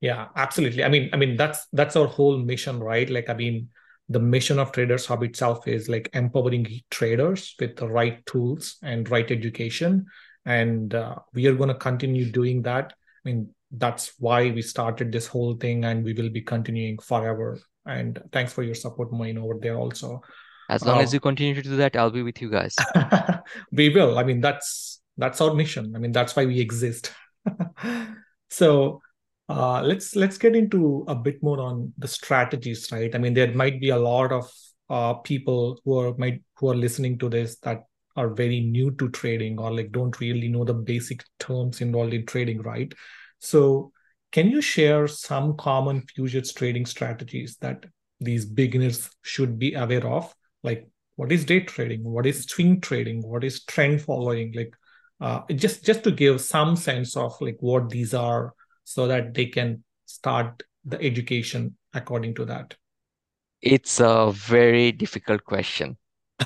Yeah, 0.06 0.28
absolutely. 0.36 0.84
I 0.84 0.88
mean, 0.90 1.10
I 1.14 1.18
mean 1.18 1.36
that's 1.36 1.66
that's 1.74 1.96
our 1.96 2.06
whole 2.06 2.38
mission, 2.38 2.80
right? 2.80 3.10
Like, 3.10 3.28
I 3.28 3.34
mean, 3.34 3.70
the 4.08 4.20
mission 4.20 4.60
of 4.60 4.72
Traders 4.72 5.08
Hub 5.08 5.24
itself 5.24 5.68
is 5.68 5.90
like 5.90 6.12
empowering 6.14 6.68
traders 6.92 7.56
with 7.60 7.76
the 7.76 7.88
right 7.88 8.24
tools 8.28 8.78
and 8.84 9.10
right 9.10 9.30
education, 9.32 10.06
and 10.46 10.94
uh, 10.94 11.16
we 11.34 11.48
are 11.48 11.56
going 11.56 11.70
to 11.70 11.82
continue 11.90 12.32
doing 12.32 12.62
that. 12.62 12.94
I 12.94 13.30
mean, 13.30 13.50
that's 13.72 14.14
why 14.20 14.52
we 14.52 14.62
started 14.62 15.12
this 15.12 15.26
whole 15.26 15.56
thing 15.56 15.86
and 15.86 16.06
we 16.06 16.14
will 16.14 16.30
be 16.30 16.42
continuing 16.42 17.00
forever. 17.00 17.60
And 17.88 18.22
thanks 18.32 18.54
for 18.54 18.62
your 18.62 18.76
support 18.76 19.12
Moin 19.12 19.40
over 19.40 19.56
there 19.60 19.76
also. 19.76 20.22
As 20.70 20.86
long 20.86 21.00
uh, 21.00 21.02
as 21.02 21.16
you 21.16 21.20
continue 21.20 21.56
to 21.56 21.64
do 21.64 21.76
that 21.78 21.96
i'll 21.96 22.12
be 22.12 22.22
with 22.22 22.42
you 22.44 22.52
guys. 22.52 22.76
We 23.72 23.90
will. 23.90 24.20
I 24.20 24.24
mean 24.24 24.40
that's 24.40 25.02
that's 25.18 25.42
our 25.42 25.56
mission. 25.56 25.96
I 25.96 26.00
mean 26.00 26.12
that's 26.12 26.36
why 26.36 26.46
we 26.46 26.60
exist. 26.60 27.12
So 28.52 29.02
uh, 29.50 29.82
let's 29.82 30.16
let's 30.16 30.38
get 30.38 30.56
into 30.56 31.06
a 31.08 31.16
bit 31.16 31.42
more 31.44 31.60
on 31.62 31.94
the 31.98 32.08
strategies 32.08 32.92
right 32.92 33.14
i 33.16 33.18
mean 33.18 33.34
there 33.34 33.54
might 33.54 33.80
be 33.80 33.90
a 33.90 33.98
lot 33.98 34.32
of 34.32 34.50
uh, 34.90 35.14
people 35.14 35.80
who 35.84 35.98
are 35.98 36.16
might 36.18 36.42
who 36.58 36.70
are 36.70 36.76
listening 36.76 37.18
to 37.18 37.30
this 37.30 37.58
that 37.60 37.84
are 38.16 38.30
very 38.30 38.62
new 38.62 38.92
to 38.92 39.10
trading 39.10 39.60
or 39.60 39.74
like 39.74 39.92
don't 39.92 40.20
really 40.20 40.48
know 40.48 40.64
the 40.64 40.74
basic 40.74 41.24
terms 41.40 41.82
involved 41.82 42.14
in 42.14 42.26
trading, 42.26 42.62
right? 42.62 42.94
So 43.40 43.92
can 44.32 44.50
you 44.50 44.62
share 44.62 45.08
some 45.08 45.58
common 45.58 46.02
futures 46.02 46.54
trading 46.54 46.86
strategies 46.86 47.58
that 47.58 47.86
these 48.20 48.46
beginners 48.46 49.10
should 49.22 49.60
be 49.60 49.74
aware 49.74 50.08
of? 50.08 50.34
Like 50.64 50.88
what 51.16 51.32
is 51.32 51.46
day 51.46 51.62
trading? 51.62 52.04
What 52.04 52.26
is 52.26 52.44
swing 52.44 52.82
trading? 52.82 53.22
What 53.22 53.44
is 53.44 53.64
trend 53.66 54.02
following? 54.02 54.54
Like 54.54 54.74
uh, 55.20 55.42
just 55.54 55.86
just 55.86 56.04
to 56.04 56.12
give 56.12 56.42
some 56.42 56.76
sense 56.76 57.18
of 57.18 57.36
like 57.42 57.58
what 57.60 57.90
these 57.90 58.14
are 58.14 58.54
so 58.86 59.08
that 59.08 59.36
they 59.36 59.48
can 59.48 59.84
start 60.06 60.64
the 60.86 61.02
education 61.02 61.78
according 61.94 62.36
to 62.36 62.46
that. 62.46 62.76
It's 63.62 64.00
a 64.00 64.32
very 64.32 64.92
difficult 64.94 65.44
question, 65.44 65.98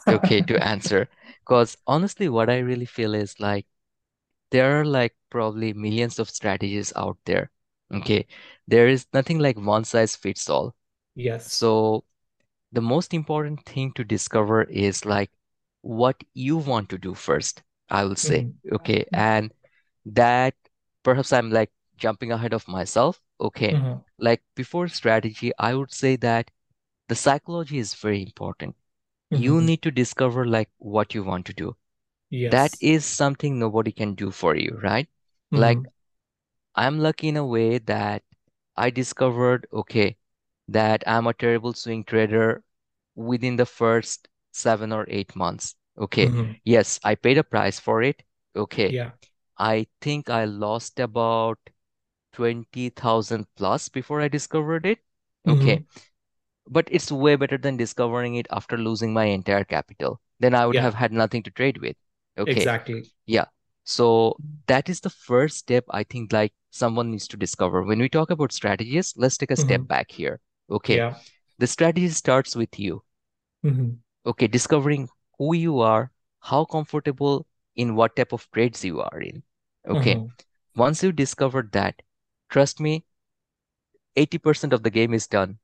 okay, 0.07 0.41
to 0.43 0.61
answer. 0.63 1.09
Because 1.45 1.77
honestly, 1.87 2.29
what 2.29 2.49
I 2.49 2.59
really 2.59 2.85
feel 2.85 3.13
is 3.15 3.39
like 3.39 3.67
there 4.51 4.79
are 4.81 4.85
like 4.85 5.15
probably 5.31 5.73
millions 5.73 6.19
of 6.19 6.29
strategies 6.29 6.93
out 6.95 7.17
there. 7.25 7.51
Okay. 7.93 8.27
There 8.67 8.87
is 8.89 9.07
nothing 9.13 9.39
like 9.39 9.57
one 9.57 9.85
size 9.85 10.15
fits 10.15 10.49
all. 10.49 10.75
Yes. 11.15 11.67
So 11.67 12.05
the 12.71 12.81
most 12.81 13.13
important 13.13 13.65
thing 13.65 13.93
to 13.93 14.03
discover 14.03 14.63
is 14.63 15.05
like 15.05 15.31
what 15.81 16.23
you 16.33 16.57
want 16.57 16.89
to 16.89 16.97
do 16.99 17.13
first, 17.15 17.63
I 17.89 18.05
will 18.05 18.15
say. 18.17 18.47
Mhm. 18.47 18.59
Okay. 18.71 19.05
And 19.13 19.53
that 20.05 20.55
perhaps 21.03 21.33
I'm 21.33 21.51
like 21.51 21.71
jumping 21.99 22.31
ahead 22.31 22.53
of 22.53 22.67
myself. 22.67 23.21
Okay. 23.41 23.79
Mhm. 23.79 24.03
Like 24.19 24.43
before 24.55 24.87
strategy, 24.89 25.51
I 25.59 25.75
would 25.75 25.93
say 25.93 26.15
that 26.17 26.51
the 27.09 27.15
psychology 27.15 27.79
is 27.79 27.95
very 27.95 28.21
important. 28.23 28.75
You 29.31 29.61
Mhm. 29.61 29.61
need 29.61 29.81
to 29.83 29.91
discover 29.91 30.45
like 30.47 30.69
what 30.79 31.13
you 31.15 31.23
want 31.23 31.45
to 31.47 31.53
do. 31.53 31.75
That 32.45 32.75
Yes. 32.75 32.81
is 32.81 33.05
something 33.05 33.59
nobody 33.59 33.91
can 33.91 34.15
do 34.15 34.31
for 34.31 34.55
you, 34.55 34.79
right? 34.83 35.09
Like 35.53 35.81
Mhm. 35.81 35.89
I'm 36.75 36.99
lucky 36.99 37.27
in 37.29 37.37
a 37.37 37.45
way 37.45 37.77
that 37.79 38.23
I 38.75 38.89
discovered, 38.89 39.67
okay, 39.73 40.17
that 40.67 41.03
I'm 41.07 41.27
a 41.27 41.33
terrible 41.33 41.73
swing 41.73 42.03
trader 42.03 42.63
within 43.15 43.55
the 43.57 43.65
first 43.65 44.27
seven 44.51 44.91
or 44.91 45.05
eight 45.09 45.35
months. 45.35 45.75
Okay. 45.97 46.33
Mhm. 46.33 46.59
Yes, 46.63 46.99
I 47.03 47.15
paid 47.15 47.37
a 47.37 47.43
price 47.43 47.79
for 47.79 48.01
it. 48.01 48.23
Okay. 48.55 48.95
Yeah. 48.95 49.11
I 49.57 49.87
think 50.01 50.29
I 50.29 50.45
lost 50.45 50.99
about 50.99 51.59
20,000 52.33 53.47
plus 53.55 53.89
before 53.89 54.21
I 54.21 54.27
discovered 54.27 54.85
it. 54.85 54.99
Okay. 55.47 55.81
Mhm. 55.81 55.85
But 56.67 56.87
it's 56.91 57.11
way 57.11 57.35
better 57.35 57.57
than 57.57 57.77
discovering 57.77 58.35
it 58.35 58.47
after 58.51 58.77
losing 58.77 59.13
my 59.13 59.25
entire 59.25 59.65
capital. 59.65 60.21
Then 60.39 60.55
I 60.55 60.65
would 60.67 60.75
Yeah. 60.75 60.81
have 60.81 60.95
had 60.95 61.11
nothing 61.11 61.43
to 61.43 61.51
trade 61.51 61.79
with. 61.79 61.97
Okay. 62.37 62.51
Exactly. 62.61 63.11
Yeah. 63.27 63.45
So 63.85 64.41
that 64.67 64.89
is 64.89 65.01
the 65.01 65.09
first 65.09 65.57
step 65.57 65.85
I 65.89 66.03
think 66.03 66.33
like 66.33 66.53
someone 66.71 67.11
needs 67.11 67.27
to 67.29 67.37
discover. 67.37 67.83
When 67.83 67.99
we 67.99 68.09
talk 68.09 68.29
about 68.31 68.51
strategies, 68.53 69.13
let's 69.17 69.37
take 69.37 69.51
a 69.51 69.57
step 69.57 69.81
Mhm. 69.81 69.87
back 69.87 70.11
here. 70.11 70.39
Okay. 70.69 70.95
Yeah. 70.95 71.15
The 71.59 71.67
strategy 71.67 72.09
starts 72.09 72.55
with 72.55 72.79
you. 72.79 73.03
Mhm. 73.63 73.99
Okay. 74.25 74.47
Discovering 74.47 75.09
who 75.37 75.53
you 75.53 75.79
are, 75.79 76.11
how 76.39 76.63
comfortable 76.65 77.45
in 77.75 77.95
what 77.95 78.15
type 78.15 78.31
of 78.33 78.49
trades 78.51 78.83
you 78.85 79.01
are 79.01 79.21
in. 79.21 79.43
Okay. 79.87 80.21
Mhm. 80.21 80.31
Once 80.75 81.03
you 81.03 81.11
discover 81.11 81.63
that, 81.73 82.01
trust 82.49 82.79
me, 82.79 83.05
80% 84.15 84.73
of 84.73 84.83
the 84.83 84.91
game 84.91 85.13
is 85.13 85.27
done. 85.27 85.59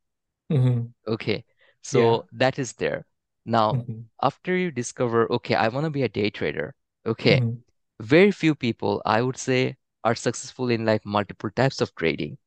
Mhm. 0.49 0.93
Okay. 1.07 1.45
Yeah. 1.91 2.15
So 2.15 2.27
that 2.31 2.59
is 2.59 2.73
there. 2.73 3.05
Now, 3.45 3.77
Mhm. 3.77 4.09
after 4.21 4.55
you 4.55 4.71
discover, 4.71 5.31
okay, 5.31 5.55
I 5.55 5.67
want 5.69 5.85
to 5.85 5.89
be 5.91 6.03
a 6.03 6.09
day 6.09 6.29
trader. 6.29 6.75
Okay. 7.05 7.43
Mhm. 7.43 7.63
Very 8.01 8.31
few 8.31 8.55
people, 8.55 9.01
I 9.05 9.21
would 9.21 9.37
say, 9.37 9.77
are 10.03 10.15
successful 10.15 10.69
in 10.69 10.85
like 10.85 11.05
multiple 11.05 11.49
types 11.51 11.81
of 11.81 11.93
trading. 11.95 12.37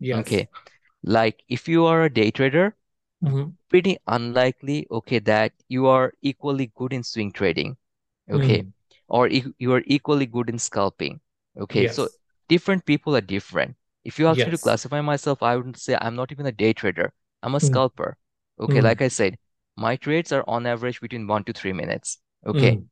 Yes. 0.00 0.26
Okay. 0.26 0.48
Like 1.02 1.42
if 1.48 1.68
you 1.68 1.86
are 1.86 2.04
a 2.04 2.12
day 2.12 2.30
trader, 2.30 2.76
Mhm. 3.20 3.56
pretty 3.70 3.98
unlikely, 4.08 4.86
okay, 4.90 5.18
that 5.20 5.52
you 5.68 5.86
are 5.86 6.12
equally 6.22 6.68
good 6.76 6.92
in 6.92 7.02
swing 7.04 7.32
trading. 7.32 7.76
Okay. 8.30 8.64
Mhm. 8.64 8.72
Or 9.08 9.28
e 9.28 9.44
you 9.58 9.72
are 9.74 9.82
equally 9.86 10.26
good 10.26 10.48
in 10.50 10.58
scalping. 10.58 11.20
Okay. 11.58 11.88
So 11.88 12.08
Yes. 12.08 12.18
Different 12.48 12.84
people 12.86 13.16
are 13.16 13.20
different. 13.20 13.76
If 14.04 14.18
you 14.18 14.28
ask 14.28 14.46
me 14.46 14.52
to 14.52 14.58
classify 14.58 15.00
myself, 15.00 15.42
I 15.42 15.56
wouldn't 15.56 15.78
say 15.78 15.96
I'm 16.00 16.16
not 16.16 16.32
even 16.32 16.46
a 16.46 16.52
day 16.52 16.72
trader. 16.72 17.12
I'm 17.42 17.54
a 17.54 17.60
Mhm. 17.60 17.68
scalper. 17.68 18.16
Okay. 18.60 18.80
Mhm. 18.80 18.82
Like 18.82 19.02
I 19.02 19.08
said, 19.08 19.38
my 19.76 19.96
trades 19.96 20.32
are 20.32 20.44
on 20.48 20.66
average 20.66 21.00
between 21.00 21.26
one 21.26 21.44
to 21.44 21.52
three 21.52 21.72
minutes. 21.72 22.18
Okay. 22.46 22.80
Mhm. 22.80 22.88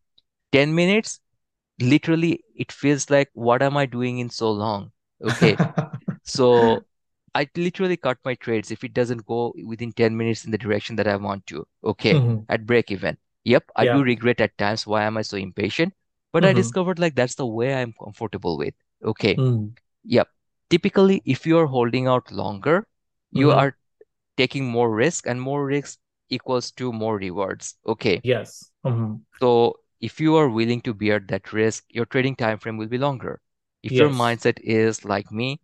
10 0.53 0.75
minutes, 0.75 1.21
literally, 1.81 2.45
it 2.57 2.73
feels 2.73 3.11
like, 3.11 3.31
what 3.35 3.63
am 3.63 3.77
I 3.77 3.87
doing 3.87 4.19
in 4.19 4.31
so 4.31 4.51
long? 4.53 4.93
Okay. 5.23 5.61
So 6.25 6.85
I 7.35 7.49
literally 7.57 7.97
cut 7.97 8.19
my 8.25 8.35
trades 8.35 8.71
if 8.71 8.85
it 8.85 8.95
doesn't 8.95 9.27
go 9.27 9.55
within 9.65 9.93
10 9.93 10.17
minutes 10.17 10.45
in 10.45 10.51
the 10.51 10.59
direction 10.59 10.97
that 10.97 11.09
I 11.09 11.17
want 11.17 11.47
to. 11.49 11.67
Okay. 11.85 12.21
Mhm. 12.21 12.47
At 12.49 12.67
break 12.67 12.91
even. 12.91 13.19
Yep. 13.45 13.71
I 13.77 13.87
do 13.89 14.03
regret 14.03 14.41
at 14.41 14.57
times 14.59 14.87
why 14.87 15.05
am 15.05 15.17
I 15.17 15.23
so 15.23 15.37
impatient? 15.37 15.95
But 16.33 16.45
I 16.45 16.53
Mhm. 16.53 16.55
discovered 16.55 16.99
like 16.99 17.15
that's 17.15 17.37
the 17.37 17.47
way 17.47 17.75
I'm 17.75 17.93
comfortable 17.95 18.59
with. 18.59 18.75
Okay. 19.05 19.43
Mhm. 19.43 19.75
Yep. 20.05 20.29
Typically, 20.71 21.23
if 21.27 21.47
you 21.47 21.59
are 21.59 21.67
holding 21.67 22.07
out 22.09 22.33
longer, 22.33 22.89
you 23.33 23.51
Mhm. 23.51 23.53
are 23.53 23.77
taking 24.37 24.67
more 24.67 24.95
risk 24.95 25.27
and 25.27 25.41
more 25.41 25.67
risk 25.67 25.99
equals 26.31 26.71
to 26.73 26.93
more 26.93 27.17
rewards. 27.19 27.77
Okay. 27.87 28.23
Yes. 28.23 28.73
Mhm. 28.85 29.25
So 29.41 29.79
if 30.01 30.21
you 30.21 30.35
are 30.37 30.49
willing 30.49 30.81
to 30.83 30.95
bear 30.95 31.21
that 31.21 31.53
risk, 31.53 31.85
your 31.89 32.05
trading 32.07 32.35
time 32.37 32.59
frame 32.59 32.77
will 32.77 32.89
be 32.89 32.99
longer. 32.99 33.41
If 33.83 33.99
your 33.99 34.11
mindset 34.11 34.59
is 34.61 35.05
like 35.05 35.31
me, 35.31 35.61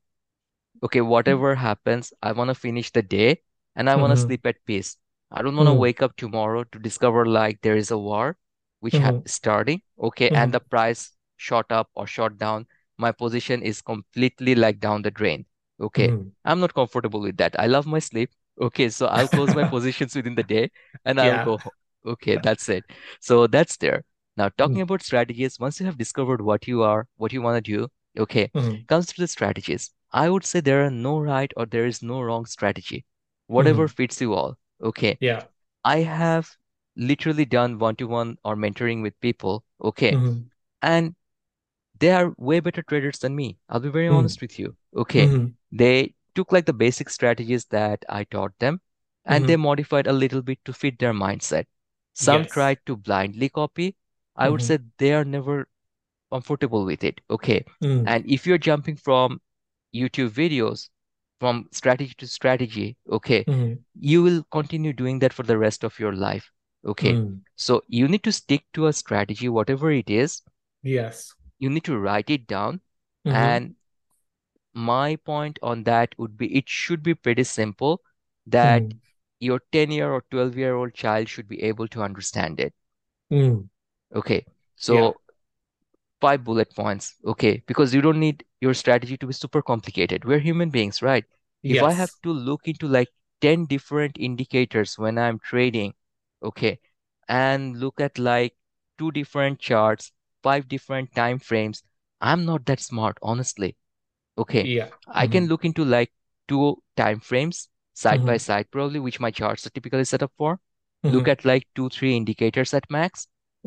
okay, 0.82 1.00
whatever 1.00 1.54
happens, 1.56 2.12
I 2.22 2.32
want 2.32 2.48
to 2.48 2.54
finish 2.54 2.90
the 2.92 3.02
day 3.02 3.42
and 3.76 3.88
I 3.90 3.96
want 3.96 4.12
to 4.12 4.16
Mhm. 4.16 4.18
sleep 4.18 4.46
at 4.46 4.64
peace. 4.66 4.96
I 5.30 5.42
don't 5.42 5.56
want 5.56 5.68
to 5.68 5.72
Mhm. 5.72 5.74
wake 5.74 6.02
up 6.02 6.16
tomorrow 6.16 6.64
to 6.64 6.78
discover 6.78 7.26
like 7.26 7.60
there 7.62 7.76
is 7.76 7.90
a 7.90 7.98
war 7.98 8.36
which 8.80 9.00
Mhm. 9.00 9.24
starting, 9.26 9.82
okay, 10.00 10.30
and 10.30 10.52
Mhm. 10.52 10.54
the 10.54 10.60
price 10.60 11.12
shot 11.36 11.70
up 11.72 11.90
or 11.94 12.06
shot 12.06 12.38
down. 12.38 12.66
My 13.00 13.12
position 13.12 13.62
is 13.62 13.82
completely 13.82 14.54
like 14.54 14.80
down 14.80 15.02
the 15.02 15.10
drain. 15.10 15.46
Okay, 15.80 16.12
Mhm. 16.12 16.32
I'm 16.44 16.60
not 16.60 16.74
comfortable 16.74 17.20
with 17.20 17.36
that. 17.38 17.58
I 17.58 17.66
love 17.66 17.86
my 17.86 17.98
sleep. 18.00 18.30
Okay, 18.60 18.88
so 18.90 19.06
I'll 19.06 19.28
close 19.28 19.54
my 19.54 19.64
positions 19.76 20.14
within 20.14 20.34
the 20.36 20.44
day 20.44 20.70
and 21.04 21.20
I'll 21.20 21.38
go 21.38 21.58
home. 21.58 21.72
Okay, 22.06 22.36
that's 22.36 22.68
it. 22.68 22.84
So 23.20 23.46
that's 23.46 23.76
there. 23.78 24.04
Now, 24.36 24.50
talking 24.50 24.82
Mhm. 24.82 24.82
about 24.82 25.02
strategies, 25.02 25.58
once 25.60 25.80
you 25.80 25.86
have 25.86 25.98
discovered 25.98 26.40
what 26.42 26.66
you 26.68 26.82
are, 26.82 27.06
what 27.16 27.32
you 27.32 27.42
want 27.42 27.64
to 27.64 27.72
do, 27.78 27.88
okay, 28.18 28.52
Mhm. 28.54 28.88
comes 28.88 29.06
to 29.08 29.20
the 29.20 29.28
strategies. 29.28 29.90
I 30.12 30.28
would 30.30 30.44
say 30.44 30.60
there 30.60 30.84
are 30.84 30.90
no 30.90 31.18
right 31.18 31.52
or 31.56 31.66
there 31.66 31.86
is 31.86 32.02
no 32.02 32.20
wrong 32.22 32.46
strategy. 32.46 33.04
Whatever 33.46 33.86
Mhm. 33.86 33.88
fits 33.88 34.20
you 34.20 34.34
all. 34.34 34.58
Okay. 34.82 35.18
Yeah. 35.20 35.46
I 35.84 35.98
have 36.00 36.56
literally 36.96 37.44
done 37.44 37.78
one-to-one 37.78 38.38
or 38.44 38.56
mentoring 38.56 39.02
with 39.02 39.18
people. 39.20 39.64
Okay. 39.82 40.18
Mhm. 40.18 40.50
And 40.82 41.14
they 42.00 42.10
are 42.12 42.32
way 42.36 42.60
better 42.60 42.82
traders 42.82 43.18
than 43.18 43.36
me. 43.36 43.58
I'll 43.68 43.80
be 43.80 43.90
very 43.90 44.08
Mhm. 44.08 44.18
honest 44.18 44.40
with 44.40 44.58
you. 44.58 44.76
Okay. 44.96 45.26
Mhm. 45.26 45.54
They 45.72 46.14
took 46.34 46.52
like 46.52 46.66
the 46.66 46.72
basic 46.72 47.10
strategies 47.10 47.66
that 47.66 48.04
I 48.08 48.24
taught 48.24 48.58
them 48.58 48.80
and 49.24 49.46
they 49.46 49.56
Mhm. 49.56 49.60
modified 49.60 50.06
a 50.06 50.12
little 50.12 50.42
bit 50.42 50.64
to 50.64 50.72
fit 50.72 50.98
their 50.98 51.12
mindset. 51.12 51.66
Some 52.14 52.42
Yes. 52.42 52.52
tried 52.52 52.78
to 52.86 52.96
blindly 52.96 53.48
copy. 53.48 53.96
I 54.36 54.48
would 54.48 54.60
Mhm. 54.60 54.64
say 54.66 54.78
they 54.98 55.12
are 55.14 55.24
never 55.24 55.68
comfortable 56.32 56.84
with 56.84 57.04
it. 57.04 57.20
Okay. 57.30 57.64
Mhm. 57.82 58.04
And 58.06 58.26
if 58.26 58.46
you're 58.46 58.58
jumping 58.58 58.96
from 58.96 59.40
YouTube 59.94 60.30
videos 60.30 60.88
from 61.40 61.68
strategy 61.72 62.14
to 62.18 62.26
strategy, 62.26 62.96
okay, 63.10 63.44
Mhm. 63.46 63.78
you 63.98 64.22
will 64.22 64.42
continue 64.50 64.92
doing 64.92 65.18
that 65.20 65.32
for 65.32 65.42
the 65.42 65.58
rest 65.58 65.84
of 65.84 65.98
your 65.98 66.12
life. 66.12 66.50
Okay. 66.84 67.14
So 67.56 67.82
you 67.88 68.08
need 68.08 68.22
to 68.24 68.32
stick 68.32 68.64
to 68.74 68.86
a 68.86 68.92
strategy, 68.92 69.48
whatever 69.48 69.90
it 69.90 70.08
is. 70.08 70.42
Yes. 70.82 71.34
You 71.60 71.70
need 71.70 71.84
to 71.84 71.96
write 71.98 72.30
it 72.30 72.48
down. 72.48 72.80
Mhm. 73.24 73.60
And 73.60 73.76
my 74.74 75.14
point 75.14 75.60
on 75.62 75.84
that 75.84 76.12
would 76.18 76.36
be 76.36 76.56
it 76.56 76.68
should 76.68 77.04
be 77.04 77.14
pretty 77.14 77.44
simple 77.44 78.02
that 78.46 78.82
Mhm. 78.82 79.00
your 79.38 79.60
10 79.70 79.92
year 79.92 80.12
or 80.12 80.22
12 80.30 80.56
year 80.56 80.74
old 80.74 80.92
child 80.92 81.28
should 81.28 81.46
be 81.48 81.62
able 81.62 81.86
to 81.86 82.02
understand 82.02 82.58
it. 82.58 82.74
Mhm. 83.30 83.68
Okay. 84.14 84.46
Yeah. 84.86 85.10
So 85.10 85.20
five 86.20 86.44
bullet 86.44 86.74
points. 86.74 87.14
Okay. 87.24 87.62
Because 87.66 87.94
you 87.94 88.00
don't 88.00 88.20
need 88.20 88.44
your 88.60 88.74
strategy 88.74 89.16
to 89.18 89.26
be 89.26 89.32
super 89.32 89.62
complicated. 89.62 90.24
We're 90.24 90.38
human 90.38 90.70
beings, 90.70 91.02
right? 91.02 91.24
If 91.68 91.82
I 91.82 91.92
have 91.92 92.12
to 92.22 92.32
look 92.32 92.62
into 92.68 92.86
like 92.88 93.08
10 93.40 93.66
different 93.66 94.16
indicators 94.18 94.98
when 94.98 95.18
I'm 95.18 95.38
trading, 95.38 95.94
okay, 96.42 96.78
and 97.28 97.78
look 97.78 98.00
at 98.00 98.18
like 98.18 98.54
two 98.98 99.10
different 99.12 99.58
charts, 99.60 100.12
five 100.42 100.68
different 100.68 101.14
time 101.14 101.38
frames, 101.38 101.82
I'm 102.20 102.44
not 102.44 102.66
that 102.66 102.80
smart, 102.80 103.18
honestly. 103.22 103.76
Okay. 104.38 104.70
Yeah. 104.70 104.88
I 105.06 105.26
can 105.26 105.46
Mhm. 105.46 105.48
look 105.48 105.64
into 105.64 105.84
like 105.84 106.12
two 106.48 106.82
time 106.96 107.20
frames 107.20 107.68
side 107.94 108.24
by 108.24 108.36
Mhm. 108.36 108.38
side, 108.38 108.70
probably, 108.70 109.00
which 109.00 109.20
my 109.20 109.30
charts 109.30 109.66
are 109.66 109.70
typically 109.70 110.04
set 110.04 110.22
up 110.22 110.32
for. 110.36 110.60
look 111.06 111.26
Mhm. 111.26 111.28
at 111.28 111.44
like 111.44 111.66
two, 111.74 111.88
three 111.88 112.16
indicators 112.16 112.72
at 112.74 112.88
max. 112.90 113.26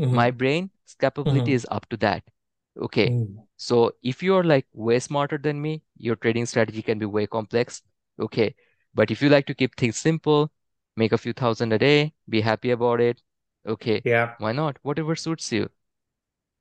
My 0.10 0.30
Mhm. 0.30 0.32
brain's 0.32 0.72
capability 1.00 1.52
Mhm. 1.52 1.54
is 1.54 1.68
up 1.72 1.88
to 1.90 1.98
that. 1.98 2.24
Okay. 2.78 3.16
Mm. 3.16 3.44
So 3.58 3.92
if 4.04 4.24
you're 4.24 4.44
like 4.44 4.68
way 4.74 5.00
smarter 5.00 5.38
than 5.38 5.62
me, 5.62 5.84
your 5.98 6.16
trading 6.16 6.46
strategy 6.46 6.82
can 6.82 7.00
be 7.00 7.06
way 7.06 7.28
complex. 7.28 7.82
Okay. 8.20 8.56
But 8.94 9.12
if 9.12 9.22
you 9.22 9.30
like 9.30 9.46
to 9.48 9.56
keep 9.56 9.76
things 9.76 9.98
simple, 9.98 10.52
make 10.96 11.12
a 11.12 11.18
few 11.18 11.34
thousand 11.34 11.74
a 11.74 11.80
day, 11.80 12.14
be 12.30 12.42
happy 12.42 12.72
about 12.72 13.02
it. 13.02 13.22
Okay. 13.68 14.04
Yeah. 14.04 14.36
Why 14.38 14.52
not? 14.52 14.78
Whatever 14.84 15.16
suits 15.16 15.52
you. 15.52 15.70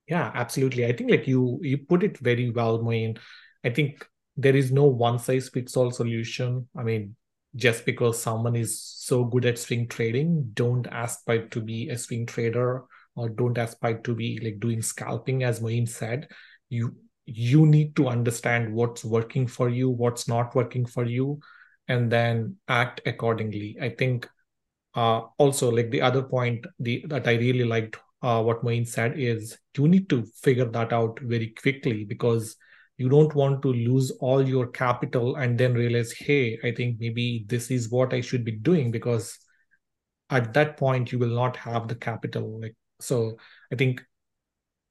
Yeah, 0.09 0.31
absolutely. 0.35 0.85
I 0.87 0.93
think 0.93 1.11
like 1.11 1.27
you 1.27 1.59
you 1.63 1.79
put 1.79 2.03
it 2.03 2.19
very 2.19 2.51
well, 2.51 2.83
Moin. 2.83 3.17
I 3.65 3.71
think 3.71 4.07
there 4.37 4.57
is 4.57 4.73
no 4.73 4.85
one 4.85 5.19
size 5.19 5.49
fits 5.49 5.77
all 5.77 5.91
solution. 5.91 6.69
I 6.77 6.83
mean, 6.83 7.17
just 7.55 7.85
because 7.87 8.21
someone 8.21 8.57
is 8.57 8.81
so 8.83 9.25
good 9.25 9.45
at 9.47 9.59
swing 9.59 9.89
trading, 9.89 10.51
don't 10.55 10.87
aspire 10.91 11.47
to 11.49 11.61
be 11.61 11.89
a 11.89 11.97
swing 11.99 12.27
trader 12.27 12.83
or 13.15 13.29
don't 13.29 13.57
aspire 13.59 13.99
to 13.99 14.15
be 14.15 14.41
like 14.43 14.59
doing 14.59 14.83
scalping, 14.83 15.45
as 15.45 15.61
Moin 15.61 15.87
said. 15.87 16.29
You 16.69 16.97
you 17.25 17.65
need 17.67 17.95
to 17.97 18.09
understand 18.09 18.75
what's 18.75 19.05
working 19.05 19.47
for 19.47 19.69
you, 19.69 19.89
what's 19.89 20.27
not 20.27 20.55
working 20.57 20.85
for 20.85 21.05
you, 21.07 21.39
and 21.87 22.11
then 22.11 22.57
act 22.69 23.01
accordingly. 23.07 23.77
I 23.81 23.91
think 23.91 24.29
uh, 24.95 25.23
also 25.39 25.71
like 25.71 25.91
the 25.91 26.03
other 26.03 26.23
point 26.23 26.67
the 26.79 27.05
that 27.09 27.29
I 27.29 27.35
really 27.35 27.65
liked 27.65 27.99
uh, 28.23 28.43
what 28.43 28.63
Moin 28.63 28.85
said 28.85 29.19
is 29.19 29.59
you 29.77 29.89
need 29.89 30.09
to 30.11 30.25
figure 30.43 30.67
that 30.67 30.93
out 30.93 31.19
very 31.21 31.55
quickly 31.61 32.05
because 32.05 32.57
you 32.97 33.09
don't 33.09 33.35
want 33.35 33.63
to 33.63 33.73
lose 33.73 34.11
all 34.21 34.47
your 34.47 34.69
capital 34.69 35.37
and 35.37 35.59
then 35.59 35.75
realize, 35.75 36.13
hey, 36.13 36.59
I 36.63 36.73
think 36.73 37.01
maybe 37.01 37.45
this 37.49 37.71
is 37.71 37.91
what 37.91 38.15
I 38.15 38.21
should 38.21 38.45
be 38.45 38.53
doing 38.53 38.91
because 38.91 39.39
at 40.31 40.55
that 40.55 40.77
point 40.77 41.11
you 41.11 41.19
will 41.19 41.35
not 41.35 41.57
have 41.57 41.89
the 41.89 41.97
capital. 41.97 42.61
Like 42.61 42.77
so, 43.01 43.37
I 43.73 43.77
think 43.77 44.05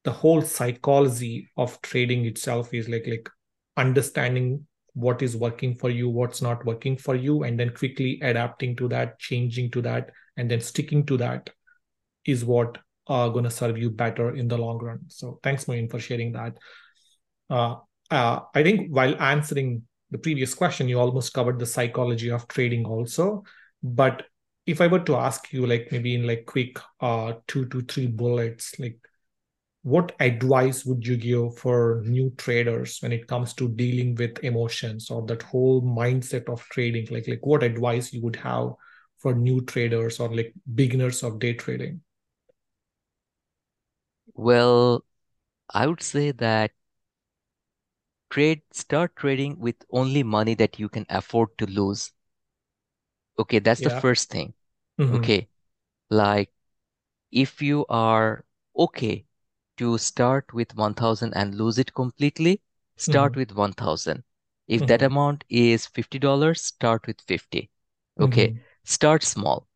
the 0.04 0.12
whole 0.12 0.42
psychology 0.42 1.48
of 1.56 1.80
trading 1.80 2.24
itself 2.26 2.74
is 2.74 2.88
like 2.88 3.06
like 3.06 3.28
understanding 3.76 4.66
what 4.94 5.22
is 5.22 5.36
working 5.36 5.74
for 5.74 5.88
you 5.88 6.08
what's 6.10 6.42
not 6.42 6.64
working 6.66 6.96
for 6.96 7.14
you 7.14 7.44
and 7.44 7.58
then 7.58 7.70
quickly 7.70 8.20
adapting 8.22 8.76
to 8.76 8.88
that 8.88 9.18
changing 9.18 9.70
to 9.70 9.80
that 9.80 10.10
and 10.36 10.50
then 10.50 10.60
sticking 10.60 11.06
to 11.06 11.16
that 11.16 11.48
is 12.26 12.44
what 12.44 12.78
are 13.06 13.30
going 13.30 13.44
to 13.44 13.50
serve 13.50 13.78
you 13.78 13.90
better 13.90 14.34
in 14.34 14.48
the 14.48 14.56
long 14.56 14.78
run. 14.78 15.00
So 15.08 15.40
thanks 15.42 15.66
Moin 15.66 15.88
for 15.88 15.98
sharing 15.98 16.32
that. 16.32 16.56
Uh, 17.50 17.76
uh, 18.10 18.40
i 18.54 18.62
think 18.62 18.90
while 18.94 19.20
answering 19.20 19.82
the 20.10 20.18
previous 20.18 20.54
question 20.54 20.88
you 20.88 21.00
almost 21.00 21.32
covered 21.32 21.58
the 21.58 21.66
psychology 21.66 22.30
of 22.30 22.46
trading 22.48 22.84
also. 22.84 23.42
But 23.82 24.24
if 24.66 24.80
i 24.80 24.86
were 24.86 25.00
to 25.00 25.16
ask 25.16 25.52
you 25.52 25.66
like 25.66 25.88
maybe 25.90 26.14
in 26.14 26.26
like 26.26 26.46
quick 26.46 26.78
uh, 27.00 27.32
two 27.48 27.66
to 27.66 27.80
three 27.82 28.06
bullets 28.06 28.78
like 28.78 28.98
what 29.82 30.14
advice 30.20 30.84
would 30.84 31.04
you 31.04 31.16
give 31.16 31.58
for 31.58 32.02
new 32.06 32.30
traders 32.38 32.98
when 33.00 33.10
it 33.10 33.26
comes 33.26 33.52
to 33.54 33.68
dealing 33.68 34.14
with 34.14 34.38
emotions 34.44 35.10
or 35.10 35.26
that 35.26 35.42
whole 35.42 35.82
mindset 35.82 36.48
of 36.48 36.62
trading? 36.68 37.08
Like 37.10 37.26
like 37.26 37.44
what 37.44 37.64
advice 37.64 38.12
you 38.12 38.22
would 38.22 38.36
have 38.36 38.74
for 39.18 39.34
new 39.34 39.60
traders 39.62 40.20
or 40.20 40.32
like 40.32 40.52
beginners 40.74 41.24
of 41.24 41.40
day 41.40 41.54
trading 41.54 42.00
Well, 44.34 45.04
I 45.70 45.86
would 45.86 46.02
say 46.02 46.32
that 46.32 46.72
trade, 48.30 48.62
start 48.72 49.14
trading 49.14 49.60
with 49.60 49.76
only 49.92 50.24
money 50.24 50.54
that 50.54 50.76
you 50.76 50.88
can 50.88 51.06
afford 51.08 51.56
to 51.56 51.66
lose. 51.66 52.10
Okay, 53.38 53.58
that's 53.58 53.82
the 53.82 53.90
first 53.90 54.30
thing. 54.30 54.54
mm-hmm. 54.98 55.24
Okay, 55.24 55.48
like 56.10 56.52
if 57.32 57.62
you 57.62 57.86
are 57.88 58.44
okay 58.76 59.26
to 59.78 59.98
start 59.98 60.54
with 60.54 60.76
1000 60.76 61.34
and 61.34 61.56
lose 61.56 61.78
it 61.78 61.94
completely, 61.94 62.62
start 62.96 63.34
Mm-hmm. 63.34 63.36
with 63.36 63.52
1000. 63.52 64.24
If 64.68 64.86
that 64.86 65.02
Mm-hmm. 65.02 65.04
amount 65.04 65.44
is 65.50 65.86
$50, 65.86 66.62
start 66.62 67.06
with 67.06 67.20
50. 67.22 67.70
Okay, 68.20 68.52
Mm-hmm. 68.52 68.62
start 68.84 69.22
small 69.24 69.68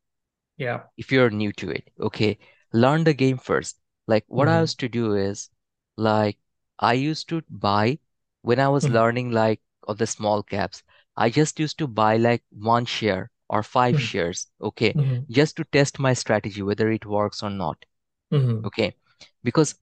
yeah 0.57 0.83
if 0.99 1.11
you're 1.13 1.31
new 1.31 1.53
to 1.53 1.71
it. 1.71 1.91
Okay, 2.01 2.39
learn 2.73 3.05
the 3.05 3.15
game 3.15 3.39
first. 3.39 3.79
Like 4.07 4.25
what 4.29 4.49
I 4.49 4.61
mm-hmm. 4.61 4.63
used 4.63 4.81
to 4.81 4.89
do 4.89 5.15
is 5.15 5.51
like 5.97 6.39
I 6.79 6.95
used 6.95 7.29
to 7.31 7.43
buy 7.51 7.99
when 8.43 8.61
I 8.61 8.69
was 8.69 8.89
learning 8.89 9.31
like 9.33 9.61
of 9.85 9.99
the 9.99 10.07
small 10.07 10.43
caps. 10.43 10.83
I 11.17 11.31
just 11.31 11.61
used 11.61 11.79
to 11.79 11.87
buy 11.87 12.17
like 12.17 12.45
one 12.51 12.85
share 12.87 13.31
or 13.49 13.63
five 13.63 14.01
shares, 14.01 14.49
okay, 14.61 14.97
Mm-hmm. 14.97 15.27
just 15.31 15.57
to 15.57 15.65
test 15.65 15.99
my 15.99 16.15
strategy 16.15 16.63
whether 16.63 16.91
it 16.91 17.07
works 17.07 17.43
or 17.43 17.51
not. 17.51 17.85
Mm-hmm. 18.33 18.67
Okay, 18.67 18.95
because 19.43 19.77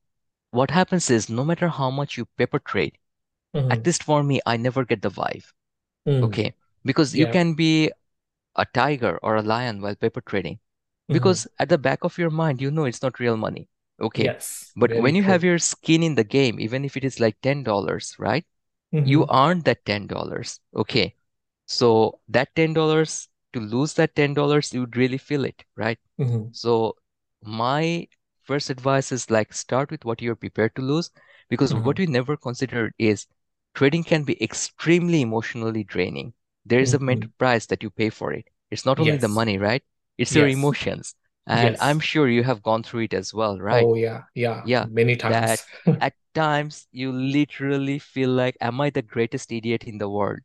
what 0.51 0.71
happens 0.71 1.11
is 1.11 1.29
no 1.31 1.45
matter 1.45 1.69
how 1.69 1.91
much 1.91 2.17
you 2.19 2.27
paper 2.37 2.59
trade, 2.61 2.99
at 3.71 3.79
Mm-hmm. 3.79 3.87
least 3.87 4.03
for 4.05 4.23
me, 4.25 4.41
I 4.47 4.57
never 4.59 4.85
get 4.85 5.03
the 5.03 5.11
vibe. 5.11 5.45
Okay, 6.23 6.55
because 6.85 7.15
you 7.17 7.27
yeah 7.27 7.29
can 7.29 7.55
be 7.55 7.93
a 8.57 8.67
tiger 8.67 9.19
or 9.23 9.37
a 9.37 9.43
lion 9.43 9.81
while 9.83 9.97
paper 9.97 10.21
trading 10.21 10.61
mm-hmm. 11.09 11.35
because 11.35 11.47
at 11.59 11.69
the 11.71 11.79
back 11.79 12.05
of 12.05 12.19
your 12.19 12.31
mind 12.31 12.61
you 12.63 12.71
know 12.71 12.85
it's 12.87 13.03
not 13.03 13.21
real 13.21 13.37
money 13.37 13.69
okay 14.01 14.35
yes 14.35 14.77
but 14.77 14.93
very 14.93 15.03
when 15.05 15.15
you 15.15 15.23
have 15.23 15.45
your 15.45 15.59
skin 15.59 16.03
in 16.03 16.15
the 16.15 16.25
game 16.25 16.59
even 16.61 16.85
if 16.85 16.97
it 16.97 17.05
is 17.05 17.21
like 17.21 17.41
$10 17.41 18.15
right 18.19 18.45
you 19.03 19.25
mm-hmm. 19.25 19.33
earned 19.33 19.65
that 19.65 19.85
$10 19.85 20.61
okay 20.75 21.15
so 21.67 22.21
that 22.29 22.55
$10 22.55 23.29
to 23.53 23.61
lose 23.61 23.95
that 23.95 24.15
$10 24.17 24.73
you 24.73 24.81
would 24.81 24.97
really 24.97 25.19
feel 25.19 25.45
it 25.45 25.65
right 25.77 25.99
Mm-hmm. 26.19 26.49
so 26.53 26.97
my 27.43 28.07
first 28.43 28.71
advice 28.71 29.13
is 29.13 29.31
like 29.31 29.53
start 29.53 29.91
with 29.91 30.05
what 30.05 30.23
you're 30.23 30.37
prepared 30.37 30.75
to 30.77 30.83
lose 30.83 31.11
because 31.49 31.75
what 31.75 31.99
Mm-hmm. 31.99 31.99
we 31.99 32.07
never 32.07 32.37
considered 32.37 32.95
is 32.99 33.27
trading 33.75 34.05
can 34.05 34.25
be 34.25 34.43
extremely 34.43 35.21
emotionally 35.23 35.85
draining. 35.85 36.33
There 36.65 36.81
is 36.81 36.95
a 36.95 36.99
Mm-hmm. 36.99 36.99
mental 36.99 37.31
price 37.39 37.67
that 37.67 37.83
you 37.83 37.91
pay 37.91 38.11
for 38.11 38.33
it. 38.33 38.47
It's 38.71 38.85
not 38.87 39.01
only 39.01 39.17
the 39.19 39.29
money, 39.29 39.59
right? 39.59 39.83
It's 40.19 40.35
your 40.35 40.49
emotions. 40.49 41.15
And 41.47 41.77
I'm 41.81 42.01
sure 42.01 42.29
you 42.29 42.43
have 42.45 42.63
gone 42.63 42.83
through 42.83 43.03
it 43.03 43.15
as 43.15 43.35
well, 43.35 43.59
right? 43.61 43.89
oh 43.89 43.95
yeah 43.95 44.23
yeah 44.35 44.65
Yeah, 44.65 44.87
many 44.87 45.17
times 45.17 45.41
that 45.43 45.63
at 46.01 46.15
times 46.35 46.89
you 46.93 47.13
literally 47.13 47.99
feel 47.99 48.31
like, 48.31 48.57
am 48.61 48.81
I 48.81 48.91
the 48.91 49.03
greatest 49.03 49.53
idiot 49.53 49.85
in 49.85 49.99
the 49.99 50.09
world? 50.11 50.41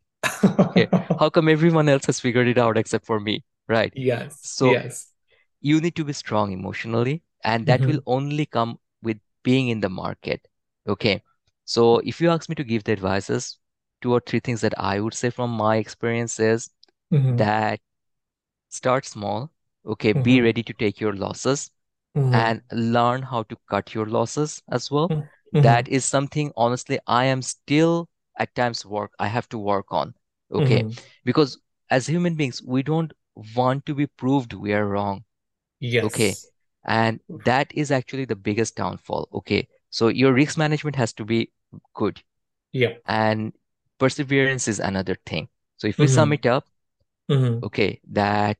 Okay, 0.76 0.90
how 1.18 1.30
come 1.30 1.50
everyone 1.50 1.90
else 1.90 2.06
has 2.08 2.20
figured 2.20 2.48
it 2.48 2.58
out 2.58 2.78
except 2.78 3.06
for 3.06 3.20
me, 3.20 3.44
right? 3.68 3.94
Yes, 3.94 4.42
So 4.42 4.80
yes. 4.80 5.14
you 5.62 5.82
need 5.82 5.96
to 5.96 6.04
be 6.06 6.14
strong 6.14 6.52
emotionally, 6.52 7.24
and 7.44 7.68
that 7.68 7.86
will 7.88 8.00
hmm 8.00 8.04
only 8.06 8.46
come 8.46 8.80
with 9.02 9.20
being 9.44 9.70
in 9.70 9.80
the 9.82 9.90
market. 9.90 10.48
Okay. 10.88 11.24
So 11.66 12.00
if 12.00 12.22
you 12.22 12.30
ask 12.30 12.50
me 12.50 12.56
to 12.56 12.64
give 12.64 12.84
the 12.84 12.92
advices, 12.94 13.60
two 14.02 14.14
or 14.14 14.22
three 14.22 14.40
things 14.40 14.62
that 14.62 14.74
I 14.80 15.00
would 15.00 15.14
say 15.14 15.30
from 15.30 15.52
my 15.52 15.78
experience 15.78 16.40
is 16.40 16.70
hmm 17.12 17.40
that 17.40 17.80
start 18.70 19.06
small. 19.06 19.52
Okay. 19.86 20.14
Be 20.14 20.42
hmm 20.42 20.42
ready 20.42 20.64
to 20.64 20.74
take 20.74 21.00
your 21.00 21.14
losses 21.14 21.72
hmm 22.16 22.30
and 22.32 22.62
learn 22.72 23.24
how 23.24 23.44
to 23.44 23.58
cut 23.70 23.94
your 23.94 24.06
losses 24.08 24.62
as 24.72 24.92
well. 24.92 25.16
hmm 25.54 25.62
That 25.62 25.88
is 25.88 26.06
something, 26.06 26.52
honestly, 26.58 27.00
I 27.08 27.26
am 27.26 27.42
still 27.42 28.10
at 28.38 28.56
times 28.56 28.86
work, 28.86 29.14
I 29.20 29.28
have 29.28 29.50
to 29.50 29.58
work 29.60 29.88
on. 29.92 30.16
Okay. 30.52 30.84
hmm 30.84 31.00
Because 31.26 31.60
as 31.90 32.08
human 32.08 32.36
beings, 32.36 32.62
we 32.64 32.84
don't 32.84 33.14
want 33.56 33.86
to 33.88 33.96
be 33.96 34.08
proved 34.08 34.54
we 34.54 34.74
are 34.74 34.88
wrong. 34.88 35.26
Yes. 35.82 36.04
Okay. 36.04 36.40
And 36.86 37.20
that 37.30 37.72
is 37.76 37.92
actually 37.92 38.26
the 38.26 38.36
biggest 38.36 38.76
downfall. 38.76 39.30
Okay. 39.34 39.68
So 39.90 40.08
your 40.10 40.34
risk 40.34 40.58
management 40.58 40.96
has 40.98 41.14
to 41.14 41.26
be 41.26 41.52
good. 41.96 42.22
Yeah. 42.72 42.98
And 43.08 43.54
perseverance 44.00 44.68
is 44.68 44.80
another 44.80 45.18
thing. 45.26 45.50
So 45.78 45.88
if 45.88 46.00
we 46.02 46.08
sum 46.08 46.32
hmm 46.32 46.34
it 46.34 46.46
up, 46.46 46.68
hmm 47.30 47.60
okay, 47.64 48.00
that 48.12 48.58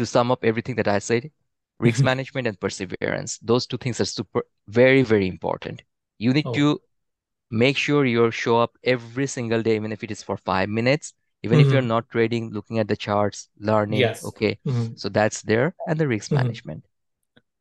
to 0.00 0.06
sum 0.06 0.32
up 0.32 0.44
everything 0.44 0.76
that 0.76 0.88
I 0.88 0.98
said, 1.00 1.30
risk 1.78 2.02
hmm 2.02 2.10
management 2.10 2.48
and 2.48 2.60
perseverance, 2.60 3.38
those 3.42 3.66
two 3.66 3.78
things 3.78 4.00
are 4.00 4.06
super, 4.06 4.44
very, 4.68 5.02
very 5.02 5.28
important. 5.28 5.82
You 6.18 6.32
need 6.34 6.52
Oh. 6.52 6.70
to 6.70 6.80
make 7.50 7.76
sure 7.76 8.04
you 8.06 8.30
show 8.32 8.58
up 8.60 8.76
every 8.84 9.26
single 9.28 9.62
day, 9.62 9.76
even 9.76 9.92
if 9.92 10.02
it 10.04 10.10
is 10.10 10.22
for 10.22 10.36
five 10.38 10.68
minutes, 10.68 11.14
even 11.42 11.60
if 11.60 11.72
you're 11.72 11.82
hmm 11.82 11.90
not 11.94 12.10
trading, 12.10 12.50
looking 12.52 12.78
at 12.80 12.88
the 12.88 12.96
charts, 12.96 13.48
learning. 13.58 14.12
Yes. 14.12 14.20
Okay. 14.24 14.58
hmm 14.64 14.94
So 14.94 15.08
that's 15.08 15.42
there 15.42 15.74
and 15.86 15.98
the 16.00 16.08
risk 16.08 16.30
hmm 16.30 16.30
management. 16.32 16.84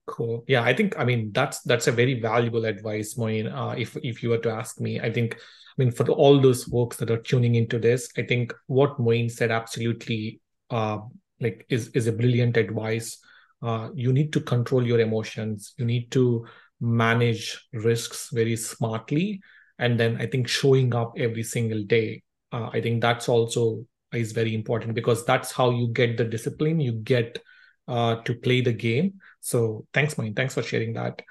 Cool. 0.08 0.44
Yeah, 0.48 0.64
I 0.64 0.74
think 0.74 0.98
I 0.98 1.04
mean 1.06 1.32
that's 1.34 1.62
that's 1.62 1.86
a 1.88 1.92
very 1.92 2.20
valuable 2.20 2.66
advice, 2.66 3.16
Moin. 3.16 3.46
Uh, 3.48 3.76
if 3.78 3.96
if 3.98 4.24
you 4.24 4.30
were 4.30 4.40
to 4.40 4.50
ask 4.50 4.82
me, 4.82 5.00
I 5.00 5.12
think 5.14 5.36
I 5.36 5.84
mean 5.84 5.92
for 5.92 6.10
all 6.10 6.42
those 6.42 6.64
folks 6.64 6.98
that 6.98 7.12
are 7.12 7.22
tuning 7.22 7.54
into 7.56 7.78
this, 7.78 8.10
I 8.18 8.24
think 8.24 8.52
what 8.66 9.00
Moin 9.00 9.30
said 9.30 9.52
absolutely 9.52 10.42
uh 10.72 11.00
like 11.40 11.66
is 11.70 11.90
is 11.90 12.08
a 12.08 12.12
brilliant 12.12 12.58
advice. 12.58 13.18
Uh, 13.62 13.90
you 13.94 14.14
need 14.14 14.32
to 14.34 14.42
control 14.42 14.86
your 14.86 15.00
emotions. 15.00 15.74
You 15.78 15.86
need 15.86 16.12
to 16.12 16.46
manage 16.80 17.68
risks 17.74 18.30
very 18.32 18.56
smartly, 18.56 19.42
and 19.78 20.00
then 20.00 20.18
I 20.20 20.26
think 20.26 20.48
showing 20.48 20.96
up 20.96 21.14
every 21.18 21.44
single 21.44 21.84
day. 21.84 22.24
Uh, 22.52 22.70
I 22.74 22.82
think 22.82 23.02
that's 23.02 23.30
also 23.30 23.86
is 24.12 24.32
very 24.32 24.56
important 24.56 24.96
because 24.96 25.24
that's 25.26 25.52
how 25.52 25.70
you 25.70 25.88
get 25.90 26.18
the 26.18 26.24
discipline. 26.24 26.80
You 26.80 26.94
get 26.94 27.40
uh, 27.88 28.16
to 28.24 28.34
play 28.34 28.62
the 28.62 28.74
game. 28.74 29.20
So 29.42 29.86
thanks, 29.94 30.18
Moin. 30.18 30.34
Thanks 30.34 30.54
for 30.54 30.64
sharing 30.64 30.94
that. 30.94 31.22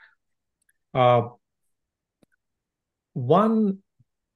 Uh, 0.95 1.23
one 3.15 3.79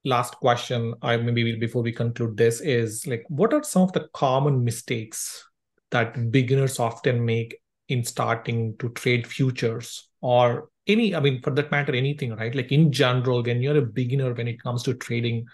last 0.05 0.35
question, 0.37 0.95
I 1.03 1.16
maybe 1.16 1.57
before 1.57 1.83
we 1.83 1.93
conclude 1.93 2.37
this 2.37 2.61
is 2.61 3.07
like, 3.07 3.25
what 3.29 3.53
are 3.53 3.62
some 3.62 3.83
of 3.83 3.93
the 3.93 4.09
common 4.12 4.64
mistakes 4.64 5.45
that 5.93 6.32
beginners 6.32 6.80
often 6.80 7.24
make 7.26 7.57
in 7.88 8.05
starting 8.05 8.76
to 8.78 8.90
trade 8.90 9.26
futures 9.26 10.09
or 10.22 10.70
any, 10.88 11.14
I 11.14 11.20
mean, 11.20 11.43
for 11.43 11.53
that 11.53 11.70
matter, 11.72 11.95
anything, 11.95 12.36
right? 12.36 12.55
Like 12.55 12.72
in 12.72 12.93
general, 12.93 13.43
when 13.45 13.62
you're 13.62 13.78
a 13.78 13.82
beginner 13.82 14.34
when 14.34 14.49
it 14.49 14.62
comes 14.62 14.84
to 14.84 14.95
trading, 14.95 15.47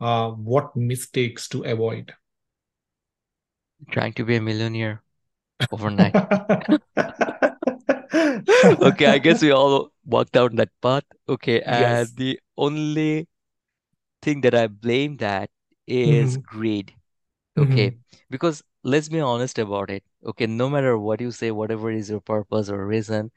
uh, 0.00 0.30
what 0.30 0.76
mistakes 0.76 1.48
to 1.50 1.64
avoid? 1.64 2.14
Trying 3.90 4.14
to 4.14 4.24
be 4.24 4.36
a 4.36 4.40
millionaire 4.40 5.02
overnight. 5.70 6.16
okay, 8.82 9.06
I 9.06 9.18
guess 9.18 9.42
we 9.42 9.50
all 9.50 9.92
walked 10.04 10.32
down 10.32 10.56
that 10.56 10.70
path. 10.82 11.04
Okay, 11.28 11.60
and 11.62 12.14
Yes. 12.14 12.16
the 12.16 12.38
only 12.56 13.28
thing 14.22 14.42
that 14.42 14.54
I 14.54 14.68
blame 14.68 15.18
that 15.18 15.50
is 15.86 16.36
hmm 16.36 16.46
greed. 16.46 16.94
hmm 17.56 17.88
Okay, 17.88 17.96
because 18.30 18.62
let's 18.88 19.08
be 19.08 19.20
honest 19.20 19.58
about 19.58 19.90
it. 19.90 20.04
Okay, 20.24 20.46
no 20.46 20.68
matter 20.70 20.98
what 20.98 21.20
you 21.20 21.30
say, 21.30 21.50
whatever 21.50 21.90
is 21.90 22.10
your 22.10 22.20
purpose 22.20 22.68
or 22.70 22.86
reason, 22.86 23.30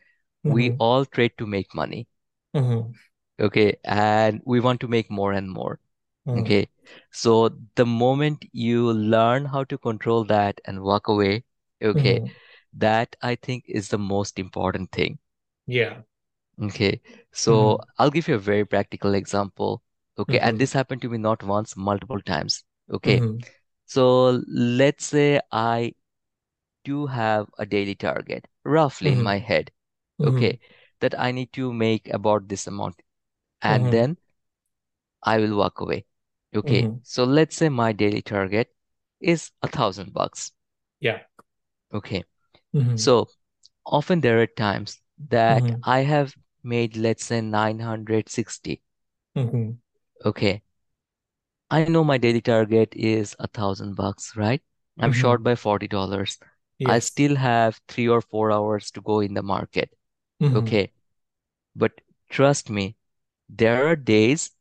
we 0.46 0.72
hmm 0.72 0.80
all 0.80 1.06
trade 1.06 1.34
to 1.40 1.48
make 1.48 1.76
money. 1.76 2.08
hmm 2.54 2.94
Okay, 3.42 3.76
and 3.84 4.42
we 4.46 4.60
want 4.62 4.80
to 4.82 4.88
make 4.88 5.10
more 5.12 5.34
and 5.34 5.52
more. 5.52 5.80
hmm 6.26 6.52
Okay, 6.52 6.70
so 7.12 7.50
the 7.76 7.86
moment 7.86 8.46
you 8.54 8.94
learn 8.94 9.46
how 9.46 9.64
to 9.66 9.78
control 9.78 10.24
that 10.26 10.62
and 10.66 10.82
walk 10.84 11.08
away, 11.10 11.46
okay, 11.82 12.22
hmm 12.22 12.36
that 12.74 13.16
I 13.22 13.36
think 13.36 13.66
is 13.68 13.90
the 13.90 14.00
most 14.00 14.40
important 14.40 14.92
thing. 14.92 15.20
Yeah. 15.68 16.04
Okay, 16.62 17.02
so 17.32 17.78
hmm 17.78 17.92
I'll 17.98 18.12
give 18.12 18.28
you 18.28 18.36
a 18.36 18.40
very 18.40 18.66
practical 18.66 19.16
example. 19.16 19.82
Okay, 20.20 20.40
and 20.40 20.58
hmm 20.58 20.60
this 20.60 20.74
happened 20.74 21.02
to 21.02 21.10
me 21.10 21.18
not 21.18 21.44
once, 21.44 21.76
multiple 21.76 22.22
times. 22.22 22.64
Okay, 22.92 23.24
so 23.94 24.42
let's 24.48 25.06
say 25.06 25.40
I 25.52 25.94
do 26.86 27.08
have 27.08 27.50
a 27.58 27.66
daily 27.66 27.96
target, 27.96 28.48
roughly 28.64 29.12
in 29.12 29.22
my 29.22 29.40
head. 29.40 29.72
hmm 30.20 30.26
Okay, 30.26 30.60
that 31.02 31.20
I 31.20 31.32
need 31.32 31.54
to 31.54 31.74
make 31.74 32.08
about 32.10 32.48
this 32.50 32.68
amount, 32.68 33.02
and 33.62 33.90
hmm 33.90 33.92
then 33.92 34.18
I 35.24 35.40
will 35.40 35.58
walk 35.58 35.80
away. 35.80 36.06
Okay, 36.56 36.88
hmm 36.88 37.02
so 37.02 37.24
let's 37.24 37.56
say 37.56 37.70
my 37.70 37.92
daily 37.92 38.22
target 38.22 38.72
is 39.20 39.50
a 39.64 39.68
thousand 39.68 40.14
bucks. 40.14 40.52
Yeah. 41.02 41.22
Okay, 41.94 42.26
hmm 42.74 42.96
so 42.96 43.30
often 43.86 44.22
there 44.22 44.42
are 44.42 44.48
times 44.48 45.02
that 45.30 45.72
hmm 45.72 45.84
I 45.84 46.02
have 46.02 46.36
made, 46.64 46.98
let's 46.98 47.26
say, 47.26 47.42
960. 47.42 48.82
hmm 49.36 49.82
Okay, 50.26 50.64
I 51.72 51.86
know 51.86 52.04
my 52.04 52.18
daily 52.20 52.42
target 52.42 52.94
is 52.96 53.36
a 53.40 53.48
thousand 53.48 53.96
bucks, 53.96 54.36
right? 54.36 54.62
I'm 55.00 55.12
hmm 55.12 55.14
short 55.14 55.42
by 55.42 55.56
$40. 55.56 56.38
I 56.86 57.00
still 57.00 57.36
have 57.38 57.80
three 57.88 58.10
or 58.10 58.22
four 58.22 58.52
hours 58.52 58.92
to 58.92 59.02
go 59.02 59.22
in 59.22 59.34
the 59.34 59.42
market. 59.42 59.90
hmm 60.40 60.72
Okay, 60.72 60.92
but 61.76 62.02
trust 62.30 62.70
me, 62.70 62.98
there 63.50 63.88
are 63.88 63.96
days 63.96 64.52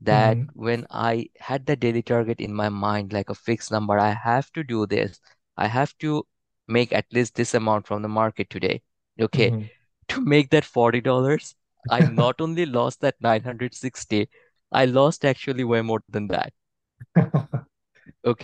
that 0.00 0.38
hmm 0.38 0.50
when 0.54 0.86
I 0.90 1.30
had 1.40 1.66
the 1.66 1.76
daily 1.76 2.02
target 2.02 2.40
in 2.40 2.54
my 2.54 2.68
mind, 2.70 3.12
like 3.12 3.30
a 3.30 3.34
fixed 3.36 3.70
number, 3.72 3.98
I 3.98 4.12
have 4.12 4.52
to 4.52 4.64
do 4.64 4.86
this. 4.86 5.20
I 5.56 5.68
have 5.68 5.98
to 5.98 6.26
make 6.68 6.92
at 6.92 7.06
least 7.12 7.36
this 7.36 7.54
amount 7.54 7.86
from 7.86 8.02
the 8.02 8.08
market 8.08 8.50
today. 8.50 8.82
Okay, 9.20 9.54
hmm 9.54 9.70
to 10.08 10.20
make 10.22 10.50
that 10.50 10.64
$40, 10.64 11.54
I 11.88 12.00
not 12.02 12.40
only 12.40 12.66
lost 12.66 13.00
that 13.02 13.16
960, 13.20 14.28
I 14.72 14.86
lost 14.86 15.24
actually 15.24 15.64
way 15.64 15.82
more 15.82 16.02
than 16.08 16.28
that. 16.28 16.52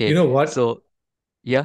You 0.09 0.15
know 0.15 0.27
what? 0.27 0.51
so 0.51 0.83
yeah. 1.43 1.65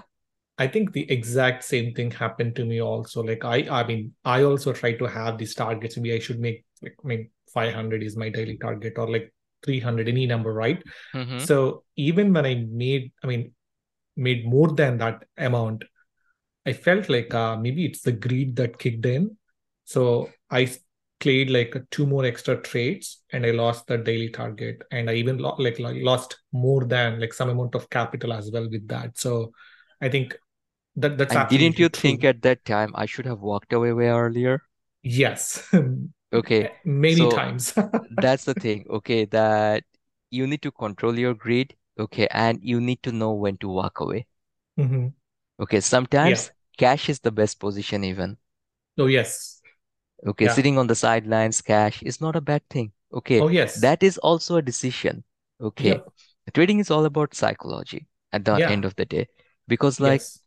I 0.58 0.68
think 0.68 0.94
the 0.94 1.10
exact 1.12 1.64
same 1.64 1.94
thing 1.94 2.12
happened 2.12 2.56
to 2.58 2.66
me 2.66 2.82
also. 2.82 3.24
Like 3.24 3.44
I, 3.44 3.68
I 3.70 3.88
mean, 3.88 4.14
I 4.24 4.44
also 4.44 4.74
try 4.74 4.94
to 4.94 5.06
have 5.06 5.38
these 5.38 5.56
targets. 5.56 5.98
Maybe 5.98 6.14
I 6.14 6.20
should 6.20 6.39
make 6.39 6.66
like, 6.84 6.96
I 7.04 7.08
mean, 7.08 7.30
500 7.54 8.04
is 8.04 8.16
my 8.16 8.30
daily 8.30 8.58
target 8.58 8.94
or 8.98 9.10
like 9.10 9.34
300, 9.64 10.08
any 10.08 10.26
number, 10.28 10.54
right? 10.54 10.82
Mm-hmm. 11.16 11.39
So 11.39 11.84
even 11.96 12.34
when 12.34 12.46
I 12.46 12.66
made, 12.70 13.12
I 13.24 13.28
mean, 13.28 13.54
made 14.16 14.46
more 14.46 14.70
than 14.70 14.98
that 15.00 15.24
amount, 15.38 15.84
I 16.66 16.74
felt 16.74 17.10
like 17.10 17.34
uh, 17.34 17.58
maybe 17.58 17.86
it's 17.86 18.02
the 18.02 18.12
greed 18.12 18.56
that 18.58 18.78
kicked 18.78 19.06
in. 19.06 19.38
So 19.86 20.30
I 20.50 20.72
played 21.22 21.49
like 21.51 21.76
two 21.91 22.07
more 22.07 22.26
extra 22.26 22.61
trades 22.61 23.24
and 23.32 23.45
I 23.45 23.51
lost 23.51 23.88
the 23.88 23.97
daily 23.97 24.30
target. 24.30 24.84
And 24.91 25.09
I 25.09 25.15
even 25.15 25.38
lo- 25.39 25.55
like, 25.59 25.80
like 25.80 25.97
lost 26.03 26.39
more 26.53 26.86
than 26.86 27.19
like 27.22 27.34
some 27.34 27.49
amount 27.49 27.76
of 27.76 27.89
capital 27.89 28.34
as 28.34 28.51
well 28.51 28.69
with 28.69 28.88
that. 28.89 29.17
So 29.19 29.53
I 30.01 30.09
think 30.09 30.38
that 30.97 31.17
that's 31.17 31.36
And 31.36 31.47
didn't 31.47 31.80
you 31.80 31.89
think 31.89 32.24
at 32.24 32.43
that 32.43 32.63
time 32.63 32.91
I 32.93 33.07
should 33.07 33.26
have 33.26 33.39
walked 33.39 33.74
away 33.74 33.91
way 33.91 34.09
earlier? 34.09 34.61
Yes, 35.03 35.67
Okay, 36.34 36.69
many 36.86 37.28
so 37.28 37.28
times. 37.28 37.74
that's 38.09 38.45
the 38.45 38.55
thing, 38.55 38.86
okay, 38.89 39.26
that 39.26 39.84
you 40.30 40.47
need 40.47 40.61
to 40.63 40.72
control 40.72 41.17
your 41.17 41.34
greed, 41.34 41.76
okay, 41.99 42.28
and 42.32 42.59
you 42.63 42.82
need 42.82 43.03
to 43.03 43.11
know 43.11 43.34
when 43.34 43.57
to 43.59 43.69
walk 43.69 43.99
away. 44.01 44.28
hmm 44.78 45.13
Okay, 45.61 45.80
Yeah. 46.22 46.49
sometimes 46.49 46.51
cash 46.78 47.07
is 47.07 47.22
the 47.22 47.32
best 47.32 47.57
position 47.57 48.03
even. 48.03 48.38
Oh, 48.97 49.07
yes. 49.07 49.61
Okay, 50.26 50.47
Yeah. 50.47 50.55
sitting 50.55 50.78
on 50.78 50.88
the 50.88 50.95
sidelines, 50.95 51.61
cash 51.61 52.01
is 52.03 52.19
not 52.22 52.36
a 52.36 52.41
bad 52.41 52.67
thing. 52.69 52.91
Okay, 53.13 53.45
Oh, 53.45 53.49
yes. 53.49 53.76
that 53.76 54.03
is 54.03 54.17
also 54.19 54.57
a 54.57 54.61
decision. 54.61 55.24
Okay, 55.61 56.03
Yep. 56.03 56.13
trading 56.53 56.80
is 56.80 56.91
all 56.91 57.05
about 57.05 57.36
psychology 57.36 58.07
at 58.34 58.45
the 58.45 58.61
end 58.67 58.86
of 58.86 58.95
the 58.95 59.05
day. 59.05 59.28
Because 59.67 59.99
like 59.99 60.26
Yes. 60.26 60.41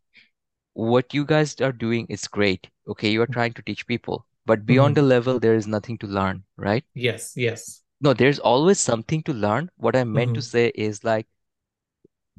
what 0.74 1.14
you 1.14 1.24
guys 1.24 1.60
are 1.60 1.72
doing 1.72 2.06
is 2.08 2.28
great. 2.28 2.70
Okay, 2.88 3.10
you 3.10 3.22
are 3.22 3.26
trying 3.26 3.54
to 3.54 3.62
teach 3.62 3.86
people, 3.86 4.26
but 4.46 4.66
beyond 4.66 4.96
the 4.96 5.02
hmm 5.02 5.14
level, 5.14 5.38
there 5.40 5.54
is 5.54 5.66
nothing 5.66 5.98
to 5.98 6.06
learn, 6.06 6.44
right? 6.56 6.84
Yes. 6.94 7.34
Yes. 7.36 7.82
No, 8.00 8.14
there's 8.14 8.38
always 8.38 8.78
something 8.78 9.24
to 9.24 9.32
learn. 9.32 9.68
What 9.76 9.96
I 9.96 10.04
meant 10.04 10.34
to 10.34 10.42
hmm 10.42 10.42
say 10.42 10.68
is 10.76 11.02
like 11.02 11.26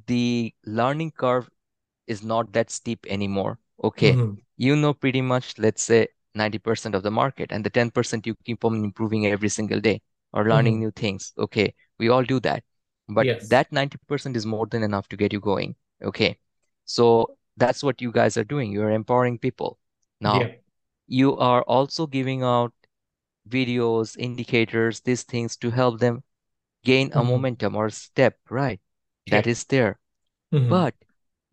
the 0.07 0.53
learning 0.65 1.11
curve 1.11 1.49
is 2.07 2.23
not 2.23 2.53
that 2.53 2.69
steep 2.71 3.05
anymore. 3.07 3.59
Okay, 3.83 4.19
hmm 4.19 4.45
you 4.57 4.75
know 4.75 4.93
pretty 4.93 5.21
much, 5.21 5.57
let's 5.57 5.83
say 5.83 6.07
90% 6.35 6.95
of 6.95 7.03
the 7.03 7.11
market, 7.11 7.51
and 7.51 7.63
the 7.65 7.69
10% 7.69 8.25
you 8.27 8.35
keep 8.45 8.65
on 8.65 8.83
improving 8.83 9.25
every 9.27 9.49
single 9.49 9.79
day 9.79 10.01
or 10.33 10.47
learning 10.49 10.79
hmm 10.79 10.79
new 10.79 10.91
things. 10.91 11.33
Okay, 11.37 11.73
we 11.99 12.09
all 12.09 12.23
do 12.23 12.39
that. 12.41 12.63
But 13.09 13.27
Yes. 13.27 13.55
that 13.55 13.71
90% 13.71 14.35
is 14.35 14.45
more 14.45 14.67
than 14.67 14.83
enough 14.83 15.07
to 15.09 15.17
get 15.17 15.33
you 15.33 15.39
going. 15.39 15.75
Okay, 16.03 16.37
so 16.85 17.31
that's 17.57 17.83
what 17.83 18.01
you 18.01 18.11
guys 18.11 18.37
are 18.37 18.43
doing. 18.43 18.71
You're 18.71 18.91
empowering 18.91 19.39
people. 19.39 19.79
Now, 20.21 20.47
Yeah. 20.47 20.55
you 21.07 21.37
are 21.37 21.63
also 21.63 22.07
giving 22.07 22.43
out 22.43 22.73
videos, 23.49 24.15
indicators, 24.17 25.01
these 25.01 25.23
things 25.23 25.55
to 25.57 25.71
help 25.71 25.99
them 25.99 26.23
gain 26.83 27.11
a 27.13 27.23
hmm 27.23 27.25
momentum 27.25 27.75
or 27.75 27.89
step, 27.89 28.39
right? 28.49 28.79
That 29.27 29.45
Yeah. 29.45 29.47
is 29.47 29.65
there. 29.65 29.99
hmm 30.51 30.75
But 30.75 30.95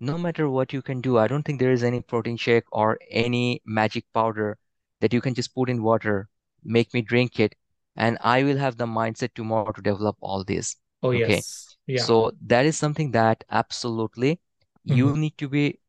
no 0.00 0.18
matter 0.18 0.48
what 0.50 0.72
you 0.72 0.82
can 0.82 1.00
do, 1.00 1.18
I 1.18 1.28
don't 1.28 1.44
think 1.44 1.60
there 1.60 1.72
is 1.72 1.82
any 1.84 2.00
protein 2.02 2.36
shake 2.36 2.64
or 2.72 2.98
any 3.10 3.62
magic 3.64 4.06
powder 4.12 4.58
that 5.02 5.12
you 5.14 5.20
can 5.22 5.34
just 5.34 5.54
put 5.54 5.70
in 5.70 5.84
water, 5.84 6.30
make 6.64 6.94
me 6.94 7.02
drink 7.02 7.40
it, 7.40 7.56
and 7.96 8.18
I 8.22 8.44
will 8.44 8.58
have 8.58 8.78
the 8.78 8.86
mindset 8.86 9.34
tomorrow 9.34 9.72
to 9.72 9.82
develop 9.82 10.16
all 10.22 10.44
this. 10.44 10.76
Oh, 11.02 11.12
Okay. 11.12 11.46
yes. 11.52 11.76
Yeah. 11.86 12.08
So 12.08 12.32
that 12.42 12.66
is 12.66 12.78
something 12.78 13.12
that 13.12 13.44
absolutely 13.50 14.40
you 14.84 15.12
hmm 15.12 15.16
need 15.16 15.38
to 15.38 15.48
be 15.50 15.80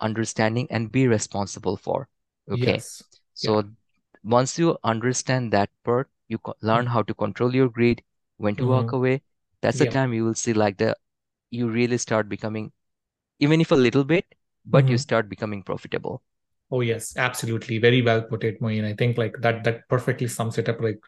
understanding 0.00 0.68
and 0.70 0.92
be 0.92 1.08
responsible 1.08 1.76
for. 1.76 2.08
Okay. 2.50 2.84
Yes. 2.84 3.02
So 3.34 3.62
Yeah. 3.62 3.64
once 4.24 4.58
you 4.58 4.78
understand 4.84 5.52
that 5.52 5.70
part, 5.84 6.10
you 6.28 6.38
co- 6.38 6.56
learn 6.62 6.86
Mhm. 6.86 6.88
how 6.88 7.02
to 7.04 7.14
control 7.14 7.54
your 7.54 7.68
greed, 7.70 8.04
when 8.38 8.56
to 8.56 8.66
walk 8.66 8.92
hmm 8.92 8.92
away. 8.92 9.22
That's 9.62 9.78
the 9.78 9.86
Yeah. 9.86 9.96
time 9.96 10.12
you 10.14 10.24
will 10.24 10.34
see 10.34 10.54
like 10.54 10.78
the 10.78 10.96
you 11.50 11.70
really 11.70 11.98
start 11.98 12.28
becoming, 12.28 12.72
even 13.40 13.60
if 13.60 13.72
a 13.72 13.76
little 13.76 14.04
bit, 14.04 14.26
but 14.66 14.90
you 14.90 14.96
hmm 14.96 14.98
start 14.98 15.28
becoming 15.30 15.62
profitable. 15.64 16.22
Oh 16.74 16.80
yes, 16.80 17.16
absolutely. 17.16 17.78
Very 17.78 18.02
well 18.02 18.22
put 18.22 18.42
it, 18.42 18.60
Moin. 18.60 18.84
I 18.84 18.94
think 18.94 19.16
like 19.16 19.36
that 19.42 19.62
that 19.62 19.88
perfectly 19.88 20.26
sums 20.26 20.58
it 20.58 20.68
up. 20.68 20.80
Like 20.80 20.98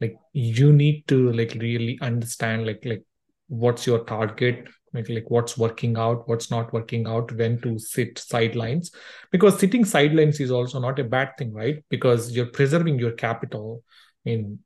like 0.00 0.16
you 0.32 0.72
need 0.72 1.06
to 1.06 1.30
like 1.30 1.54
really 1.60 1.96
understand 2.02 2.66
like 2.66 2.84
like 2.84 3.04
what's 3.46 3.86
your 3.86 4.02
target, 4.02 4.66
like 4.92 5.08
like 5.08 5.30
what's 5.30 5.56
working 5.56 5.96
out, 5.96 6.26
what's 6.28 6.50
not 6.50 6.72
working 6.72 7.06
out, 7.06 7.30
when 7.36 7.60
to 7.60 7.78
sit 7.78 8.18
sidelines. 8.18 8.90
Because 9.30 9.60
sitting 9.60 9.84
sidelines 9.84 10.40
is 10.40 10.50
also 10.50 10.80
not 10.80 10.98
a 10.98 11.04
bad 11.04 11.36
thing, 11.38 11.52
right? 11.52 11.84
Because 11.88 12.32
you're 12.32 12.46
preserving 12.58 12.98
your 12.98 13.12
capital. 13.12 13.84
In 14.24 14.58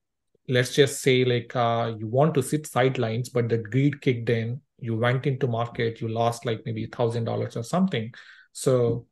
let's 0.48 0.74
just 0.74 1.02
say 1.02 1.26
like 1.26 1.54
uh 1.54 1.92
you 1.98 2.06
want 2.06 2.32
to 2.32 2.42
sit 2.42 2.66
sidelines, 2.66 3.28
but 3.28 3.50
the 3.50 3.58
greed 3.58 4.00
kicked 4.00 4.30
in, 4.30 4.62
you 4.78 4.96
went 4.96 5.26
into 5.26 5.46
market, 5.48 6.00
you 6.00 6.08
lost 6.08 6.46
like 6.46 6.62
maybe 6.64 6.84
a 6.84 6.96
thousand 6.96 7.24
dollars 7.24 7.58
or 7.58 7.62
something. 7.62 8.10
So 8.54 9.04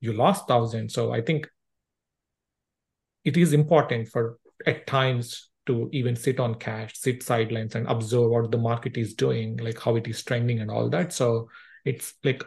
you 0.00 0.12
lost 0.12 0.46
thousand 0.46 0.90
so 0.90 1.12
i 1.12 1.20
think 1.20 1.48
it 3.24 3.36
is 3.36 3.52
important 3.52 4.08
for 4.08 4.38
at 4.66 4.86
times 4.86 5.50
to 5.66 5.88
even 5.92 6.14
sit 6.14 6.38
on 6.38 6.54
cash 6.54 6.96
sit 6.96 7.22
sidelines 7.22 7.74
and 7.74 7.86
observe 7.88 8.30
what 8.30 8.50
the 8.50 8.58
market 8.58 8.96
is 8.96 9.14
doing 9.14 9.56
like 9.58 9.80
how 9.80 9.96
it 9.96 10.06
is 10.06 10.22
trending 10.22 10.60
and 10.60 10.70
all 10.70 10.88
that 10.88 11.12
so 11.12 11.48
it's 11.84 12.14
like 12.24 12.42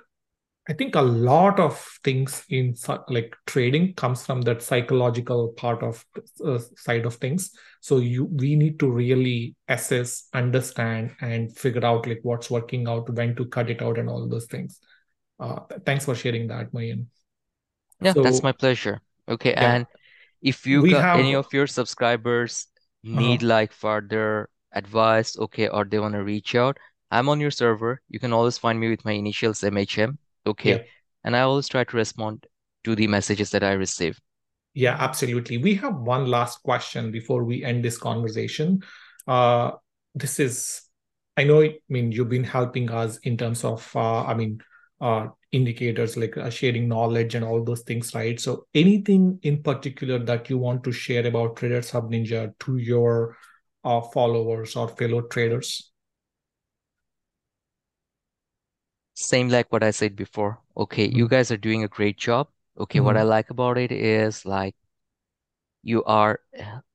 I 0.70 0.74
think 0.74 0.94
a 0.94 1.02
lot 1.02 1.60
of 1.60 1.84
things 2.04 2.46
in 2.48 2.76
like 3.08 3.36
trading 3.48 3.96
comes 3.96 4.24
from 4.24 4.42
that 4.44 4.62
psychological 4.62 5.48
part 5.54 5.82
of 5.82 6.06
uh, 6.46 6.60
side 6.78 7.08
of 7.08 7.16
things. 7.16 7.52
So 7.82 7.98
you 7.98 8.26
we 8.26 8.56
need 8.56 8.80
to 8.82 8.92
really 8.92 9.56
assess, 9.68 10.28
understand, 10.32 11.16
and 11.22 11.58
figure 11.58 11.84
out 11.84 12.06
like 12.06 12.20
what's 12.22 12.52
working 12.52 12.88
out, 12.88 13.10
when 13.10 13.36
to 13.38 13.46
cut 13.46 13.72
it 13.72 13.82
out, 13.82 13.98
and 13.98 14.08
all 14.08 14.30
those 14.30 14.46
things. 14.46 14.80
Uh, 15.40 15.62
thanks 15.88 16.06
for 16.06 16.14
sharing 16.14 16.46
that, 16.50 16.72
Moin. 16.72 17.08
Yeah, 18.02 18.14
so, 18.14 18.24
that's 18.24 18.44
my 18.44 18.52
pleasure. 18.52 19.02
Okay, 19.28 19.52
yeah. 19.52 19.76
and 19.76 19.88
if 20.42 20.66
you 20.66 20.90
got 20.90 21.02
have, 21.02 21.20
any 21.20 21.36
of 21.36 21.48
your 21.54 21.68
subscribers 21.68 22.68
need 23.04 23.44
uh-huh. 23.44 23.48
like 23.48 23.72
further 23.74 24.50
advice, 24.74 25.38
okay, 25.38 25.68
or 25.68 25.86
they 25.86 26.00
want 26.00 26.14
to 26.14 26.24
reach 26.24 26.56
out, 26.56 26.78
I'm 27.12 27.30
on 27.30 27.40
your 27.40 27.52
server. 27.52 28.02
You 28.10 28.20
can 28.20 28.34
always 28.34 28.58
find 28.58 28.80
me 28.80 28.90
with 28.90 29.04
my 29.06 29.14
initials 29.14 29.62
MHM 29.62 30.18
Okay. 30.46 30.72
Yeah. 30.72 30.84
And 31.24 31.36
I 31.36 31.42
always 31.42 31.68
try 31.68 31.84
to 31.84 31.98
respond 31.98 32.48
to 32.84 32.96
the 32.96 33.08
messages 33.08 33.52
that 33.52 33.64
I 33.64 33.74
receive. 33.74 34.20
Yeah, 34.74 34.96
absolutely. 34.98 35.58
We 35.58 35.76
have 35.76 35.96
one 35.96 36.28
last 36.28 36.64
question 36.64 37.12
before 37.12 37.44
we 37.44 37.64
end 37.64 37.84
this 37.84 37.98
conversation. 37.98 38.82
Uh, 39.28 39.72
this 40.16 40.40
is, 40.40 40.82
I 41.36 41.44
know, 41.44 41.62
I 41.62 41.78
mean, 41.90 42.12
you've 42.12 42.30
been 42.30 42.44
helping 42.44 42.90
us 42.90 43.18
in 43.18 43.38
terms 43.38 43.64
of, 43.64 43.90
uh, 43.96 44.24
I 44.24 44.34
mean, 44.34 44.62
uh, 45.02 45.28
indicators 45.52 46.16
like 46.16 46.38
uh, 46.38 46.50
sharing 46.50 46.88
knowledge 46.88 47.36
and 47.36 47.44
all 47.44 47.64
those 47.64 47.82
things, 47.82 48.14
right? 48.14 48.40
So, 48.40 48.66
anything 48.74 49.40
in 49.44 49.64
particular 49.64 50.20
that 50.20 50.50
you 50.50 50.58
want 50.58 50.84
to 50.84 50.92
share 50.92 51.26
about 51.26 51.56
Traders 51.56 51.90
Hub 51.92 52.12
Ninja 52.12 52.54
to 52.60 52.78
your 52.78 53.38
uh, 53.84 54.02
followers 54.02 54.76
or 54.76 54.88
fellow 54.90 55.22
traders? 55.22 55.90
same 59.20 59.50
like 59.50 59.72
what 59.72 59.84
I 59.84 59.92
said 59.92 60.16
before. 60.16 60.60
Okay, 60.78 61.06
you 61.06 61.26
mm-hmm. 61.26 61.36
guys 61.36 61.52
are 61.52 61.58
doing 61.58 61.84
a 61.84 61.88
great 61.88 62.18
job. 62.18 62.48
Okay, 62.80 63.00
what 63.02 63.18
I 63.18 63.22
mm-hmm. 63.22 63.30
like 63.30 63.50
about 63.50 63.78
it 63.78 63.92
is 63.92 64.46
like 64.46 64.76
you 65.84 66.04
are 66.06 66.40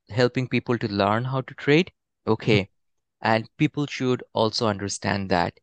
helping 0.09 0.49
people 0.49 0.79
to 0.79 0.89
learn 0.89 1.25
how 1.25 1.43
to 1.43 1.55
trade. 1.55 1.93
Okay, 2.27 2.63
mm-hmm. 2.63 3.29
and 3.29 3.49
people 3.59 3.87
should 3.87 4.25
also 4.33 4.67
understand 4.67 5.31
that 5.31 5.61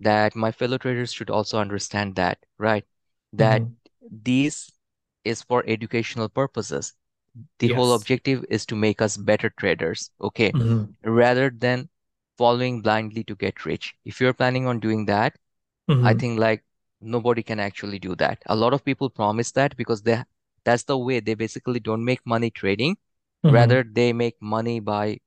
that 0.00 0.36
my 0.36 0.52
fellow 0.52 0.78
traders 0.78 1.12
should 1.12 1.30
also 1.30 1.58
understand 1.58 2.16
that, 2.16 2.38
right? 2.58 2.84
That 3.32 3.64
these 4.10 4.72
is 5.24 5.42
for 5.42 5.64
educational 5.66 6.28
purposes. 6.28 6.94
The 7.58 7.68
whole 7.68 7.92
objective 7.94 8.44
is 8.50 8.66
to 8.66 8.76
make 8.76 9.00
us 9.02 9.16
better 9.16 9.50
traders, 9.50 10.10
okay? 10.20 10.56
Rather 11.04 11.50
than 11.50 11.88
following 12.38 12.82
blindly 12.82 13.24
to 13.24 13.36
get 13.36 13.64
rich. 13.64 13.94
If 14.04 14.20
you're 14.20 14.32
planning 14.34 14.66
on 14.66 14.80
doing 14.80 15.06
that, 15.06 15.36
Mm-hmm. 15.90 16.06
I 16.06 16.14
think 16.14 16.38
like 16.38 16.64
nobody 17.00 17.42
can 17.42 17.60
actually 17.60 17.98
do 17.98 18.14
that. 18.16 18.42
A 18.46 18.56
lot 18.56 18.74
of 18.74 18.84
people 18.84 19.10
promise 19.10 19.52
that 19.52 19.76
because 19.76 20.02
they 20.02 20.22
that's 20.64 20.84
the 20.84 20.98
way 20.98 21.20
they 21.20 21.34
basically 21.34 21.80
don't 21.80 22.04
make 22.04 22.20
money 22.26 22.50
trading. 22.50 22.96
Mm-hmm. 23.44 23.54
Rather, 23.54 23.82
they 23.84 24.12
make 24.12 24.36
money 24.40 24.80
by 24.80 25.20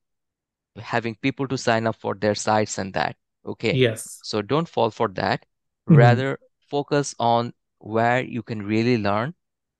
having 0.78 1.16
people 1.16 1.48
to 1.48 1.58
sign 1.58 1.86
up 1.86 1.96
for 1.96 2.14
their 2.14 2.34
sites 2.34 2.78
and 2.78 2.94
that. 2.94 3.16
Okay. 3.46 3.74
Yes. 3.74 4.20
So 4.22 4.42
don't 4.42 4.68
fall 4.68 4.90
for 4.90 5.08
that. 5.08 5.44
Mm-hmm. 5.88 5.96
Rather, 5.96 6.38
focus 6.70 7.14
on 7.18 7.52
where 7.78 8.22
you 8.22 8.42
can 8.42 8.62
really 8.62 8.98
learn 8.98 9.34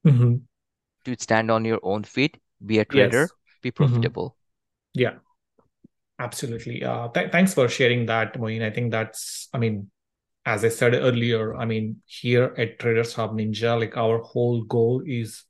mm-hmm. 0.07 0.37
to 1.05 1.17
stand 1.19 1.51
on 1.51 1.65
your 1.65 1.81
own 1.83 2.05
feet, 2.05 2.39
be 2.65 2.81
a 2.81 2.85
trader, 2.85 3.21
yes. 3.21 3.31
be 3.63 3.71
mm-hmm. 3.71 3.85
profitable. 3.85 4.37
Yeah. 4.95 5.15
Absolutely. 6.19 6.85
Uh, 6.85 7.09
th- 7.09 7.33
thanks 7.33 7.55
for 7.55 7.69
sharing 7.69 8.07
that, 8.07 8.39
Moin. 8.39 8.63
I 8.63 8.71
think 8.71 8.93
that's, 8.93 9.49
I 9.53 9.59
mean, 9.59 9.91
as 10.45 10.65
I 10.65 10.69
said 10.69 10.95
earlier, 10.95 11.57
I 11.57 11.65
mean, 11.65 12.03
here 12.07 12.55
at 12.59 12.79
Traders 12.79 13.15
Hub 13.15 13.33
Ninja, 13.33 13.79
like 13.79 13.97
our 13.97 14.19
whole 14.19 14.63
goal 14.63 15.03
is 15.07 15.45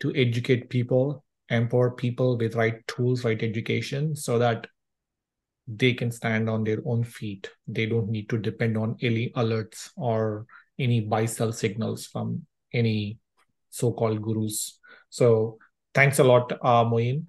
to 0.00 0.14
educate 0.14 0.70
people, 0.70 1.24
empower 1.48 1.90
people 1.90 2.38
with 2.38 2.54
right 2.54 2.86
tools, 2.86 3.24
right 3.24 3.42
education, 3.42 4.14
so 4.14 4.38
that 4.38 4.66
they 5.68 5.92
can 5.92 6.10
stand 6.10 6.48
on 6.48 6.64
their 6.64 6.78
own 6.86 7.04
feet. 7.04 7.50
They 7.66 7.86
don't 7.86 8.08
need 8.08 8.28
to 8.30 8.38
depend 8.38 8.78
on 8.78 8.96
any 9.02 9.30
alerts 9.30 9.90
or 9.96 10.46
any 10.78 11.00
buy 11.00 11.26
sell 11.26 11.52
signals 11.52 12.06
from 12.06 12.46
any 12.72 13.18
so-called 13.68 14.22
gurus. 14.22 14.78
So 15.10 15.58
thanks 15.94 16.18
a 16.18 16.24
lot, 16.24 16.52
uh, 16.64 16.84
Moin. 16.84 17.26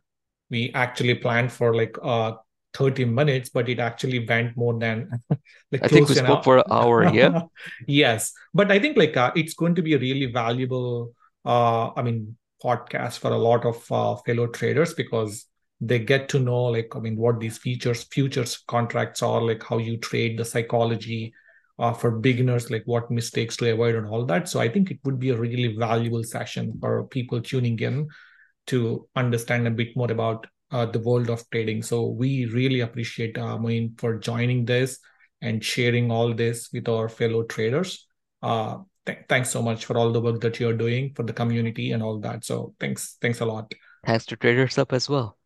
We 0.49 0.71
actually 0.73 1.15
planned 1.15 1.51
for 1.51 1.75
like 1.75 1.95
uh, 2.01 2.33
30 2.73 3.05
minutes, 3.05 3.49
but 3.49 3.67
it 3.67 3.79
actually 3.79 4.25
went 4.25 4.55
more 4.55 4.79
than 4.79 5.09
like 5.71 5.83
I 5.83 5.87
think 5.87 6.07
we 6.07 6.15
spoke 6.15 6.43
for 6.43 6.57
an 6.57 6.63
hour. 6.71 7.13
Yeah. 7.13 7.41
yes. 7.87 8.31
But 8.53 8.71
I 8.71 8.79
think 8.79 8.97
like 8.97 9.17
uh, 9.17 9.31
it's 9.35 9.53
going 9.53 9.75
to 9.75 9.81
be 9.81 9.93
a 9.93 9.99
really 9.99 10.27
valuable, 10.27 11.13
uh, 11.45 11.91
I 11.93 12.01
mean, 12.01 12.37
podcast 12.63 13.19
for 13.19 13.31
a 13.31 13.37
lot 13.37 13.65
of 13.65 13.91
uh, 13.91 14.15
fellow 14.25 14.47
traders 14.47 14.93
because 14.93 15.45
they 15.81 15.99
get 15.99 16.29
to 16.29 16.39
know 16.39 16.65
like, 16.65 16.95
I 16.95 16.99
mean, 16.99 17.15
what 17.15 17.39
these 17.39 17.57
features, 17.57 18.03
futures 18.03 18.63
contracts 18.67 19.23
are, 19.23 19.41
like 19.41 19.63
how 19.63 19.77
you 19.77 19.97
trade, 19.97 20.37
the 20.37 20.45
psychology 20.45 21.33
uh, 21.77 21.93
for 21.93 22.11
beginners, 22.11 22.69
like 22.69 22.83
what 22.85 23.09
mistakes 23.09 23.55
to 23.57 23.71
avoid 23.71 23.95
and 23.95 24.05
all 24.05 24.25
that. 24.25 24.49
So 24.49 24.59
I 24.59 24.67
think 24.67 24.91
it 24.91 24.99
would 25.05 25.19
be 25.19 25.29
a 25.29 25.37
really 25.37 25.77
valuable 25.77 26.23
session 26.23 26.77
for 26.79 27.05
people 27.07 27.41
tuning 27.41 27.79
in 27.79 28.09
to 28.67 29.07
understand 29.15 29.67
a 29.67 29.71
bit 29.71 29.95
more 29.95 30.11
about 30.11 30.45
uh, 30.71 30.85
the 30.85 30.99
world 30.99 31.29
of 31.29 31.49
trading. 31.49 31.81
So 31.81 32.07
we 32.07 32.45
really 32.45 32.81
appreciate 32.81 33.37
uh, 33.37 33.57
Moin 33.57 33.95
for 33.97 34.17
joining 34.17 34.65
this 34.65 34.99
and 35.41 35.63
sharing 35.63 36.11
all 36.11 36.33
this 36.33 36.69
with 36.73 36.89
our 36.89 37.07
fellow 37.07 37.43
traders. 37.43 38.05
Uh, 38.43 38.79
th- 39.05 39.19
thanks 39.29 39.49
so 39.49 39.61
much 39.61 39.85
for 39.85 39.97
all 39.97 40.11
the 40.11 40.21
work 40.21 40.41
that 40.41 40.59
you're 40.59 40.73
doing 40.73 41.13
for 41.15 41.23
the 41.23 41.33
community 41.33 41.93
and 41.93 42.03
all 42.03 42.19
that. 42.19 42.43
So 42.43 42.75
thanks, 42.79 43.17
thanks 43.21 43.39
a 43.39 43.45
lot. 43.45 43.73
Thanks 44.05 44.25
to 44.27 44.35
Traders 44.35 44.75
Hub 44.75 44.93
as 44.93 45.09
well. 45.09 45.38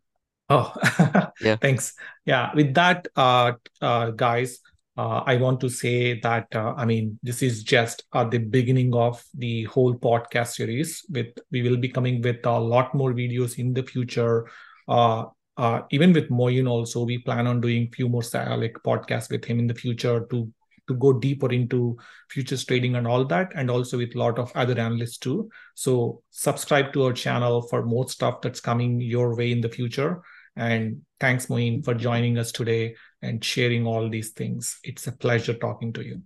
Oh, 0.49 0.73
yeah. 1.41 1.55
Thanks. 1.55 1.93
Yeah. 2.25 2.51
With 2.53 2.73
that, 2.75 3.07
uh, 3.15 3.53
uh, 3.81 4.11
guys, 4.11 4.59
uh, 4.95 5.23
I 5.25 5.37
want 5.37 5.59
to 5.61 5.69
say 5.69 6.19
that 6.19 6.47
uh, 6.53 6.73
I 6.77 6.85
mean 6.85 7.17
this 7.23 7.41
is 7.41 7.63
just 7.63 8.03
uh, 8.13 8.25
the 8.25 8.37
beginning 8.37 8.93
of 8.93 9.23
the 9.33 9.63
whole 9.63 9.95
podcast 9.95 10.53
series. 10.53 11.03
With 11.09 11.37
we 11.51 11.63
will 11.63 11.77
be 11.77 11.89
coming 11.89 12.21
with 12.21 12.45
a 12.45 12.59
lot 12.59 12.93
more 12.93 13.11
videos 13.13 13.57
in 13.57 13.73
the 13.73 13.81
future 13.81 14.47
uh, 14.87 15.25
uh, 15.57 15.81
even 15.91 16.13
with 16.13 16.29
Moin 16.29 16.67
also, 16.67 17.03
we 17.03 17.19
plan 17.19 17.47
on 17.47 17.61
doing 17.61 17.91
few 17.91 18.09
more 18.09 18.23
like 18.33 18.75
podcasts 18.85 19.29
with 19.29 19.45
him 19.45 19.59
in 19.59 19.67
the 19.67 19.75
future 19.75 20.25
to 20.31 20.51
to 20.85 20.95
go 20.95 21.13
deeper 21.13 21.49
into 21.49 21.97
futures 22.29 22.65
trading 22.65 22.95
and 22.95 23.07
all 23.07 23.23
that, 23.23 23.53
and 23.55 23.71
also 23.71 23.97
with 23.97 24.13
a 24.15 24.17
lot 24.17 24.37
of 24.37 24.51
other 24.53 24.77
analysts 24.77 25.17
too. 25.17 25.49
So 25.75 26.21
subscribe 26.31 26.91
to 26.91 27.05
our 27.05 27.13
channel 27.13 27.61
for 27.61 27.85
more 27.85 28.09
stuff 28.09 28.41
that's 28.41 28.59
coming 28.59 28.99
your 28.99 29.33
way 29.33 29.53
in 29.53 29.61
the 29.61 29.69
future. 29.69 30.21
And 30.55 31.01
thanks, 31.19 31.49
Moin, 31.49 31.81
for 31.81 31.93
joining 31.93 32.37
us 32.37 32.51
today 32.51 32.95
and 33.21 33.43
sharing 33.43 33.87
all 33.87 34.09
these 34.09 34.31
things. 34.31 34.79
It's 34.83 35.07
a 35.07 35.11
pleasure 35.11 35.53
talking 35.53 35.93
to 35.93 36.05
you. 36.05 36.21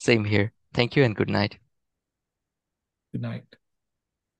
Same 0.00 0.24
here. 0.24 0.52
Thank 0.72 0.96
you 0.96 1.04
and 1.04 1.16
good 1.16 1.30
night. 1.30 1.58
Good 3.12 3.22
night. 3.22 3.44